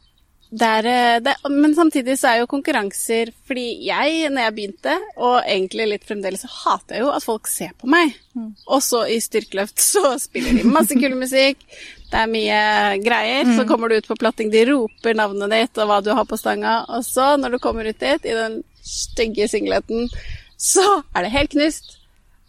Det 0.56 0.66
er, 0.78 0.86
eh, 0.86 1.16
det, 1.20 1.32
men 1.50 1.72
samtidig 1.74 2.14
så 2.20 2.28
er 2.30 2.36
jo 2.38 2.46
konkurranser 2.46 3.32
Fordi 3.48 3.64
jeg, 3.82 4.28
når 4.30 4.44
jeg 4.44 4.54
begynte, 4.54 4.92
og 5.18 5.40
egentlig 5.42 5.88
litt 5.90 6.06
fremdeles, 6.06 6.44
så 6.46 6.52
hater 6.52 6.96
jeg 6.96 7.02
jo 7.02 7.08
at 7.10 7.26
folk 7.26 7.50
ser 7.50 7.72
på 7.74 7.90
meg. 7.90 8.14
Mm. 8.38 8.52
Og 8.70 8.84
så 8.86 9.02
i 9.10 9.18
styrkeløft 9.20 9.82
så 9.82 10.14
spiller 10.22 10.54
de 10.54 10.70
masse 10.70 10.94
kul 10.96 11.18
musikk, 11.24 11.66
det 12.12 12.22
er 12.22 12.30
mye 12.30 12.62
greier. 13.02 13.42
Mm. 13.50 13.56
Så 13.58 13.66
kommer 13.68 13.90
du 13.90 13.98
ut 13.98 14.08
på 14.08 14.18
platting, 14.22 14.54
de 14.54 14.62
roper 14.70 15.18
navnet 15.18 15.50
ditt 15.52 15.82
og 15.82 15.90
hva 15.90 15.98
du 16.06 16.12
har 16.14 16.30
på 16.30 16.38
stanga, 16.40 16.78
og 16.94 17.04
så, 17.04 17.32
når 17.42 17.58
du 17.58 17.62
kommer 17.66 17.90
ut 17.90 18.00
dit, 18.06 18.30
i 18.30 18.38
den 18.38 18.60
stygge 18.86 19.50
singleten, 19.50 20.06
så 20.56 20.86
er 21.10 21.26
det 21.26 21.34
helt 21.34 21.56
knust 21.58 21.96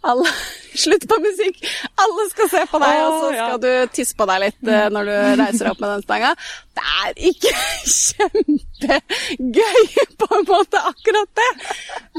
alle, 0.05 0.29
Slutt 0.83 1.07
på 1.09 1.17
musikk! 1.23 1.61
Alle 1.97 2.27
skal 2.29 2.49
se 2.51 2.63
på 2.69 2.81
deg, 2.83 2.99
og 3.01 3.15
så 3.17 3.29
skal 3.31 3.39
ja. 3.39 3.57
du 3.63 3.93
tisse 3.95 4.17
på 4.17 4.27
deg 4.29 4.43
litt 4.45 4.69
uh, 4.69 4.85
når 4.93 5.09
du 5.09 5.13
reiser 5.41 5.71
opp 5.71 5.81
med 5.81 5.89
den 5.95 6.05
stanga. 6.05 6.31
Det 6.77 6.85
er 7.01 7.09
ikke 7.31 7.53
kjempegøy, 8.05 9.81
på 10.21 10.29
en 10.37 10.47
måte, 10.49 10.83
akkurat 10.91 11.31
det. 11.41 11.51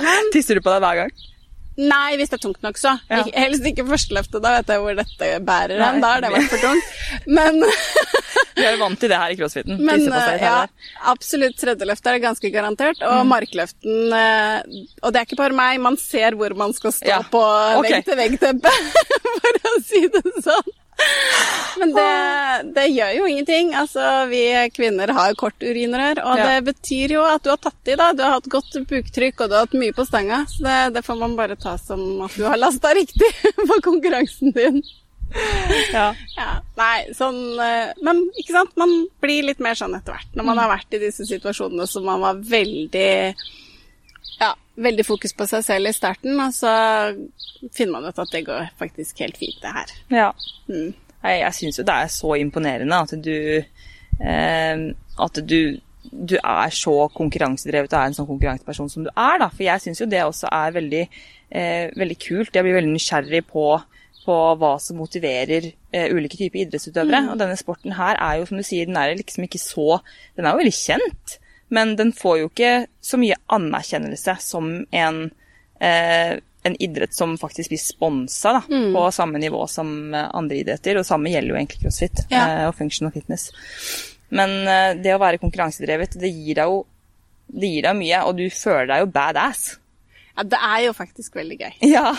Men, 0.01 0.33
Tisser 0.35 0.59
du 0.59 0.65
på 0.65 0.75
deg 0.75 0.83
hver 0.83 1.03
gang? 1.05 1.13
Nei, 1.79 2.17
hvis 2.19 2.33
det 2.33 2.41
er 2.41 2.43
tungt 2.43 2.65
nok, 2.65 2.79
så. 2.81 2.97
Ja. 3.07 3.21
Helst 3.37 3.67
ikke 3.69 3.85
førsteløftet, 3.87 4.41
da 4.43 4.57
vet 4.57 4.71
jeg 4.73 4.83
hvor 4.83 4.97
dette 4.99 5.29
bærer 5.47 5.79
hen. 5.79 6.01
Da 6.03 6.15
har 6.17 6.25
det 6.25 6.33
vært 6.35 6.51
for 6.51 6.65
tungt. 6.65 6.89
Men 7.39 7.61
Vi 8.59 8.65
er 8.67 8.75
jo 8.75 8.81
vant 8.81 8.99
til 8.99 9.13
det 9.13 9.21
her 9.23 9.35
i 9.35 9.37
crossfiten. 9.39 9.79
Men 9.87 10.09
ja, 10.43 10.57
absolutt 11.13 11.55
tredjeløft 11.61 12.11
er 12.11 12.19
ganske 12.25 12.51
garantert. 12.51 12.99
Og 13.07 13.23
mm. 13.23 13.31
markløften 13.31 14.17
eh, 14.19 14.83
Og 15.05 15.15
det 15.15 15.21
er 15.21 15.29
ikke 15.29 15.39
bare 15.39 15.55
meg, 15.55 15.79
man 15.85 16.01
ser 16.03 16.35
hvor 16.39 16.57
man 16.59 16.75
skal 16.75 16.97
stå 16.97 17.13
ja. 17.13 17.21
på 17.31 17.45
okay. 17.45 18.01
vegg-til-vegg-teppet, 18.01 19.01
for 19.39 19.63
å 19.71 19.77
si 19.87 20.03
det 20.19 20.25
sånn. 20.43 20.75
Men 21.79 21.93
det, 21.95 22.13
det, 22.75 22.87
gjør 22.91 23.13
jo 23.15 23.27
ingenting. 23.31 23.73
Altså, 23.79 24.05
vi 24.31 24.43
kvinner 24.75 25.13
har 25.15 25.37
kort 25.39 25.63
urinrør, 25.63 26.23
og 26.25 26.41
ja. 26.41 26.47
det 26.49 26.73
betyr 26.73 27.15
jo 27.15 27.25
at 27.29 27.45
du 27.45 27.53
har 27.53 27.61
tatt 27.63 27.93
i, 27.93 27.97
da. 27.99 28.11
Du 28.17 28.25
har 28.27 28.39
hatt 28.39 28.49
godt 28.51 28.81
buktrykk, 28.91 29.45
og 29.45 29.51
du 29.51 29.59
har 29.59 29.67
hatt 29.69 29.77
mye 29.79 29.95
på 29.95 30.07
stanga. 30.09 30.43
Så 30.51 30.65
det, 30.67 30.79
det 30.97 31.05
får 31.07 31.21
man 31.21 31.37
bare 31.39 31.59
ta 31.61 31.77
som 31.81 32.25
at 32.27 32.35
du 32.35 32.47
har 32.49 32.59
lasta 32.59 32.95
riktig 32.99 33.31
på 33.69 33.79
konkurransen 33.85 34.55
din. 34.57 34.83
Ja. 35.93 36.09
ja. 36.39 36.51
Nei, 36.79 37.11
sånn 37.13 37.59
eh, 37.61 37.91
Men 38.01 38.23
ikke 38.41 38.55
sant, 38.55 38.71
man 38.81 38.95
blir 39.21 39.45
litt 39.45 39.59
mer 39.61 39.77
sånn 39.77 39.93
etter 39.99 40.17
hvert. 40.17 40.31
Når 40.33 40.47
man 40.47 40.61
har 40.63 40.71
vært 40.73 40.97
i 40.97 41.03
disse 41.03 41.27
situasjonene 41.29 41.85
som 41.91 42.07
man 42.09 42.23
var 42.25 42.41
veldig 42.49 43.11
ja, 44.39 44.53
veldig 44.79 45.05
fokus 45.07 45.35
på 45.37 45.47
seg 45.51 45.65
selv 45.67 45.91
i 45.91 45.95
starten, 45.97 46.39
og 46.43 46.55
så 46.55 46.71
finner 47.75 47.97
man 47.97 48.09
ut 48.09 48.23
at 48.23 48.33
det 48.35 48.45
går 48.47 48.71
faktisk 48.79 49.25
helt 49.25 49.39
fint, 49.41 49.59
det 49.63 49.75
her. 49.75 49.93
Ja. 50.15 50.31
Mm. 50.71 50.95
Jeg, 51.19 51.41
jeg 51.43 51.57
syns 51.57 51.81
jo 51.81 51.87
det 51.87 51.97
er 51.99 52.15
så 52.15 52.35
imponerende 52.39 53.01
at 53.03 53.13
du 53.19 53.35
eh, 53.59 54.83
At 55.19 55.41
du, 55.51 55.61
du 56.13 56.37
er 56.39 56.75
så 56.75 56.95
konkurransedrevet 57.11 57.91
og 57.91 57.99
er 57.99 58.13
en 58.13 58.15
sånn 58.15 58.29
konkurranseperson 58.29 58.91
som 58.93 59.07
du 59.07 59.11
er, 59.11 59.41
da. 59.43 59.49
For 59.51 59.67
jeg 59.67 59.83
syns 59.83 60.03
jo 60.03 60.07
det 60.11 60.23
også 60.23 60.51
er 60.55 60.77
veldig, 60.77 61.01
eh, 61.51 61.89
veldig 61.99 62.19
kult. 62.23 62.55
Jeg 62.55 62.67
blir 62.67 62.79
veldig 62.79 62.93
nysgjerrig 62.95 63.43
på, 63.51 63.67
på 64.23 64.37
hva 64.63 64.73
som 64.83 65.01
motiverer 65.03 65.67
eh, 65.67 66.07
ulike 66.15 66.39
typer 66.39 66.63
idrettsutøvere. 66.63 67.25
Og 67.33 67.43
denne 67.43 67.59
sporten 67.59 67.99
her 67.99 68.15
er 68.15 68.39
jo, 68.39 68.47
som 68.47 68.63
du 68.63 68.67
sier, 68.67 68.87
den 68.87 69.01
er 69.01 69.19
liksom 69.19 69.49
ikke 69.49 69.63
så 69.63 69.99
Den 70.39 70.47
er 70.47 70.55
jo 70.55 70.63
veldig 70.63 70.77
kjent. 70.79 71.39
Men 71.71 71.97
den 71.97 72.13
får 72.17 72.39
jo 72.43 72.49
ikke 72.49 72.87
så 73.05 73.19
mye 73.21 73.37
anerkjennelse 73.53 74.37
som 74.41 74.71
en, 74.91 75.31
eh, 75.81 76.39
en 76.65 76.77
idrett 76.83 77.15
som 77.15 77.37
faktisk 77.39 77.69
blir 77.71 77.79
sponsa 77.83 78.53
da, 78.53 78.63
Mm. 78.69 78.93
på 78.95 79.03
samme 79.13 79.39
nivå 79.39 79.67
som 79.69 80.15
eh, 80.15 80.31
andre 80.35 80.57
idretter. 80.63 80.99
Og 80.99 81.07
samme 81.07 81.31
gjelder 81.31 81.49
jo 81.55 81.59
egentlig 81.61 81.83
crossfit 81.83 82.25
Ja. 82.31 82.47
eh, 82.49 82.69
og 82.69 82.75
functional 82.79 83.13
fitness. 83.13 83.51
Men 84.31 84.51
eh, 84.69 84.95
det 85.03 85.15
å 85.15 85.21
være 85.21 85.39
konkurransedrevet, 85.41 86.19
det 86.21 86.33
gir 86.33 86.55
deg 86.55 86.65
jo 86.73 86.87
det 87.49 87.69
gir 87.73 87.83
deg 87.83 87.97
mye, 87.97 88.19
og 88.29 88.37
du 88.37 88.51
føler 88.53 88.87
deg 88.91 88.99
jo 89.01 89.07
badass. 89.13 89.79
Ja, 90.37 90.43
det 90.45 90.59
er 90.61 90.83
jo 90.85 90.93
faktisk 90.93 91.33
veldig 91.35 91.57
gøy 91.59 91.73
Ja. 91.95 92.11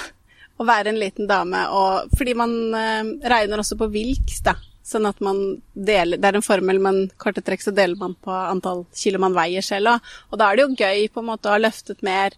å 0.59 0.65
være 0.65 0.87
en 0.89 0.97
liten 0.97 1.27
dame, 1.29 1.67
og 1.69 2.09
fordi 2.17 2.33
man 2.35 2.73
eh, 2.73 3.03
regner 3.29 3.61
også 3.61 3.77
på 3.77 3.91
Wilks, 3.93 4.41
da. 4.41 4.55
Sånn 4.89 5.05
at 5.05 5.19
man 5.21 5.59
deler 5.73 6.17
Det 6.17 6.25
er 6.25 6.39
en 6.39 6.45
formel, 6.45 6.79
men 6.81 7.03
korte 7.21 7.43
trekk 7.45 7.61
så 7.61 7.73
deler 7.75 7.99
man 7.99 8.15
på 8.17 8.33
antall 8.33 8.87
kilo 8.97 9.21
man 9.21 9.37
veier 9.37 9.65
selv 9.65 9.91
Da. 9.91 9.95
Og 10.31 10.39
da 10.41 10.49
er 10.49 10.57
det 10.57 10.65
jo 10.65 10.77
gøy 10.79 11.07
på 11.13 11.21
en 11.21 11.29
måte 11.29 11.49
å 11.49 11.55
ha 11.55 11.61
løftet 11.61 12.01
mer 12.05 12.37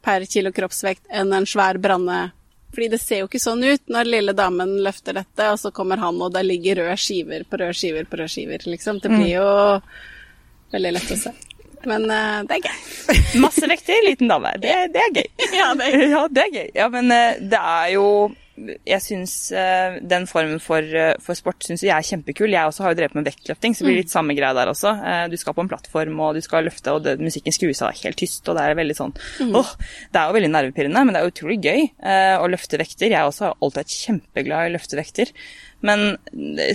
per 0.00 0.24
kilo 0.24 0.52
kroppsvekt 0.56 1.10
enn 1.12 1.34
en 1.36 1.48
svær 1.48 1.78
branne. 1.78 2.30
Fordi 2.72 2.88
det 2.92 3.00
ser 3.02 3.22
jo 3.22 3.28
ikke 3.28 3.42
sånn 3.42 3.64
ut 3.66 3.90
når 3.90 4.08
lille 4.08 4.34
damen 4.36 4.76
løfter 4.84 5.18
dette, 5.18 5.50
og 5.50 5.58
så 5.58 5.72
kommer 5.74 6.00
han, 6.00 6.20
og 6.22 6.32
det 6.32 6.44
ligger 6.46 6.84
røde 6.84 6.96
skiver 7.02 7.44
på 7.44 7.58
røde 7.60 7.76
skiver 7.76 8.06
på 8.06 8.20
røde 8.20 8.30
skiver, 8.30 8.64
liksom. 8.70 9.00
Det 9.02 9.10
blir 9.10 9.32
jo 9.34 9.48
veldig 10.72 10.92
lett 10.94 11.16
å 11.16 11.18
se. 11.18 11.34
Men 11.88 12.04
uh, 12.10 12.42
det 12.48 12.58
er 12.58 12.68
gøy. 12.68 13.22
Masse 13.40 13.68
vekter, 13.70 14.02
liten 14.04 14.28
dame. 14.30 14.52
Det, 14.60 14.76
det 14.94 15.06
er 15.06 15.16
gøy. 15.16 15.30
Ja, 15.60 15.72
det 15.76 15.88
er 15.88 16.06
Ja, 16.10 16.26
det 16.28 16.44
er 16.44 16.52
gøy. 16.54 16.68
Ja, 16.76 16.86
men 16.92 17.10
eh, 17.14 17.40
det 17.40 17.58
er 17.58 17.88
jo 17.94 18.06
Jeg 18.84 19.00
syns 19.00 19.34
eh, 19.56 19.96
den 20.04 20.26
formen 20.28 20.60
for, 20.60 20.84
for 21.24 21.38
sport 21.38 21.64
synes 21.64 21.84
jeg 21.86 21.94
er 21.94 22.04
kjempekul. 22.04 22.52
Jeg 22.52 22.68
også 22.68 22.84
har 22.84 22.92
jo 22.92 22.98
drevet 22.98 23.16
med 23.16 23.30
vektløfting, 23.30 23.72
så 23.72 23.84
det 23.84 23.88
blir 23.88 24.00
litt 24.02 24.12
samme 24.12 24.36
greia 24.36 24.52
der 24.56 24.72
også. 24.72 24.92
Du 25.32 25.36
skal 25.40 25.56
på 25.56 25.64
en 25.64 25.70
plattform, 25.70 26.20
og 26.20 26.36
du 26.36 26.42
skal 26.44 26.68
løfte, 26.68 26.92
og 26.92 27.06
det, 27.06 27.16
musikken 27.22 27.56
skrus 27.56 27.80
av 27.86 27.96
helt 28.02 28.20
tyst, 28.20 28.44
og 28.44 28.58
det 28.58 28.66
er 28.66 28.76
veldig 28.76 28.98
sånn 28.98 29.16
åh, 29.48 29.72
Det 30.12 30.20
er 30.20 30.28
jo 30.28 30.36
veldig 30.36 30.52
nervepirrende, 30.52 31.06
men 31.06 31.16
det 31.16 31.22
er 31.22 31.32
utrolig 31.32 31.58
gøy 31.64 31.88
å 32.36 32.52
løfte 32.52 32.82
vekter. 32.82 33.08
Jeg 33.14 33.32
også 33.32 33.48
har 33.48 33.56
alltid 33.58 33.82
vært 33.82 33.98
kjempeglad 34.04 34.66
i 34.68 34.72
å 34.72 34.76
løfte 34.76 35.00
vekter. 35.00 35.32
Men 35.86 36.18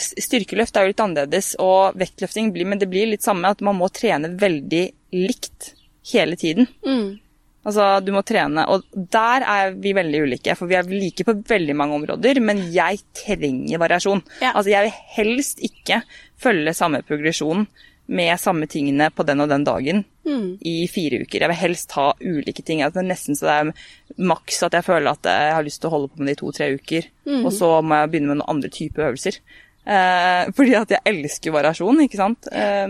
styrkeløft 0.02 0.78
er 0.78 0.86
jo 0.86 0.94
litt 0.94 1.04
annerledes, 1.04 1.52
og 1.62 1.98
vektløfting 2.00 2.52
blir, 2.56 2.68
men 2.70 2.82
det 2.82 2.90
blir 2.92 3.12
litt 3.12 3.26
samme 3.26 3.52
at 3.54 3.62
man 3.66 3.78
må 3.78 3.90
trene 3.94 4.34
veldig 4.40 4.86
likt 5.16 5.74
hele 6.12 6.38
tiden. 6.40 6.70
Mm. 6.86 7.22
Altså, 7.66 7.86
du 8.06 8.12
må 8.14 8.22
trene, 8.22 8.68
og 8.70 8.86
der 8.94 9.46
er 9.50 9.74
vi 9.82 9.96
veldig 9.98 10.20
ulike, 10.28 10.54
for 10.58 10.70
vi 10.70 10.78
er 10.78 10.90
like 10.90 11.26
på 11.26 11.34
veldig 11.50 11.76
mange 11.78 11.98
områder, 11.98 12.38
men 12.46 12.62
jeg 12.74 13.02
trenger 13.18 13.82
variasjon. 13.82 14.22
Ja. 14.38 14.52
Altså, 14.54 14.70
jeg 14.70 14.86
vil 14.86 15.00
helst 15.16 15.64
ikke 15.66 16.04
følge 16.42 16.76
samme 16.78 17.02
progresjon 17.08 17.66
med 18.08 18.40
samme 18.40 18.68
tingene 18.70 19.10
på 19.14 19.26
den 19.26 19.42
og 19.42 19.50
den 19.50 19.64
dagen 19.66 20.04
Mm. 20.26 20.58
i 20.66 20.88
fire 20.90 21.20
uker. 21.22 21.44
Jeg 21.44 21.50
vil 21.52 21.58
helst 21.60 21.92
ha 21.94 22.08
ulike 22.20 22.64
ting. 22.66 22.80
Altså, 22.82 22.98
det 22.98 23.04
er 23.06 23.12
nesten 23.12 23.38
så 23.38 23.46
det 23.46 23.58
er 23.60 24.24
maks 24.26 24.64
at 24.66 24.74
jeg 24.74 24.86
føler 24.88 25.12
at 25.12 25.28
jeg 25.30 25.54
har 25.54 25.64
lyst 25.64 25.82
til 25.84 25.90
å 25.90 25.94
holde 25.94 26.10
på 26.10 26.18
med 26.18 26.32
det 26.32 26.34
i 26.34 26.40
to-tre 26.40 26.70
uker, 26.74 27.06
og 27.46 27.52
så 27.54 27.70
må 27.86 28.00
jeg 28.00 28.10
begynne 28.10 28.32
med 28.32 28.40
noen 28.40 28.50
andre 28.56 28.72
typer 28.74 29.06
øvelser. 29.12 29.38
Eh, 29.86 30.50
fordi 30.58 30.74
at 30.80 30.96
jeg 30.96 31.06
elsker 31.06 31.54
variasjon, 31.54 32.02
ikke 32.08 32.18
sant? 32.18 32.50
Eh, 32.52 32.88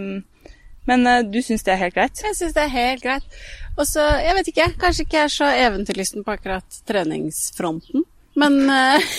men 0.88 1.08
eh, 1.12 1.24
du 1.28 1.42
syns 1.44 1.68
det 1.68 1.74
er 1.76 1.82
helt 1.84 1.98
greit? 1.98 2.24
Jeg 2.24 2.40
syns 2.40 2.56
det 2.56 2.64
er 2.64 2.72
helt 2.72 3.04
greit. 3.04 3.40
Og 3.76 3.84
så, 3.84 4.08
jeg 4.24 4.36
vet 4.38 4.48
ikke, 4.54 4.70
kanskje 4.80 5.04
ikke 5.04 5.18
jeg 5.20 5.28
er 5.28 5.36
så 5.36 5.52
eventyrlysten 5.68 6.24
på 6.24 6.38
akkurat 6.38 6.80
treningsfronten. 6.88 8.06
Men 8.36 8.58
eh, 8.70 9.16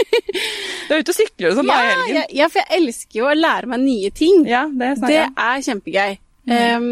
Du 0.88 0.94
er 0.96 1.02
ute 1.04 1.12
og 1.12 1.16
sykler 1.16 1.52
og 1.52 1.58
sånn 1.60 1.70
da 1.70 1.76
i 1.76 1.88
helgen. 1.90 2.16
ja, 2.16 2.24
ja, 2.42 2.48
for 2.50 2.62
jeg 2.62 2.80
elsker 2.80 3.20
jo 3.20 3.28
å 3.30 3.36
lære 3.36 3.70
meg 3.70 3.82
nye 3.84 4.10
ting. 4.16 4.44
Ja, 4.48 4.64
det 4.70 4.94
det 5.04 5.22
er 5.28 5.64
kjempegøy. 5.66 6.18
Em, 6.50 6.88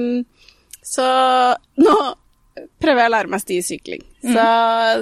så 0.86 1.06
nå 1.82 1.94
prøver 2.82 3.00
jeg 3.02 3.10
å 3.10 3.14
lære 3.14 3.32
meg 3.32 3.42
stisykling. 3.42 4.04
Så 4.22 4.44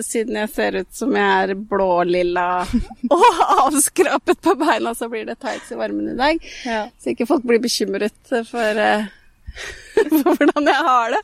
siden 0.05 0.37
jeg 0.41 0.51
ser 0.53 0.79
ut 0.83 0.91
som 0.97 1.13
jeg 1.17 1.45
er 1.45 1.55
blålilla 1.57 2.47
og 3.17 3.27
avskrapet 3.67 4.41
på 4.45 4.55
beina, 4.61 4.93
så 4.97 5.09
blir 5.13 5.27
det 5.29 5.39
tights 5.43 5.73
i 5.73 5.79
varmen 5.81 6.13
i 6.13 6.17
dag. 6.19 6.41
Ja. 6.69 6.83
Så 7.01 7.13
ikke 7.15 7.29
folk 7.29 7.45
blir 7.49 7.61
bekymret 7.65 8.33
for, 8.49 8.81
eh, 8.87 9.09
for 10.23 10.37
hvordan 10.37 10.69
jeg 10.71 10.87
har 10.89 11.17
det. 11.17 11.23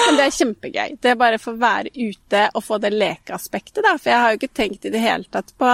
Men 0.00 0.18
det 0.18 0.26
er 0.26 0.36
kjempegøy. 0.38 0.98
Det 1.02 1.12
er 1.12 1.20
bare 1.20 1.40
for 1.42 1.54
å 1.54 1.62
være 1.62 1.94
ute 1.94 2.42
og 2.52 2.66
få 2.66 2.78
det 2.82 2.92
lekeaspektet, 2.94 3.82
da. 3.84 3.94
For 3.98 4.12
jeg 4.12 4.24
har 4.24 4.34
jo 4.34 4.40
ikke 4.40 4.60
tenkt 4.62 4.86
i 4.88 4.92
det 4.94 5.02
hele 5.02 5.28
tatt 5.32 5.54
på, 5.58 5.72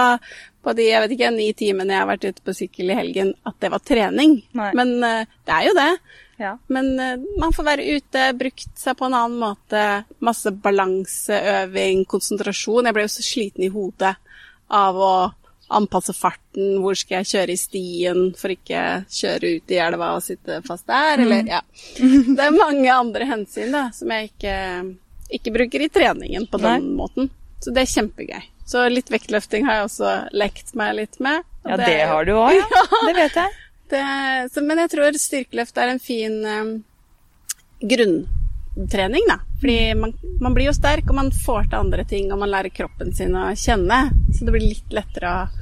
på 0.63 0.77
de 0.77 0.87
jeg 0.89 1.03
vet 1.03 1.17
ikke, 1.17 1.33
ni 1.35 1.51
timene 1.57 1.95
jeg 1.95 2.03
har 2.03 2.09
vært 2.11 2.29
ute 2.29 2.45
på 2.45 2.57
sykkel 2.61 2.93
i 2.93 2.97
helgen, 2.99 3.33
at 3.49 3.59
det 3.63 3.73
var 3.73 3.85
trening. 3.85 4.39
Nei. 4.59 4.71
Men 4.77 4.95
eh, 5.05 5.37
det 5.47 5.55
er 5.57 5.69
jo 5.69 5.75
det. 5.79 5.91
Ja. 6.39 6.53
Men 6.71 6.93
eh, 6.99 7.27
man 7.41 7.55
får 7.55 7.67
være 7.67 7.97
ute, 7.97 8.29
brukt 8.39 8.79
seg 8.79 8.97
på 8.99 9.09
en 9.09 9.17
annen 9.17 9.41
måte. 9.41 9.85
Masse 10.23 10.53
balanseøving, 10.55 12.05
konsentrasjon. 12.09 12.87
Jeg 12.87 12.97
ble 12.97 13.07
jo 13.07 13.13
så 13.17 13.25
sliten 13.25 13.67
i 13.67 13.73
hodet 13.73 14.15
av 14.69 14.97
å 15.01 15.13
anpasse 15.69 16.13
farten. 16.17 16.79
Hvor 16.83 16.97
skal 16.97 17.21
jeg 17.21 17.31
kjøre 17.33 17.53
i 17.53 17.59
stien 17.61 18.23
for 18.37 18.53
ikke 18.53 18.83
kjøre 19.05 19.55
ut 19.57 19.73
i 19.73 19.81
elva 19.81 20.13
og 20.17 20.25
sitte 20.25 20.61
fast 20.67 20.87
der? 20.89 21.23
Eller, 21.25 21.45
ja. 21.49 21.61
Det 22.35 22.47
er 22.47 22.55
mange 22.55 22.93
andre 22.93 23.29
hensyn 23.29 23.75
da, 23.75 23.87
som 23.95 24.11
jeg 24.13 24.31
ikke, 24.31 24.55
ikke 25.39 25.55
bruker 25.59 25.85
i 25.85 25.91
treningen 25.93 26.49
på 26.49 26.61
den 26.63 26.93
måten. 26.97 27.29
Så 27.59 27.73
det 27.75 27.83
er 27.83 27.93
kjempegøy. 27.93 28.43
Så 28.69 28.85
litt 28.91 29.09
vektløfting 29.11 29.65
har 29.65 29.79
jeg 29.79 29.87
også 29.87 30.11
lekt 30.37 30.75
meg 30.77 30.93
litt 30.99 31.17
med. 31.23 31.45
Ja, 31.65 31.75
det, 31.79 31.87
det, 31.89 32.03
har 32.11 32.27
du 32.27 32.35
òg, 32.37 32.53
ja. 32.59 32.83
Det 33.07 33.15
vet 33.17 33.39
jeg. 33.41 33.55
det, 33.93 34.03
så, 34.53 34.63
men 34.65 34.83
jeg 34.83 34.91
tror 34.93 35.17
styrkeløft 35.17 35.81
er 35.81 35.93
en 35.93 36.01
fin 36.03 36.37
um, 36.45 36.69
grunntrening, 37.81 39.25
da. 39.27 39.39
Fordi 39.59 39.95
man, 39.99 40.13
man 40.39 40.55
blir 40.55 40.69
jo 40.69 40.75
sterk, 40.77 41.09
og 41.09 41.17
man 41.17 41.33
får 41.35 41.71
til 41.71 41.79
andre 41.81 42.05
ting, 42.07 42.29
og 42.31 42.39
man 42.43 42.53
lærer 42.53 42.71
kroppen 42.71 43.11
sin 43.15 43.35
å 43.35 43.49
kjenne. 43.57 43.99
Så 44.37 44.45
det 44.45 44.55
blir 44.55 44.69
litt 44.69 44.95
lettere 44.95 45.33
å, 45.33 45.58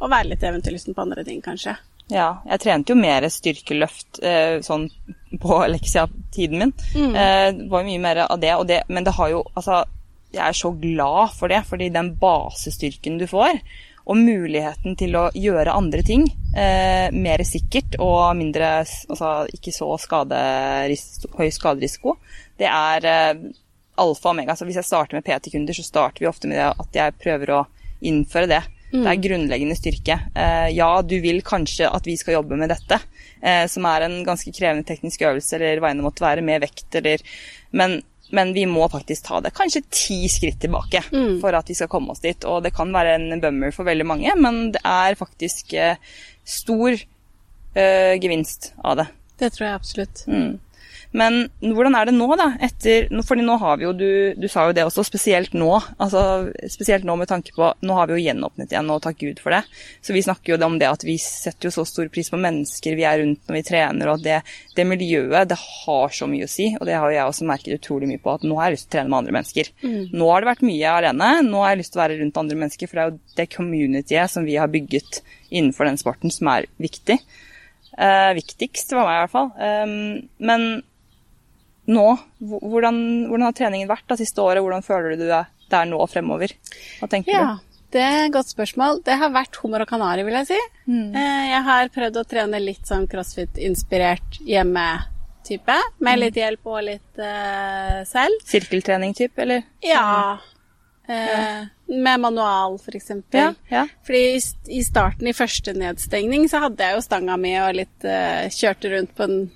å 0.00 0.10
være 0.10 0.32
litt 0.32 0.44
eventyrlysten 0.44 0.96
på 0.96 1.04
andre 1.04 1.24
ting, 1.26 1.42
kanskje. 1.44 1.76
Ja, 2.10 2.40
jeg 2.48 2.62
trente 2.64 2.90
jo 2.90 2.98
mer 2.98 3.26
styrkeløft 3.30 4.18
eh, 4.26 4.58
sånn 4.66 4.88
på 5.40 5.60
leksia-tiden 5.70 6.58
min. 6.58 6.72
Mm. 6.96 7.14
Eh, 7.14 7.46
det 7.60 7.68
var 7.70 7.84
jo 7.84 7.90
mye 7.92 8.02
mer 8.02 8.24
av 8.26 8.40
det, 8.42 8.54
og 8.56 8.66
det, 8.66 8.82
men 8.88 9.06
det 9.06 9.14
har 9.18 9.30
jo 9.30 9.44
Altså, 9.54 9.84
jeg 10.30 10.42
er 10.46 10.56
så 10.56 10.72
glad 10.78 11.36
for 11.38 11.50
det, 11.50 11.62
fordi 11.66 11.90
den 11.94 12.12
basestyrken 12.18 13.18
du 13.18 13.26
får, 13.30 13.60
og 14.10 14.18
muligheten 14.18 14.96
til 14.98 15.14
å 15.18 15.28
gjøre 15.36 15.74
andre 15.76 16.02
ting 16.06 16.24
eh, 16.56 17.12
mer 17.14 17.42
sikkert 17.46 17.98
og 18.02 18.32
mindre 18.38 18.80
Altså 18.80 19.44
ikke 19.54 19.74
så 19.74 19.90
skaderis 20.00 21.04
høy 21.36 21.50
skaderisiko, 21.54 22.16
det 22.58 22.66
er 22.70 23.06
eh, 23.06 23.44
alfa 24.00 24.30
og 24.30 24.34
omega. 24.34 24.56
Så 24.56 24.66
hvis 24.66 24.80
jeg 24.80 24.88
starter 24.88 25.18
med 25.18 25.26
PT-kunder, 25.26 25.76
så 25.76 25.84
starter 25.86 26.24
vi 26.24 26.30
ofte 26.30 26.50
med 26.50 26.58
det 26.58 26.70
at 26.72 27.00
jeg 27.02 27.18
prøver 27.20 27.54
å 27.54 27.64
innføre 28.06 28.50
det. 28.50 28.62
Det 28.90 29.10
er 29.10 29.22
grunnleggende 29.22 29.76
styrke. 29.78 30.18
Eh, 30.34 30.68
ja, 30.74 30.90
du 31.02 31.16
vil 31.22 31.42
kanskje 31.46 31.88
at 31.90 32.06
vi 32.08 32.16
skal 32.18 32.40
jobbe 32.40 32.58
med 32.58 32.72
dette, 32.72 32.98
eh, 33.40 33.64
som 33.70 33.86
er 33.86 34.06
en 34.06 34.16
ganske 34.26 34.52
krevende 34.56 34.86
teknisk 34.88 35.22
øvelse, 35.22 35.56
eller 35.58 35.82
hva 35.82 35.92
enn 35.92 36.02
det 36.02 36.06
måtte 36.08 36.24
være, 36.24 36.44
med 36.46 36.64
vekt, 36.64 36.88
eller 36.98 37.22
Men, 37.72 38.00
men 38.30 38.52
vi 38.52 38.66
må 38.66 38.88
faktisk 38.90 39.28
ta 39.28 39.40
det 39.40 39.54
kanskje 39.54 39.84
ti 39.90 40.28
skritt 40.28 40.60
tilbake 40.60 41.04
for 41.40 41.54
at 41.54 41.68
vi 41.70 41.74
skal 41.74 41.90
komme 41.90 42.10
oss 42.10 42.22
dit. 42.24 42.44
Og 42.44 42.62
det 42.64 42.74
kan 42.74 42.92
være 42.92 43.14
en 43.14 43.40
bummer 43.40 43.70
for 43.70 43.86
veldig 43.86 44.06
mange, 44.06 44.34
men 44.36 44.72
det 44.74 44.82
er 44.84 45.18
faktisk 45.18 45.74
eh, 45.74 45.96
stor 46.44 46.90
eh, 47.74 48.18
gevinst 48.18 48.72
av 48.82 48.96
det. 49.02 49.06
Det 49.38 49.52
tror 49.54 49.66
jeg 49.68 49.78
absolutt. 49.78 50.24
Mm. 50.26 50.58
Men 51.16 51.48
hvordan 51.58 51.96
er 51.98 52.06
det 52.06 52.14
nå, 52.14 52.28
da? 52.38 52.52
Etter, 52.62 53.08
fordi 53.26 53.42
nå 53.42 53.56
har 53.58 53.78
vi 53.80 53.86
jo, 53.88 53.92
du, 53.96 54.10
du 54.38 54.46
sa 54.50 54.68
jo 54.68 54.74
det 54.76 54.84
også, 54.86 55.02
spesielt 55.06 55.54
nå. 55.58 55.70
Altså, 55.98 56.50
spesielt 56.70 57.06
nå 57.06 57.16
med 57.18 57.30
tanke 57.30 57.54
på 57.56 57.72
Nå 57.86 57.96
har 57.96 58.06
vi 58.06 58.16
jo 58.16 58.22
gjenåpnet 58.22 58.70
igjen, 58.70 58.90
og 58.92 59.02
takk 59.02 59.18
Gud 59.18 59.40
for 59.42 59.54
det. 59.54 59.64
Så 60.06 60.14
vi 60.14 60.22
snakker 60.22 60.54
jo 60.54 60.60
om 60.66 60.78
det 60.78 60.90
at 60.90 61.04
vi 61.06 61.16
setter 61.22 61.68
jo 61.68 61.74
så 61.74 61.86
stor 61.88 62.10
pris 62.12 62.30
på 62.30 62.38
mennesker 62.40 62.98
vi 62.98 63.06
er 63.08 63.22
rundt 63.22 63.42
når 63.48 63.58
vi 63.58 63.64
trener, 63.66 64.12
og 64.12 64.22
det, 64.24 64.40
det 64.76 64.86
miljøet, 64.86 65.50
det 65.50 65.58
har 65.58 66.14
så 66.14 66.30
mye 66.30 66.46
å 66.46 66.50
si. 66.50 66.70
Og 66.78 66.86
det 66.86 66.96
har 66.96 67.10
jo 67.10 67.18
jeg 67.18 67.34
også 67.34 67.50
merket 67.50 67.80
utrolig 67.80 68.10
mye 68.10 68.22
på, 68.22 68.36
at 68.38 68.46
nå 68.46 68.58
har 68.60 68.70
jeg 68.70 68.78
lyst 68.78 68.86
til 68.86 68.92
å 68.92 68.96
trene 68.98 69.10
med 69.10 69.20
andre 69.22 69.36
mennesker. 69.40 69.74
Nå 70.14 70.30
har 70.30 70.42
det 70.42 70.52
vært 70.52 70.66
mye 70.66 70.96
alene, 71.00 71.30
nå 71.46 71.64
har 71.64 71.74
jeg 71.74 71.82
lyst 71.82 71.94
til 71.96 72.00
å 72.00 72.04
være 72.04 72.20
rundt 72.22 72.42
andre 72.44 72.62
mennesker, 72.62 72.90
for 72.90 72.98
det 72.98 73.02
er 73.02 73.10
jo 73.10 73.38
det 73.40 73.50
communityet 73.56 74.34
som 74.36 74.46
vi 74.46 74.58
har 74.60 74.70
bygget 74.70 75.22
innenfor 75.50 75.90
den 75.90 75.98
sporten, 75.98 76.30
som 76.34 76.52
er 76.54 76.70
viktig. 76.78 77.18
Eh, 77.98 78.30
viktigst 78.38 78.94
for 78.94 79.02
meg, 79.02 79.16
i 79.16 79.24
hvert 79.24 79.34
fall. 79.34 79.50
Um, 79.58 80.28
men 80.38 80.68
nå, 81.90 82.06
hvordan, 82.40 83.00
hvordan 83.30 83.46
har 83.48 83.56
treningen 83.58 83.90
vært 83.90 84.06
da 84.10 84.16
siste 84.20 84.42
året? 84.44 84.62
Hvordan 84.62 84.84
føler 84.86 85.16
du 85.18 85.26
deg 85.28 85.50
der 85.70 85.88
nå 85.90 85.98
og 86.02 86.10
fremover? 86.12 86.54
Hva 87.00 87.08
tenker 87.10 87.34
Ja, 87.34 87.48
det 87.90 88.02
er 88.06 88.18
et 88.28 88.34
godt 88.34 88.50
spørsmål. 88.52 89.00
Det 89.06 89.16
har 89.18 89.32
vært 89.34 89.58
hummer 89.62 89.82
og 89.82 89.90
kanari, 89.90 90.22
vil 90.26 90.36
jeg 90.40 90.46
si. 90.52 90.58
Mm. 90.86 91.10
Eh, 91.18 91.48
Jeg 91.50 91.62
har 91.66 91.88
prøvd 91.94 92.20
å 92.22 92.26
trene 92.30 92.60
litt 92.62 92.86
sånn 92.86 93.08
crossfit-inspirert 93.10 94.38
hjemme-type, 94.46 95.76
med 95.98 96.14
Mm. 96.16 96.20
litt 96.22 96.34
hjelp 96.38 96.66
og 96.70 96.82
litt 96.86 97.18
uh, 97.18 98.04
selv. 98.06 98.38
du? 98.40 98.46
Sirkeltrening, 98.46 99.14
typ, 99.18 99.32
eller? 99.38 99.62
Ja. 99.82 100.38
Eh, 101.08 101.64
med 101.90 102.20
manual, 102.22 102.78
for 102.78 102.94
eksempel. 102.94 103.40
Ja, 103.40 103.54
ja. 103.70 103.86
Fordi 104.06 104.36
i, 104.36 104.40
i 104.78 104.82
starten, 104.86 105.26
i 105.26 105.32
første 105.34 105.74
nedstengning, 105.74 106.46
så 106.48 106.60
hadde 106.62 106.78
jeg 106.86 106.94
jo 106.94 107.02
stanga 107.02 107.36
mi 107.36 107.56
og 107.58 107.74
litt 107.74 108.06
uh, 108.06 108.46
kjørte 108.54 108.92
rundt 108.94 109.16
på, 109.18 109.26
en, 109.26 109.50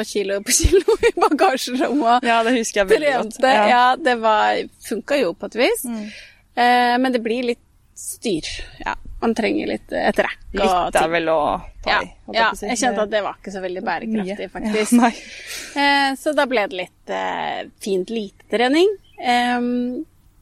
på 0.00 0.06
kilo 0.08 0.40
på 0.44 0.56
kilo 0.58 0.98
i 1.10 1.14
bagasjerommet. 1.20 2.26
Ja, 2.26 2.40
det 2.46 2.56
husker 2.58 2.82
jeg 2.82 2.92
veldig 2.96 3.14
godt. 3.18 3.40
Ja, 3.44 3.64
Ja, 3.70 3.84
det 4.00 4.16
var 4.24 4.62
funka 4.88 5.20
jo 5.20 5.34
på 5.36 5.52
et 5.52 5.60
vis. 5.60 5.84
Eh, 5.86 6.96
men 7.00 7.12
det 7.14 7.22
blir 7.24 7.52
litt 7.52 7.66
styr. 8.00 8.46
Ja, 8.80 8.94
man 9.20 9.34
trenger 9.36 9.68
litt 9.68 9.92
et 9.92 10.18
rekk 10.24 10.38
og 10.56 10.62
Litt 10.62 10.96
er 10.96 11.10
vel 11.12 11.28
å 11.28 11.40
ta 11.84 11.98
i. 12.00 12.08
Ja, 12.32 12.36
ja, 12.38 12.46
jeg 12.70 12.78
kjente 12.80 13.04
at 13.04 13.12
det 13.12 13.20
var 13.26 13.36
ikke 13.36 13.52
så 13.52 13.60
veldig 13.60 13.82
bærekraftig, 13.84 14.48
faktisk. 14.54 14.94
Ja. 14.96 15.10
Eh, 15.82 16.08
så 16.20 16.32
da 16.36 16.46
ble 16.48 16.64
det 16.72 16.78
litt 16.80 17.12
eh, 17.12 17.60
fint 17.84 18.12
lite 18.12 18.48
trening. 18.52 18.88
Eh, 19.20 19.58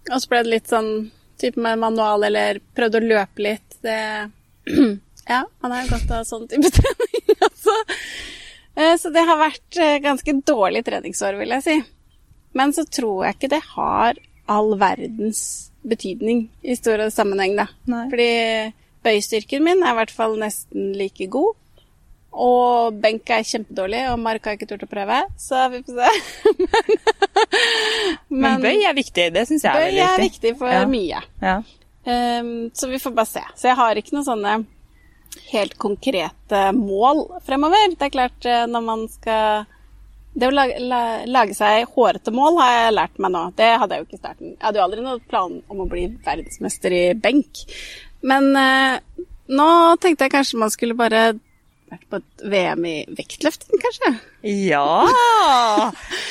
og 0.09 0.22
så 0.22 0.30
ble 0.30 0.44
det 0.46 0.54
litt 0.54 0.70
sånn 0.70 0.92
type 1.38 1.61
med 1.62 1.78
manual, 1.82 2.24
eller 2.30 2.62
prøvde 2.78 3.02
å 3.02 3.09
løpe 3.11 3.44
litt. 3.44 3.78
Det, 3.84 3.98
ja, 5.34 5.42
man 5.62 5.74
har 5.74 5.84
jo 5.84 5.92
godt 5.96 6.14
av 6.14 6.26
sånn 6.30 6.46
type 6.50 6.70
trening, 6.78 7.34
altså. 7.42 7.74
Eh, 8.78 8.94
så 9.02 9.10
det 9.14 9.24
har 9.26 9.40
vært 9.40 9.78
eh, 9.82 9.96
ganske 10.04 10.34
dårlig 10.46 10.84
treningsår, 10.86 11.38
vil 11.40 11.54
jeg 11.56 11.64
si. 11.66 11.76
Men 12.58 12.72
så 12.76 12.84
tror 12.86 13.24
jeg 13.26 13.36
ikke 13.38 13.52
det 13.56 13.62
har 13.74 14.18
all 14.48 14.74
verdens 14.80 15.40
betydning 15.88 16.46
i 16.62 16.76
store 16.78 17.10
sammenheng, 17.12 17.56
da. 17.58 17.66
Nei. 17.90 18.04
Fordi 18.12 18.28
bøystyrken 19.06 19.64
min 19.66 19.82
er 19.84 19.92
i 19.94 19.98
hvert 20.00 20.12
fall 20.14 20.36
nesten 20.40 20.92
like 20.98 21.26
god. 21.32 21.56
Og 22.38 22.94
benk 23.02 23.30
er 23.34 23.42
kjempedårlig, 23.46 24.02
og 24.12 24.18
mark 24.20 24.44
har 24.46 24.54
ikke 24.58 24.68
turt 24.70 24.84
å 24.84 24.90
prøve, 24.90 25.16
så 25.40 25.64
vi 25.72 25.80
får 25.86 25.96
se. 25.98 27.08
men, 28.28 28.40
Men 28.44 28.62
bøy 28.62 28.84
er 28.86 28.96
viktig. 28.96 29.28
Det 29.34 29.44
syns 29.48 29.64
jeg 29.64 29.72
er 29.72 29.88
viktig. 29.88 29.98
bøy 29.98 30.04
er 30.04 30.22
viktig. 30.22 30.28
viktig 30.28 30.58
for 30.60 30.74
Ja. 30.74 30.84
mye. 30.86 31.22
Ja. 31.42 31.56
Um, 32.08 32.70
så 32.72 32.88
vi 32.88 33.00
får 33.02 33.14
bare 33.16 33.26
se. 33.32 33.42
Så 33.58 33.68
jeg 33.70 33.76
har 33.80 33.98
ikke 34.00 34.14
noen 34.16 34.28
sånne 34.28 34.52
helt 35.52 35.74
konkrete 35.80 36.62
mål 36.76 37.24
fremover. 37.46 37.94
Det 37.96 38.08
er 38.08 38.14
klart, 38.14 38.38
eh, 38.46 38.66
når 38.66 38.86
man 38.92 39.08
skal 39.12 39.66
Det 40.38 40.46
å 40.46 40.52
lage, 40.54 40.76
la, 40.78 41.24
lage 41.26 41.54
seg 41.56 41.88
hårete 41.96 42.30
mål 42.30 42.60
har 42.60 42.70
jeg 42.70 42.94
lært 42.94 43.16
meg 43.18 43.32
nå. 43.32 43.40
Det 43.58 43.70
hadde 43.80 43.96
jeg 43.96 44.02
jo 44.02 44.06
ikke 44.06 44.14
i 44.14 44.20
starten. 44.20 44.50
Jeg 44.52 44.62
hadde 44.62 44.78
jo 44.78 44.84
aldri 44.84 45.02
noen 45.02 45.22
plan 45.26 45.56
om 45.72 45.80
å 45.82 45.86
bli 45.88 46.04
verdensmester 46.22 46.94
i 46.94 47.00
benk. 47.18 47.62
Men 48.22 48.46
eh, 48.60 49.24
nå 49.48 49.68
tenkte 49.98 50.28
jeg 50.28 50.34
kanskje 50.36 50.60
man 50.60 50.70
skulle 50.70 50.94
bare 50.94 51.32
vært 51.91 52.05
på 52.12 52.18
et 52.20 52.45
VM 52.53 52.84
i 52.89 52.97
vektløfting, 53.18 53.80
kanskje. 53.82 54.11
ja! 54.68 54.84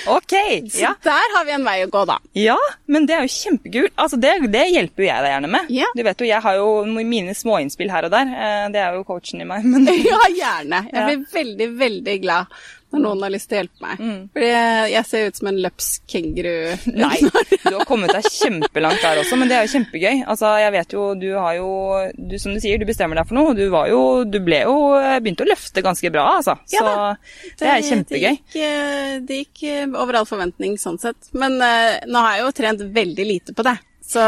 Ok. 0.07 0.33
Så 0.71 0.79
Ja. 0.81 0.93
der 1.03 1.33
har 1.35 1.45
vi 1.47 1.51
en 1.55 1.65
vei 1.67 1.77
å 1.85 1.89
gå, 1.91 2.03
da. 2.07 2.17
ja, 2.37 2.55
men 2.87 3.05
det 3.09 3.15
er 3.17 3.25
jo 3.25 3.33
kjempekult. 3.33 3.93
Altså, 3.99 4.19
det, 4.21 4.35
det 4.53 4.65
hjelper 4.71 5.03
jo 5.03 5.09
jeg 5.09 5.25
deg 5.25 5.33
gjerne 5.33 5.51
med. 5.57 5.71
Ja. 5.73 5.89
Du 5.97 6.03
vet 6.07 6.21
jo, 6.23 6.27
Jeg 6.29 6.41
har 6.45 6.55
jo 6.59 6.67
mine 7.07 7.33
småinnspill 7.35 7.91
her 7.91 8.07
og 8.07 8.13
der. 8.13 8.31
Eh, 8.31 8.69
Det 8.73 8.81
er 8.83 8.95
jo 8.97 9.03
coachen 9.07 9.41
i 9.43 9.47
meg. 9.49 9.65
Men 9.71 9.87
Ja, 9.91 10.19
gjerne. 10.31 10.83
Jeg 10.91 10.95
Ja. 11.01 11.05
blir 11.09 11.25
veldig, 11.33 11.69
veldig 11.79 12.17
glad 12.23 12.57
når 12.93 13.03
noen 13.03 13.23
har 13.25 13.33
lyst 13.33 13.49
til 13.51 13.57
å 13.57 13.61
hjelpe 13.61 13.83
meg. 13.83 13.99
Mm. 13.99 14.19
Fordi 14.35 14.51
jeg 14.93 15.07
ser 15.09 15.27
ut 15.27 15.39
som 15.39 15.49
en 15.51 15.59
løpsk 15.65 16.13
kenguru. 16.13 16.51
Nei, 17.03 17.17
du 17.65 17.73
har 17.75 17.85
kommet 17.89 18.13
deg 18.15 18.29
kjempelangt 18.31 19.03
der 19.03 19.21
også, 19.23 19.39
men 19.39 19.51
det 19.51 19.57
er 19.57 19.67
jo 19.67 19.73
kjempegøy. 19.75 20.23
Altså, 20.23 20.53
jeg 20.63 20.75
vet 20.77 20.95
jo, 20.95 21.07
du 21.19 21.27
har 21.35 21.57
jo, 21.59 21.71
du, 22.15 22.37
som 22.41 22.55
du 22.55 22.61
sier, 22.63 22.79
du 22.79 22.87
bestemmer 22.87 23.19
deg 23.19 23.29
for 23.29 23.39
noe. 23.39 23.57
Du 23.57 23.65
var 23.73 23.91
jo, 23.91 24.01
du 24.27 24.39
ble 24.43 24.61
jo, 24.63 24.77
begynte 25.23 25.43
å 25.45 25.51
løfte 25.51 25.83
ganske 25.85 26.13
bra, 26.13 26.29
altså. 26.39 26.57
Ja 26.73 26.85
Så 26.85 27.63
det 27.63 27.73
er 27.73 27.85
kjempegøy. 27.89 28.23
Det 28.23 28.33
gikk, 28.37 28.57
eh, 28.63 29.13
det 29.27 29.41
gikk 29.43 29.65
eh, 29.67 29.85
over 29.91 30.21
all 30.21 30.29
forventning 30.29 30.77
sånn 30.81 30.99
sett. 31.01 31.29
Men 31.37 31.59
uh, 31.61 31.99
nå 32.07 32.23
har 32.23 32.37
jeg 32.37 32.45
jo 32.45 32.55
trent 32.61 32.87
veldig 32.95 33.27
lite 33.27 33.55
på 33.57 33.65
det. 33.67 33.77
Så, 34.07 34.23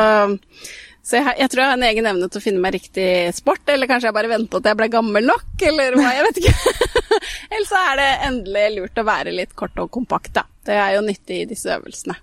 så 1.04 1.18
jeg, 1.18 1.36
jeg 1.40 1.50
tror 1.52 1.64
jeg 1.64 1.72
har 1.72 1.78
en 1.78 1.88
egen 1.88 2.08
evne 2.12 2.28
til 2.30 2.42
å 2.42 2.44
finne 2.44 2.62
meg 2.64 2.76
riktig 2.76 3.10
sport, 3.38 3.64
eller 3.72 3.90
kanskje 3.90 4.10
jeg 4.10 4.18
bare 4.18 4.32
venter 4.32 4.62
til 4.62 4.72
jeg 4.72 4.80
ble 4.82 4.90
gammel 4.94 5.30
nok, 5.30 5.52
eller 5.72 5.98
hva, 5.98 6.10
jeg 6.18 6.26
vet 6.28 6.42
ikke. 6.44 6.74
eller 7.52 7.68
så 7.70 7.84
er 7.92 8.02
det 8.02 8.10
endelig 8.30 8.66
lurt 8.76 9.02
å 9.02 9.06
være 9.08 9.36
litt 9.36 9.56
kort 9.58 9.80
og 9.82 9.92
kompakt, 9.96 10.34
da. 10.36 10.46
Det 10.70 10.76
er 10.78 10.98
jo 10.98 11.06
nyttig 11.06 11.44
i 11.44 11.48
disse 11.50 11.72
øvelsene. 11.74 12.20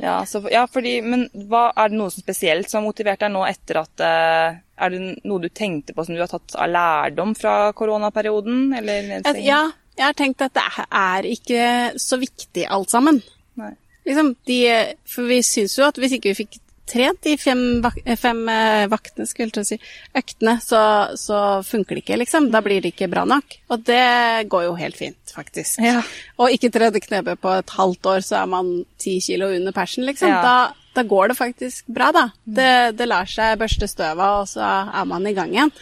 Ja, 0.00 0.26
så, 0.26 0.40
ja, 0.50 0.64
fordi, 0.70 0.96
men 1.04 1.26
hva, 1.50 1.66
er 1.76 1.92
det 1.92 1.98
noe 2.00 2.10
som 2.10 2.24
spesielt 2.24 2.70
som 2.70 2.80
har 2.80 2.88
motivert 2.88 3.20
deg 3.22 3.34
nå 3.34 3.44
etter 3.46 3.82
at 3.82 4.02
eh, 4.02 4.56
Er 4.82 4.94
det 4.94 5.00
noe 5.28 5.42
du 5.42 5.50
tenkte 5.52 5.94
på 5.94 6.06
som 6.06 6.16
du 6.16 6.22
har 6.22 6.32
tatt 6.32 6.56
av 6.56 6.72
lærdom 6.72 7.36
fra 7.38 7.54
koronaperioden? 7.76 8.72
Eller 8.78 9.04
nedstenging? 9.10 9.44
ja, 9.46 9.60
jeg 9.98 10.06
har 10.08 10.16
tenkt 10.16 10.42
at 10.42 10.56
det 10.56 10.64
er 10.88 11.28
ikke 11.28 11.66
så 12.00 12.18
viktig 12.18 12.64
alt 12.72 12.90
sammen. 12.90 13.20
Nei. 13.60 13.74
Liksom, 14.08 14.32
de, 14.48 14.58
for 15.06 15.28
vi 15.30 15.42
syns 15.46 15.76
jo 15.78 15.86
at 15.86 16.00
hvis 16.00 16.16
ikke 16.16 16.32
vi 16.32 16.40
fikk 16.40 16.61
trent 16.88 17.22
de 17.24 17.36
fem, 17.40 17.60
vak 17.84 17.98
fem 18.18 18.40
eh, 18.50 18.84
vaktene, 18.90 19.26
skulle 19.28 19.62
jeg 19.62 19.68
si, 19.68 19.78
øktene, 20.18 20.56
så, 20.62 20.82
så 21.18 21.38
funker 21.66 21.96
det 21.96 22.04
ikke, 22.04 22.18
liksom. 22.24 22.50
Da 22.52 22.62
blir 22.64 22.82
det 22.82 22.92
ikke 22.94 23.10
bra 23.12 23.24
nok. 23.28 23.56
Og 23.72 23.84
det 23.86 24.48
går 24.52 24.66
jo 24.66 24.76
helt 24.78 24.98
fint, 24.98 25.34
faktisk. 25.34 25.80
Ja. 25.82 26.02
Og 26.42 26.54
ikke 26.54 26.72
tredje 26.74 27.02
knebøy 27.04 27.36
på 27.40 27.56
et 27.60 27.74
halvt 27.78 28.12
år, 28.14 28.26
så 28.26 28.42
er 28.42 28.52
man 28.52 28.74
ti 29.00 29.18
kilo 29.24 29.52
under 29.54 29.74
persen, 29.76 30.06
liksom. 30.08 30.32
Ja. 30.34 30.42
Da, 30.42 30.92
da 30.98 31.06
går 31.08 31.32
det 31.32 31.38
faktisk 31.38 31.88
bra, 31.92 32.12
da. 32.14 32.28
Det, 32.44 32.72
det 32.98 33.08
lar 33.08 33.30
seg 33.30 33.58
børste 33.62 33.88
støv 33.90 34.18
av, 34.18 34.42
og 34.42 34.50
så 34.50 34.68
er 34.84 35.08
man 35.08 35.28
i 35.28 35.36
gang 35.38 35.54
igjen. 35.54 35.74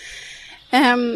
Em, 0.76 1.07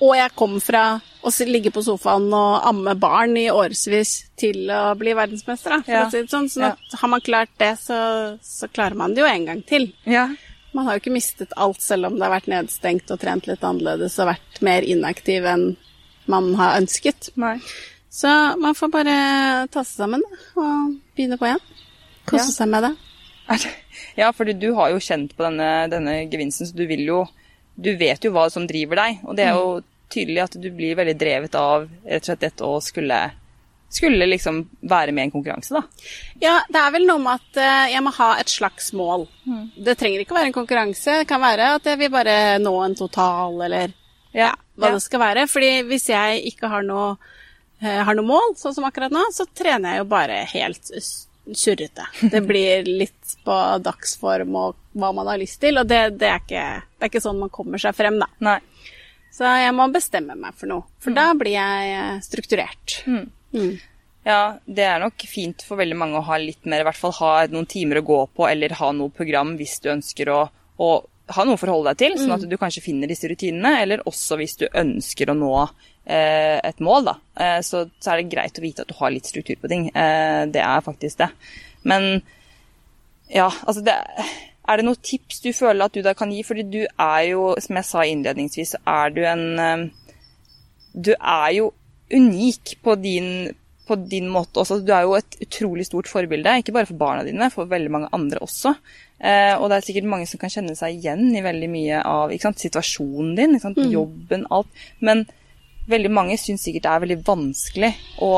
og 0.00 0.14
jeg 0.16 0.32
kom 0.36 0.56
fra 0.60 1.00
å 1.24 1.30
ligge 1.48 1.70
på 1.72 1.82
sofaen 1.86 2.26
og 2.34 2.66
amme 2.68 2.94
barn 3.00 3.36
i 3.40 3.46
årevis 3.50 4.26
til 4.36 4.66
å 4.70 4.94
bli 4.98 5.14
verdensmester, 5.16 5.70
da, 5.70 5.82
for 5.82 5.92
Ja. 5.92 6.06
å 6.06 6.10
si 6.10 6.20
det 6.22 6.30
sånn. 6.30 6.48
Sånn 6.50 6.64
at 6.72 6.98
har 7.00 7.08
man 7.08 7.20
klart 7.20 7.48
det, 7.58 7.78
så, 7.80 8.38
så 8.42 8.68
klarer 8.68 8.94
man 8.96 9.14
det 9.14 9.22
jo 9.22 9.26
en 9.30 9.46
gang 9.46 9.62
til. 9.62 9.92
Ja. 10.04 10.28
Man 10.74 10.86
har 10.86 10.94
jo 10.96 11.00
ikke 11.04 11.14
mistet 11.14 11.52
alt, 11.56 11.80
selv 11.80 12.06
om 12.06 12.18
det 12.18 12.26
har 12.26 12.34
vært 12.40 12.48
nedstengt 12.50 13.10
og 13.14 13.20
trent 13.20 13.46
litt 13.46 13.62
annerledes 13.62 14.18
og 14.18 14.26
vært 14.32 14.60
mer 14.60 14.82
inaktiv 14.82 15.44
enn 15.46 15.76
man 16.26 16.54
har 16.58 16.80
ønsket. 16.80 17.30
Nei. 17.36 17.58
Så 18.10 18.28
man 18.60 18.74
får 18.74 18.90
bare 18.90 19.14
ta 19.70 19.82
seg 19.84 20.02
sammen 20.04 20.20
da, 20.22 20.36
og 20.60 20.98
begynne 21.16 21.38
på 21.38 21.46
igjen. 21.48 21.60
Kose 22.26 22.46
Ja. 22.50 22.52
seg 22.58 22.68
med 22.68 22.82
det. 22.88 22.94
Ja, 24.16 24.30
fordi 24.32 24.54
du 24.58 24.74
har 24.74 24.90
jo 24.90 24.96
kjent 25.02 25.34
på 25.36 25.44
denne, 25.44 25.88
denne 25.90 26.14
gevinsten, 26.30 26.66
så 26.66 26.74
du 26.74 26.86
vil 26.86 27.04
jo 27.06 27.24
Du 27.74 27.90
vet 27.98 28.24
jo 28.24 28.32
hva 28.34 28.48
som 28.52 28.68
driver 28.70 29.00
deg, 29.02 29.24
og 29.24 29.38
det 29.38 29.48
er 29.48 29.58
jo 29.58 29.80
tydelig 30.14 30.44
at 30.44 30.58
du 30.60 30.68
blir 30.74 30.98
veldig 30.98 31.16
drevet 31.18 31.56
av 31.58 31.88
rett 32.04 32.22
og 32.22 32.28
slett 32.28 32.44
dette 32.44 32.68
å 32.68 32.76
skulle 32.84 33.22
skulle 33.94 34.26
liksom 34.26 34.56
være 34.90 35.12
med 35.14 35.22
i 35.22 35.28
en 35.28 35.30
konkurranse, 35.30 35.74
da. 35.74 35.82
Ja, 36.42 36.54
det 36.68 36.80
er 36.80 36.94
vel 36.96 37.04
noe 37.06 37.20
med 37.22 37.38
at 37.38 37.60
eh, 37.62 37.92
jeg 37.92 38.02
må 38.02 38.10
ha 38.16 38.30
et 38.40 38.50
slags 38.50 38.90
mål. 38.96 39.28
Mm. 39.46 39.68
Det 39.86 39.94
trenger 40.00 40.24
ikke 40.24 40.34
å 40.34 40.38
være 40.40 40.50
en 40.50 40.56
konkurranse. 40.56 41.20
Det 41.20 41.28
kan 41.30 41.42
være 41.42 41.68
at 41.76 41.86
jeg 41.86 42.00
vil 42.00 42.10
bare 42.10 42.34
nå 42.62 42.72
en 42.82 42.96
total, 42.98 43.60
eller 43.68 43.94
ja, 44.34 44.50
hva 44.74 44.90
ja. 44.90 44.96
det 44.96 45.04
skal 45.04 45.22
være. 45.22 45.46
Fordi 45.50 45.70
hvis 45.86 46.08
jeg 46.10 46.42
ikke 46.50 46.72
har 46.72 46.82
noe, 46.86 47.12
eh, 47.84 48.00
har 48.08 48.18
noe 48.18 48.26
mål, 48.32 48.56
sånn 48.58 48.74
som 48.74 48.88
akkurat 48.88 49.14
nå, 49.14 49.22
så 49.34 49.46
trener 49.54 49.94
jeg 49.94 50.02
jo 50.02 50.10
bare 50.10 50.42
helt 50.56 50.90
surrete. 51.52 52.06
Det 52.32 52.40
blir 52.46 52.86
litt 52.88 53.36
på 53.44 53.56
dagsform 53.84 54.56
og 54.56 54.76
hva 54.96 55.10
man 55.16 55.28
har 55.28 55.40
lyst 55.40 55.60
til, 55.62 55.78
og 55.80 55.88
det, 55.90 56.16
det, 56.20 56.30
er, 56.30 56.42
ikke, 56.42 56.66
det 56.96 57.06
er 57.06 57.12
ikke 57.12 57.24
sånn 57.24 57.40
man 57.42 57.52
kommer 57.52 57.82
seg 57.82 57.96
frem, 57.96 58.20
da. 58.22 58.30
Nei. 58.46 58.58
Så 59.34 59.48
jeg 59.58 59.74
må 59.74 59.88
bestemme 59.90 60.36
meg 60.38 60.54
for 60.54 60.70
noe, 60.70 60.86
for 61.02 61.16
da 61.16 61.32
blir 61.34 61.56
jeg 61.56 61.94
eh, 61.96 62.20
strukturert. 62.22 63.00
Mm. 63.10 63.24
Mm. 63.54 63.72
Ja, 64.24 64.42
det 64.64 64.84
er 64.88 65.02
nok 65.02 65.24
fint 65.28 65.64
for 65.66 65.80
veldig 65.82 65.96
mange 66.00 66.20
å 66.20 66.26
ha 66.28 66.38
litt 66.40 66.64
mer, 66.70 66.80
i 66.80 66.86
hvert 66.86 67.00
fall 67.00 67.16
ha 67.18 67.32
noen 67.52 67.66
timer 67.68 68.00
å 68.00 68.06
gå 68.06 68.20
på, 68.36 68.46
eller 68.48 68.76
ha 68.78 68.92
noe 68.96 69.12
program 69.12 69.56
hvis 69.58 69.80
du 69.84 69.90
ønsker 69.92 70.30
å, 70.32 70.38
å 70.80 70.90
ha 71.32 71.44
noe 71.46 71.56
å 71.56 71.60
forholde 71.60 71.92
deg 71.92 72.00
til, 72.02 72.16
sånn 72.20 72.34
at 72.36 72.44
du 72.48 72.56
kanskje 72.60 72.82
finner 72.84 73.08
disse 73.08 73.28
rutinene, 73.30 73.78
eller 73.80 74.02
også 74.08 74.36
hvis 74.40 74.58
du 74.60 74.66
ønsker 74.68 75.32
å 75.32 75.36
nå 75.38 75.52
eh, 75.62 76.60
et 76.60 76.82
mål, 76.84 77.08
da. 77.08 77.14
Eh, 77.40 77.60
så, 77.64 77.86
så 77.96 78.12
er 78.12 78.20
det 78.20 78.32
greit 78.34 78.60
å 78.60 78.64
vite 78.64 78.84
at 78.84 78.92
du 78.92 78.96
har 78.98 79.12
litt 79.14 79.28
struktur 79.30 79.56
på 79.60 79.70
ting. 79.72 79.88
Eh, 79.88 80.42
det 80.52 80.60
er 80.60 80.84
faktisk 80.84 81.22
det. 81.22 81.30
Men 81.88 82.20
ja, 83.32 83.48
altså 83.64 83.82
det 83.84 83.94
Er 84.64 84.80
det 84.80 84.84
noen 84.86 85.00
tips 85.04 85.42
du 85.44 85.50
føler 85.52 85.84
at 85.84 85.96
du 85.96 86.00
da 86.04 86.14
kan 86.16 86.30
gi? 86.32 86.44
Fordi 86.46 86.64
du 86.68 86.82
er 86.84 87.22
jo, 87.28 87.50
som 87.60 87.80
jeg 87.80 87.88
sa 87.88 88.04
innledningsvis, 88.08 88.76
så 88.76 88.80
er 88.88 89.12
du 89.16 89.24
en 89.28 89.44
eh, 89.60 89.88
Du 90.94 91.12
er 91.16 91.50
jo 91.56 91.72
unik 92.14 92.76
på 92.84 92.94
din, 93.00 93.28
på 93.88 93.96
din 94.08 94.28
måte 94.32 94.60
også. 94.60 94.82
Du 94.84 94.92
er 94.94 95.08
jo 95.08 95.16
et 95.18 95.40
utrolig 95.44 95.88
stort 95.88 96.08
forbilde, 96.08 96.60
ikke 96.60 96.76
bare 96.76 96.88
for 96.88 97.00
barna 97.00 97.24
dine, 97.26 97.48
for 97.52 97.68
veldig 97.68 97.92
mange 97.92 98.12
andre 98.12 98.40
også. 98.44 98.74
Eh, 99.24 99.54
og 99.56 99.70
det 99.72 99.78
er 99.78 99.86
sikkert 99.86 100.10
mange 100.12 100.26
som 100.28 100.40
kan 100.42 100.52
kjenne 100.52 100.74
seg 100.76 100.98
igjen 100.98 101.30
i 101.32 101.40
veldig 101.44 101.70
mye 101.72 102.02
av 102.04 102.34
sant, 102.42 102.60
situasjonen 102.60 103.32
din, 103.38 103.56
sant, 103.62 103.78
jobben, 103.90 104.44
alt. 104.52 104.68
Men 105.00 105.24
veldig 105.88 106.10
mange 106.12 106.36
syns 106.40 106.64
sikkert 106.66 106.84
det 106.84 106.92
er 106.92 107.02
veldig 107.06 107.22
vanskelig 107.24 107.92
å 108.24 108.32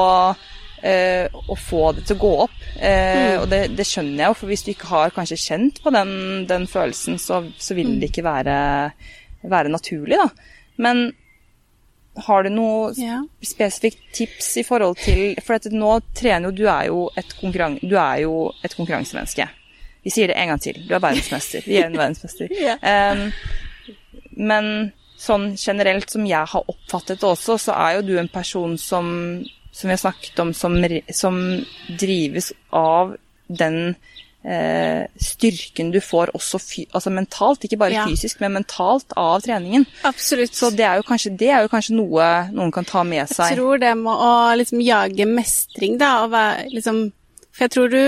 eh, 0.87 1.27
å 1.51 1.57
få 1.59 1.93
det 1.97 2.05
til 2.07 2.17
å 2.19 2.23
gå 2.23 2.33
opp. 2.47 2.57
Eh, 2.79 3.35
Og 3.41 3.49
det, 3.51 3.61
det 3.75 3.87
skjønner 3.89 4.23
jeg 4.23 4.31
jo, 4.31 4.39
for 4.39 4.53
hvis 4.53 4.63
du 4.67 4.71
ikke 4.77 4.91
har 4.93 5.15
kanskje 5.17 5.39
kjent 5.43 5.83
på 5.83 5.91
den, 5.95 6.11
den 6.47 6.67
følelsen, 6.71 7.19
så, 7.19 7.43
så 7.59 7.75
vil 7.75 7.97
det 8.01 8.11
ikke 8.13 8.27
være, 8.27 8.57
være 9.43 9.73
naturlig, 9.73 10.19
da. 10.23 10.29
Men 10.79 11.09
har 12.27 12.47
du 12.47 12.51
noe 12.55 12.93
Ja. 12.97 13.19
spesifikt 13.45 13.99
tips 14.17 14.55
i 14.57 14.63
forhold 14.65 14.97
til 15.03 15.35
For 15.45 15.59
at 15.59 15.67
nå 15.69 15.99
trener 16.17 16.49
jo 16.49 16.53
Du 16.57 16.63
er 16.73 16.87
jo 16.89 17.11
et, 17.17 17.35
konkurran, 17.41 17.75
du 17.83 17.93
er 18.01 18.23
jo 18.23 18.53
et 18.65 18.73
konkurransemenneske. 18.77 19.45
Vi 20.07 20.13
sier 20.15 20.31
det 20.31 20.37
en 20.39 20.53
gang 20.53 20.61
til. 20.63 20.77
Du 20.87 20.95
er 20.95 21.03
verdensmester. 21.03 21.65
Vi 21.67 21.81
er 21.81 21.89
en 21.91 21.99
verdensmester. 21.99 22.53
Ja. 22.67 22.77
um, 23.13 23.27
men 24.37 24.67
sånn 25.19 25.55
generelt 25.59 26.11
som 26.13 26.27
jeg 26.29 26.45
har 26.53 26.67
oppfattet 26.71 27.23
det 27.23 27.27
også, 27.27 27.57
så 27.59 27.75
er 27.75 27.97
jo 27.97 28.03
du 28.11 28.13
en 28.21 28.29
person 28.31 28.77
som, 28.79 29.07
som 29.73 29.89
vi 29.89 29.95
har 29.97 30.03
snakket 30.03 30.43
om, 30.45 30.53
som, 30.55 30.77
som 31.17 31.39
drives 31.99 32.51
av 32.77 33.15
den 33.49 33.97
eh, 34.45 35.07
styrken 35.17 35.91
du 35.95 35.99
får 36.05 36.35
også 36.37 36.61
altså 36.93 37.11
mentalt, 37.15 37.65
ikke 37.65 37.79
bare 37.81 37.97
Ja. 37.97 38.05
fysisk, 38.07 38.41
men 38.45 38.59
mentalt 38.61 39.17
av 39.17 39.41
treningen. 39.47 39.87
Absolutt. 40.05 40.55
Så 40.55 40.71
det 40.77 40.85
er 40.85 41.01
jo 41.01 41.09
kanskje, 41.09 41.33
det 41.39 41.51
er 41.51 41.65
jo 41.65 41.73
kanskje 41.73 41.97
noe 41.97 42.31
noen 42.53 42.73
kan 42.75 42.85
ta 42.85 43.03
med 43.09 43.29
seg. 43.33 43.55
Jeg 43.55 43.59
tror 43.59 43.79
det 43.83 43.97
med 43.97 44.13
å 44.29 44.33
liksom 44.61 44.85
jage 44.85 45.27
mestring, 45.27 45.99
da, 45.99 46.25
og 46.25 46.31
være 46.37 46.69
liksom 46.77 47.07
For 47.57 47.65
jeg 47.65 47.73
tror 47.73 47.89
du 47.89 48.03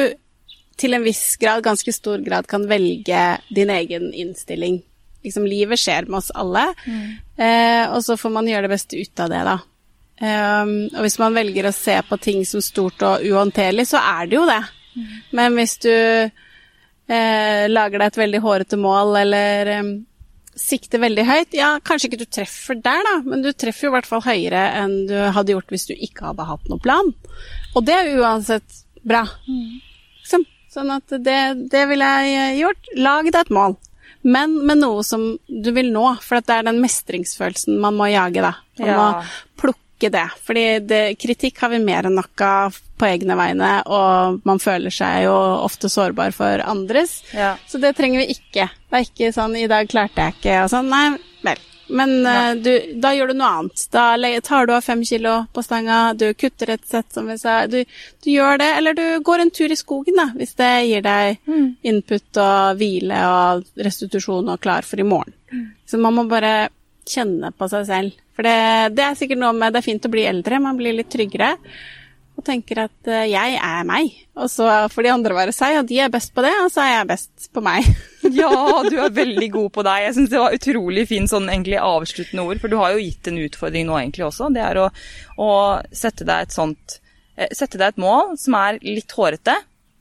til 0.79 0.95
en 0.97 1.05
viss 1.05 1.37
grad, 1.41 1.64
ganske 1.66 1.93
stor 1.95 2.22
grad, 2.24 2.47
kan 2.51 2.66
velge 2.70 3.24
din 3.55 3.70
egen 3.74 4.12
innstilling. 4.14 4.81
Liksom, 5.26 5.47
livet 5.51 5.81
skjer 5.81 6.07
med 6.07 6.20
oss 6.20 6.31
alle, 6.39 6.68
eh, 7.37 7.85
og 7.91 8.01
så 8.07 8.16
får 8.16 8.33
man 8.33 8.49
gjøre 8.49 8.68
det 8.68 8.74
beste 8.76 9.01
ut 9.01 9.24
av 9.24 9.33
det, 9.33 9.43
da. 9.49 9.59
Um, 10.18 10.72
og 10.97 11.05
hvis 11.05 11.18
man 11.20 11.37
velger 11.37 11.68
å 11.68 11.74
se 11.74 11.95
på 12.09 12.16
ting 12.18 12.41
som 12.47 12.62
stort 12.64 13.03
og 13.07 13.22
uhåndterlig, 13.22 13.85
så 13.87 14.01
er 14.03 14.26
det 14.26 14.39
jo 14.39 14.47
det. 14.49 14.62
Men 15.31 15.55
hvis 15.55 15.76
du 15.85 15.93
eh, 15.95 17.64
lager 17.70 18.01
deg 18.01 18.07
et 18.09 18.20
veldig 18.22 18.41
hårete 18.43 18.79
mål, 18.81 19.14
eller 19.20 19.70
em, 19.76 19.93
sikter 20.59 21.03
veldig 21.03 21.26
høyt, 21.29 21.55
ja, 21.55 21.70
kanskje 21.85 22.11
ikke 22.11 22.22
du 22.24 22.26
treffer 22.35 22.81
der, 22.83 23.05
da, 23.07 23.14
men 23.26 23.45
du 23.45 23.53
treffer 23.55 23.87
jo 23.87 23.93
i 23.93 23.97
hvert 23.99 24.11
fall 24.11 24.24
høyere 24.26 24.64
enn 24.81 24.97
du 25.11 25.14
hadde 25.35 25.55
gjort 25.55 25.70
hvis 25.74 25.87
du 25.91 25.95
ikke 25.95 26.33
hadde 26.33 26.49
hatt 26.49 26.66
noe 26.70 26.83
plan. 26.83 27.12
Og 27.76 27.87
det 27.87 27.95
er 27.95 28.16
uansett 28.18 28.83
bra. 29.07 29.22
Liksom. 29.47 29.88
Sånn 30.79 30.95
at 30.95 31.14
det, 31.26 31.39
det 31.72 31.85
ville 31.91 32.07
jeg 32.07 32.39
eh, 32.39 32.57
gjort. 32.62 32.91
Lag 33.03 33.26
deg 33.33 33.41
et 33.41 33.55
mål. 33.55 33.76
Men 34.29 34.55
med 34.66 34.81
noe 34.83 35.03
som 35.07 35.22
du 35.49 35.70
vil 35.74 35.93
nå, 35.95 36.05
for 36.22 36.39
at 36.39 36.47
det 36.49 36.57
er 36.61 36.66
den 36.68 36.81
mestringsfølelsen 36.83 37.79
man 37.83 37.97
må 37.99 38.09
jage, 38.12 38.43
da. 38.45 38.55
Man 38.79 38.89
Ja. 38.89 38.97
må 38.99 39.09
plukke 39.62 40.11
det. 40.14 40.24
Fordi 40.47 40.64
det, 40.87 41.01
kritikk 41.18 41.59
har 41.62 41.70
vi 41.72 41.79
mer 41.83 42.07
enn 42.07 42.14
nok 42.18 42.43
av 42.47 42.79
på 42.99 43.07
egne 43.07 43.37
vegne, 43.39 43.70
og 43.87 44.41
man 44.47 44.59
føler 44.62 44.91
seg 44.95 45.24
jo 45.29 45.35
ofte 45.64 45.91
sårbar 45.91 46.35
for 46.35 46.62
andres. 46.66 47.20
Ja. 47.35 47.57
Så 47.70 47.79
det 47.83 47.95
trenger 47.99 48.22
vi 48.24 48.35
ikke. 48.35 48.68
Det 48.91 48.99
er 49.01 49.07
ikke 49.07 49.33
sånn 49.35 49.55
'i 49.57 49.68
dag 49.70 49.89
klarte 49.89 50.16
jeg 50.26 50.35
ikke' 50.39 50.64
og 50.64 50.70
sånn. 50.70 50.89
Nei, 50.91 51.18
vel. 51.47 51.59
Men 51.89 52.26
eh, 52.26 52.53
du, 52.61 52.72
da 53.01 53.12
gjør 53.16 53.32
du 53.32 53.39
noe 53.39 53.51
annet. 53.59 53.84
Da 53.95 54.05
tar 54.45 54.68
du 54.68 54.74
av 54.76 54.84
fem 54.84 55.05
kilo 55.09 55.34
på 55.53 55.64
stanga, 55.64 56.14
du 56.14 56.26
kutter 56.34 56.74
et 56.74 56.86
sett, 56.86 57.11
som 57.14 57.28
vi 57.30 57.39
sa. 57.41 57.61
Du, 57.66 57.80
du 57.84 58.30
gjør 58.30 58.61
det, 58.61 58.70
eller 58.80 58.99
du 58.99 59.05
går 59.24 59.45
en 59.45 59.53
tur 59.55 59.72
i 59.72 59.78
skogen, 59.78 60.18
da, 60.18 60.28
hvis 60.36 60.57
det 60.59 60.72
gir 60.89 61.05
deg 61.07 61.39
input 61.89 62.43
og 62.45 62.80
hvile 62.80 63.20
og 63.28 63.84
restitusjon 63.89 64.53
og 64.53 64.61
klar 64.64 64.86
for 64.86 65.01
i 65.01 65.07
morgen. 65.07 65.34
Så 65.89 66.01
man 66.01 66.16
må 66.16 66.26
bare 66.28 66.68
kjenne 67.09 67.53
på 67.57 67.68
seg 67.72 67.86
selv. 67.89 68.18
For 68.36 68.47
det, 68.47 68.59
det 68.95 69.05
er 69.05 69.16
sikkert 69.18 69.41
noe 69.41 69.55
med 69.57 69.72
Det 69.74 69.80
er 69.80 69.89
fint 69.89 70.05
å 70.07 70.12
bli 70.12 70.26
eldre, 70.28 70.61
man 70.62 70.76
blir 70.78 70.95
litt 70.95 71.11
tryggere. 71.11 71.57
Og 72.39 72.45
tenker 72.47 72.84
at 72.84 73.11
eh, 73.11 73.24
jeg 73.32 73.57
er 73.59 73.86
meg, 73.89 74.12
og 74.39 74.47
så 74.53 74.68
får 74.93 75.09
de 75.09 75.11
andre 75.11 75.34
være 75.34 75.55
seg, 75.57 75.80
og 75.80 75.89
de 75.89 75.99
er 76.05 76.12
best 76.12 76.30
på 76.36 76.45
det, 76.45 76.53
og 76.62 76.70
så 76.70 76.84
er 76.84 76.93
jeg 76.93 77.09
best 77.11 77.49
på 77.51 77.64
meg. 77.64 77.89
Ja, 78.41 78.83
du 78.89 78.97
er 79.01 79.11
veldig 79.14 79.49
god 79.55 79.70
på 79.72 79.85
deg. 79.87 80.03
Jeg 80.07 80.14
syns 80.18 80.31
det 80.33 80.39
var 80.43 80.55
utrolig 80.57 81.07
fint 81.09 81.31
sånn 81.31 81.49
egentlig 81.49 81.79
avsluttende 81.81 82.45
ord, 82.49 82.61
for 82.62 82.68
du 82.72 82.76
har 82.81 82.93
jo 82.95 83.03
gitt 83.03 83.29
en 83.31 83.39
utfordring 83.45 83.87
nå 83.89 83.97
egentlig 84.01 84.26
også. 84.29 84.51
Det 84.55 84.62
er 84.64 84.81
å, 84.85 84.89
å 85.41 85.51
sette 85.93 86.24
deg 86.29 86.47
et 86.49 86.55
sånt 86.57 86.99
eh, 87.37 87.49
Sette 87.55 87.79
deg 87.81 87.95
et 87.95 88.01
mål 88.03 88.37
som 88.41 88.55
er 88.61 88.79
litt 88.85 89.12
hårete. 89.16 89.55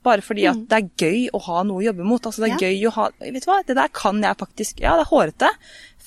Bare 0.06 0.22
fordi 0.22 0.44
at 0.48 0.60
det 0.70 0.76
er 0.78 0.90
gøy 1.02 1.24
å 1.34 1.40
ha 1.48 1.62
noe 1.66 1.80
å 1.82 1.86
jobbe 1.88 2.04
mot. 2.06 2.22
Altså 2.28 2.44
det 2.44 2.52
er 2.52 2.54
Mm. 2.54 2.60
Ja. 2.62 2.68
gøy 2.68 2.86
å 2.88 2.92
ha 2.94 3.06
Vet 3.20 3.44
du 3.44 3.48
hva, 3.50 3.56
det 3.66 3.74
der 3.76 3.88
kan 3.92 4.22
jeg 4.22 4.38
faktisk 4.40 4.78
Ja, 4.80 4.94
det 4.96 5.04
er 5.06 5.10
hårete. 5.10 5.50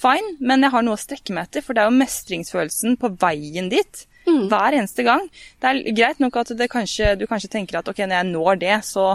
Fine, 0.01 0.37
men 0.39 0.63
jeg 0.65 0.71
har 0.73 0.81
noe 0.87 0.95
å 0.97 1.01
strekke 1.01 1.35
meg 1.35 1.49
etter, 1.49 1.61
for 1.61 1.75
det 1.77 1.83
er 1.83 1.91
jo 1.91 1.99
mestringsfølelsen 1.99 2.95
på 2.97 3.11
veien 3.21 3.67
dit. 3.69 4.05
Mm. 4.25 4.47
Hver 4.49 4.77
eneste 4.79 5.03
gang. 5.05 5.27
Det 5.61 5.69
er 5.69 5.93
greit 5.97 6.19
nok 6.23 6.35
at 6.41 6.53
det 6.57 6.69
kanskje, 6.71 7.15
du 7.19 7.27
kanskje 7.29 7.51
tenker 7.53 7.79
at 7.81 7.89
ok, 7.91 7.99
når 8.07 8.17
jeg 8.21 8.29
når 8.31 8.59
det, 8.63 8.75
så 8.87 9.05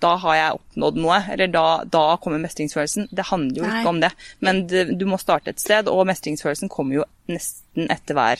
da 0.00 0.16
har 0.22 0.34
jeg 0.36 0.58
oppnådd 0.58 0.96
noe, 1.00 1.18
eller 1.32 1.46
da, 1.48 1.84
da 1.84 2.16
kommer 2.22 2.38
mestringsfølelsen. 2.42 3.08
Det 3.10 3.24
handler 3.30 3.62
jo 3.62 3.68
Nei. 3.68 3.78
ikke 3.80 3.88
om 3.94 4.00
det, 4.02 4.10
men 4.44 4.66
det, 4.68 4.98
du 4.98 5.06
må 5.08 5.18
starte 5.18 5.48
et 5.54 5.60
sted, 5.62 5.88
og 5.88 6.06
mestringsfølelsen 6.06 6.68
kommer 6.68 6.94
jo 7.00 7.04
nesten 7.32 7.88
etter 7.90 8.14
hver 8.18 8.36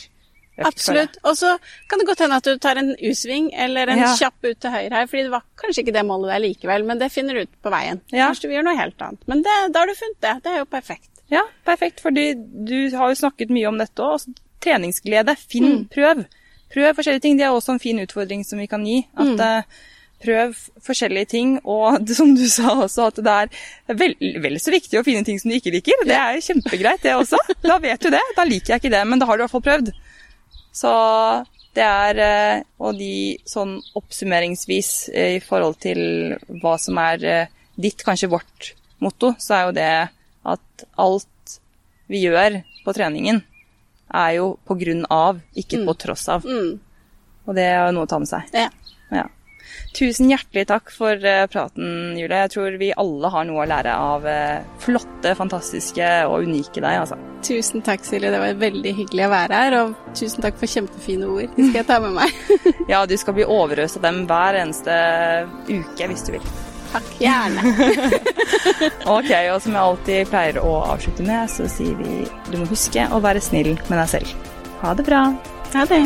økt. 0.57 0.67
Absolutt. 0.67 1.17
Og 1.23 1.35
så 1.37 1.55
kan 1.89 1.99
det 2.01 2.07
godt 2.07 2.19
hende 2.25 2.37
at 2.41 2.45
du 2.49 2.57
tar 2.61 2.77
en 2.81 2.95
U-sving 2.97 3.51
eller 3.53 3.87
en 3.93 3.99
Ja. 3.99 4.13
kjapp 4.17 4.37
ut 4.45 4.59
til 4.59 4.71
høyre 4.73 4.93
her, 5.01 5.07
fordi 5.09 5.23
det 5.27 5.31
var 5.33 5.43
kanskje 5.57 5.83
ikke 5.83 5.93
det 5.93 6.05
målet 6.05 6.31
der 6.33 6.39
likevel, 6.45 6.85
men 6.85 6.97
det 7.01 7.11
finner 7.13 7.33
du 7.33 7.41
ut 7.45 7.61
på 7.61 7.69
veien. 7.73 8.01
Ja. 8.13 8.27
Kanskje 8.29 8.49
du 8.49 8.55
gjør 8.55 8.63
noe 8.69 8.77
helt 8.77 9.01
annet. 9.01 9.21
Men 9.27 9.43
det, 9.45 9.57
da 9.73 9.79
har 9.79 9.87
du 9.87 9.93
funnet 9.97 10.21
det. 10.21 10.35
Det 10.43 10.51
er 10.53 10.57
jo 10.63 10.65
perfekt. 10.65 11.09
Ja, 11.29 11.41
perfekt, 11.65 11.99
fordi 12.01 12.33
du 12.65 12.95
har 12.95 13.09
jo 13.11 13.15
snakket 13.19 13.49
mye 13.53 13.67
om 13.67 13.77
dette 13.77 13.99
også. 14.01 14.33
Treningsglede, 14.63 15.35
finn, 15.37 15.67
Mm. 15.73 15.89
prøv. 15.89 16.25
Prøv 16.73 16.95
forskjellige 16.95 17.21
ting. 17.21 17.37
Det 17.37 17.45
er 17.45 17.53
også 17.53 17.73
en 17.73 17.79
fin 17.79 17.99
utfordring 17.99 18.43
som 18.45 18.59
vi 18.59 18.65
kan 18.67 18.83
gi. 18.85 19.05
At 19.15 19.25
Mm. 19.37 19.63
Prøv 20.23 20.55
forskjellige 20.85 21.31
ting, 21.33 21.57
og 21.63 22.01
som 22.19 22.33
du 22.37 22.45
sa 22.51 22.73
også, 22.75 23.09
at 23.11 23.21
det 23.23 23.35
er 23.35 23.97
vel, 23.99 24.15
vel 24.43 24.57
så 24.61 24.73
viktig 24.73 24.99
å 24.99 25.05
finne 25.05 25.25
ting 25.27 25.39
som 25.41 25.51
du 25.51 25.57
ikke 25.57 25.73
liker. 25.75 26.05
Det 26.07 26.17
er 26.17 26.41
kjempegreit, 26.43 27.03
det 27.05 27.17
også. 27.17 27.39
Da 27.63 27.79
vet 27.83 28.01
du 28.03 28.11
det. 28.13 28.23
Da 28.37 28.47
liker 28.47 28.75
jeg 28.75 28.83
ikke 28.83 28.95
det, 28.95 29.03
men 29.09 29.21
da 29.21 29.29
har 29.29 29.37
du 29.37 29.43
i 29.43 29.45
hvert 29.45 29.55
fall 29.55 29.67
prøvd. 29.67 29.93
Så 30.77 30.93
det 31.77 31.85
er 31.85 32.19
eh, 32.21 32.63
Og 32.81 32.97
de 32.97 33.37
sånn 33.45 33.77
oppsummeringsvis 33.97 34.91
eh, 35.13 35.35
i 35.37 35.41
forhold 35.43 35.77
til 35.83 35.99
hva 36.61 36.75
som 36.81 36.97
er 37.01 37.25
eh, 37.25 37.53
ditt, 37.77 38.01
kanskje 38.05 38.31
vårt 38.31 38.71
motto, 39.03 39.35
så 39.37 39.53
er 39.53 39.67
jo 39.67 39.75
det 39.77 39.91
at 40.47 40.85
alt 40.97 41.57
vi 42.09 42.23
gjør 42.23 42.61
på 42.85 42.95
treningen, 42.95 43.43
er 44.15 44.31
jo 44.39 44.55
på 44.65 44.77
grunn 44.79 45.03
av, 45.11 45.41
ikke 45.59 45.83
på 45.85 45.93
tross 46.01 46.25
av. 46.33 46.47
Mm. 46.47 46.79
Og 47.45 47.57
det 47.57 47.67
er 47.67 47.81
jo 47.85 47.95
noe 47.97 48.07
å 48.07 48.09
ta 48.09 48.17
med 48.23 48.31
seg. 48.31 48.47
Ja. 48.55 48.71
Tusen 49.97 50.29
hjertelig 50.29 50.67
takk 50.69 50.91
for 50.93 51.17
eh, 51.25 51.47
praten, 51.49 52.13
Julie. 52.19 52.41
Jeg 52.43 52.51
tror 52.53 52.75
vi 52.77 52.91
alle 53.01 53.31
har 53.33 53.47
noe 53.49 53.63
å 53.63 53.69
lære 53.69 53.95
av 53.97 54.27
eh, 54.29 54.59
flotte, 54.83 55.31
fantastiske 55.39 56.09
og 56.29 56.45
unike 56.45 56.83
deg, 56.83 56.99
altså. 57.01 57.17
Tusen 57.47 57.81
takk, 57.85 58.05
Silje. 58.05 58.29
Det 58.33 58.41
var 58.43 58.59
veldig 58.61 58.93
hyggelig 58.99 59.25
å 59.25 59.31
være 59.33 59.61
her. 59.63 59.77
Og 59.81 60.13
tusen 60.17 60.45
takk 60.45 60.59
for 60.61 60.69
kjempefine 60.69 61.25
ord. 61.33 61.49
De 61.55 61.65
skal 61.69 61.81
jeg 61.81 61.89
ta 61.89 61.99
med 62.03 62.13
meg. 62.19 62.43
Ja, 62.91 63.01
du 63.09 63.17
skal 63.19 63.35
bli 63.35 63.43
overøst 63.43 63.97
av 63.99 64.05
dem 64.05 64.21
hver 64.29 64.55
eneste 64.61 64.93
uke 65.67 66.07
hvis 66.11 66.25
du 66.27 66.35
vil. 66.37 66.45
takk. 66.93 67.09
Gjerne. 67.19 67.73
Ok, 69.17 69.31
og 69.51 69.61
som 69.63 69.73
jeg 69.73 69.81
alltid 69.81 70.29
pleier 70.31 70.59
å 70.61 70.75
avslutte 70.93 71.25
med, 71.25 71.49
så 71.51 71.65
sier 71.71 71.97
vi 71.99 72.21
du 72.51 72.59
må 72.61 72.69
huske 72.69 73.07
å 73.09 73.21
være 73.23 73.41
snill 73.43 73.73
med 73.87 73.97
deg 73.97 74.11
selv. 74.13 74.51
Ha 74.83 74.93
det 74.99 75.07
bra. 75.09 75.23
Ha 75.73 75.87
det. 75.89 76.03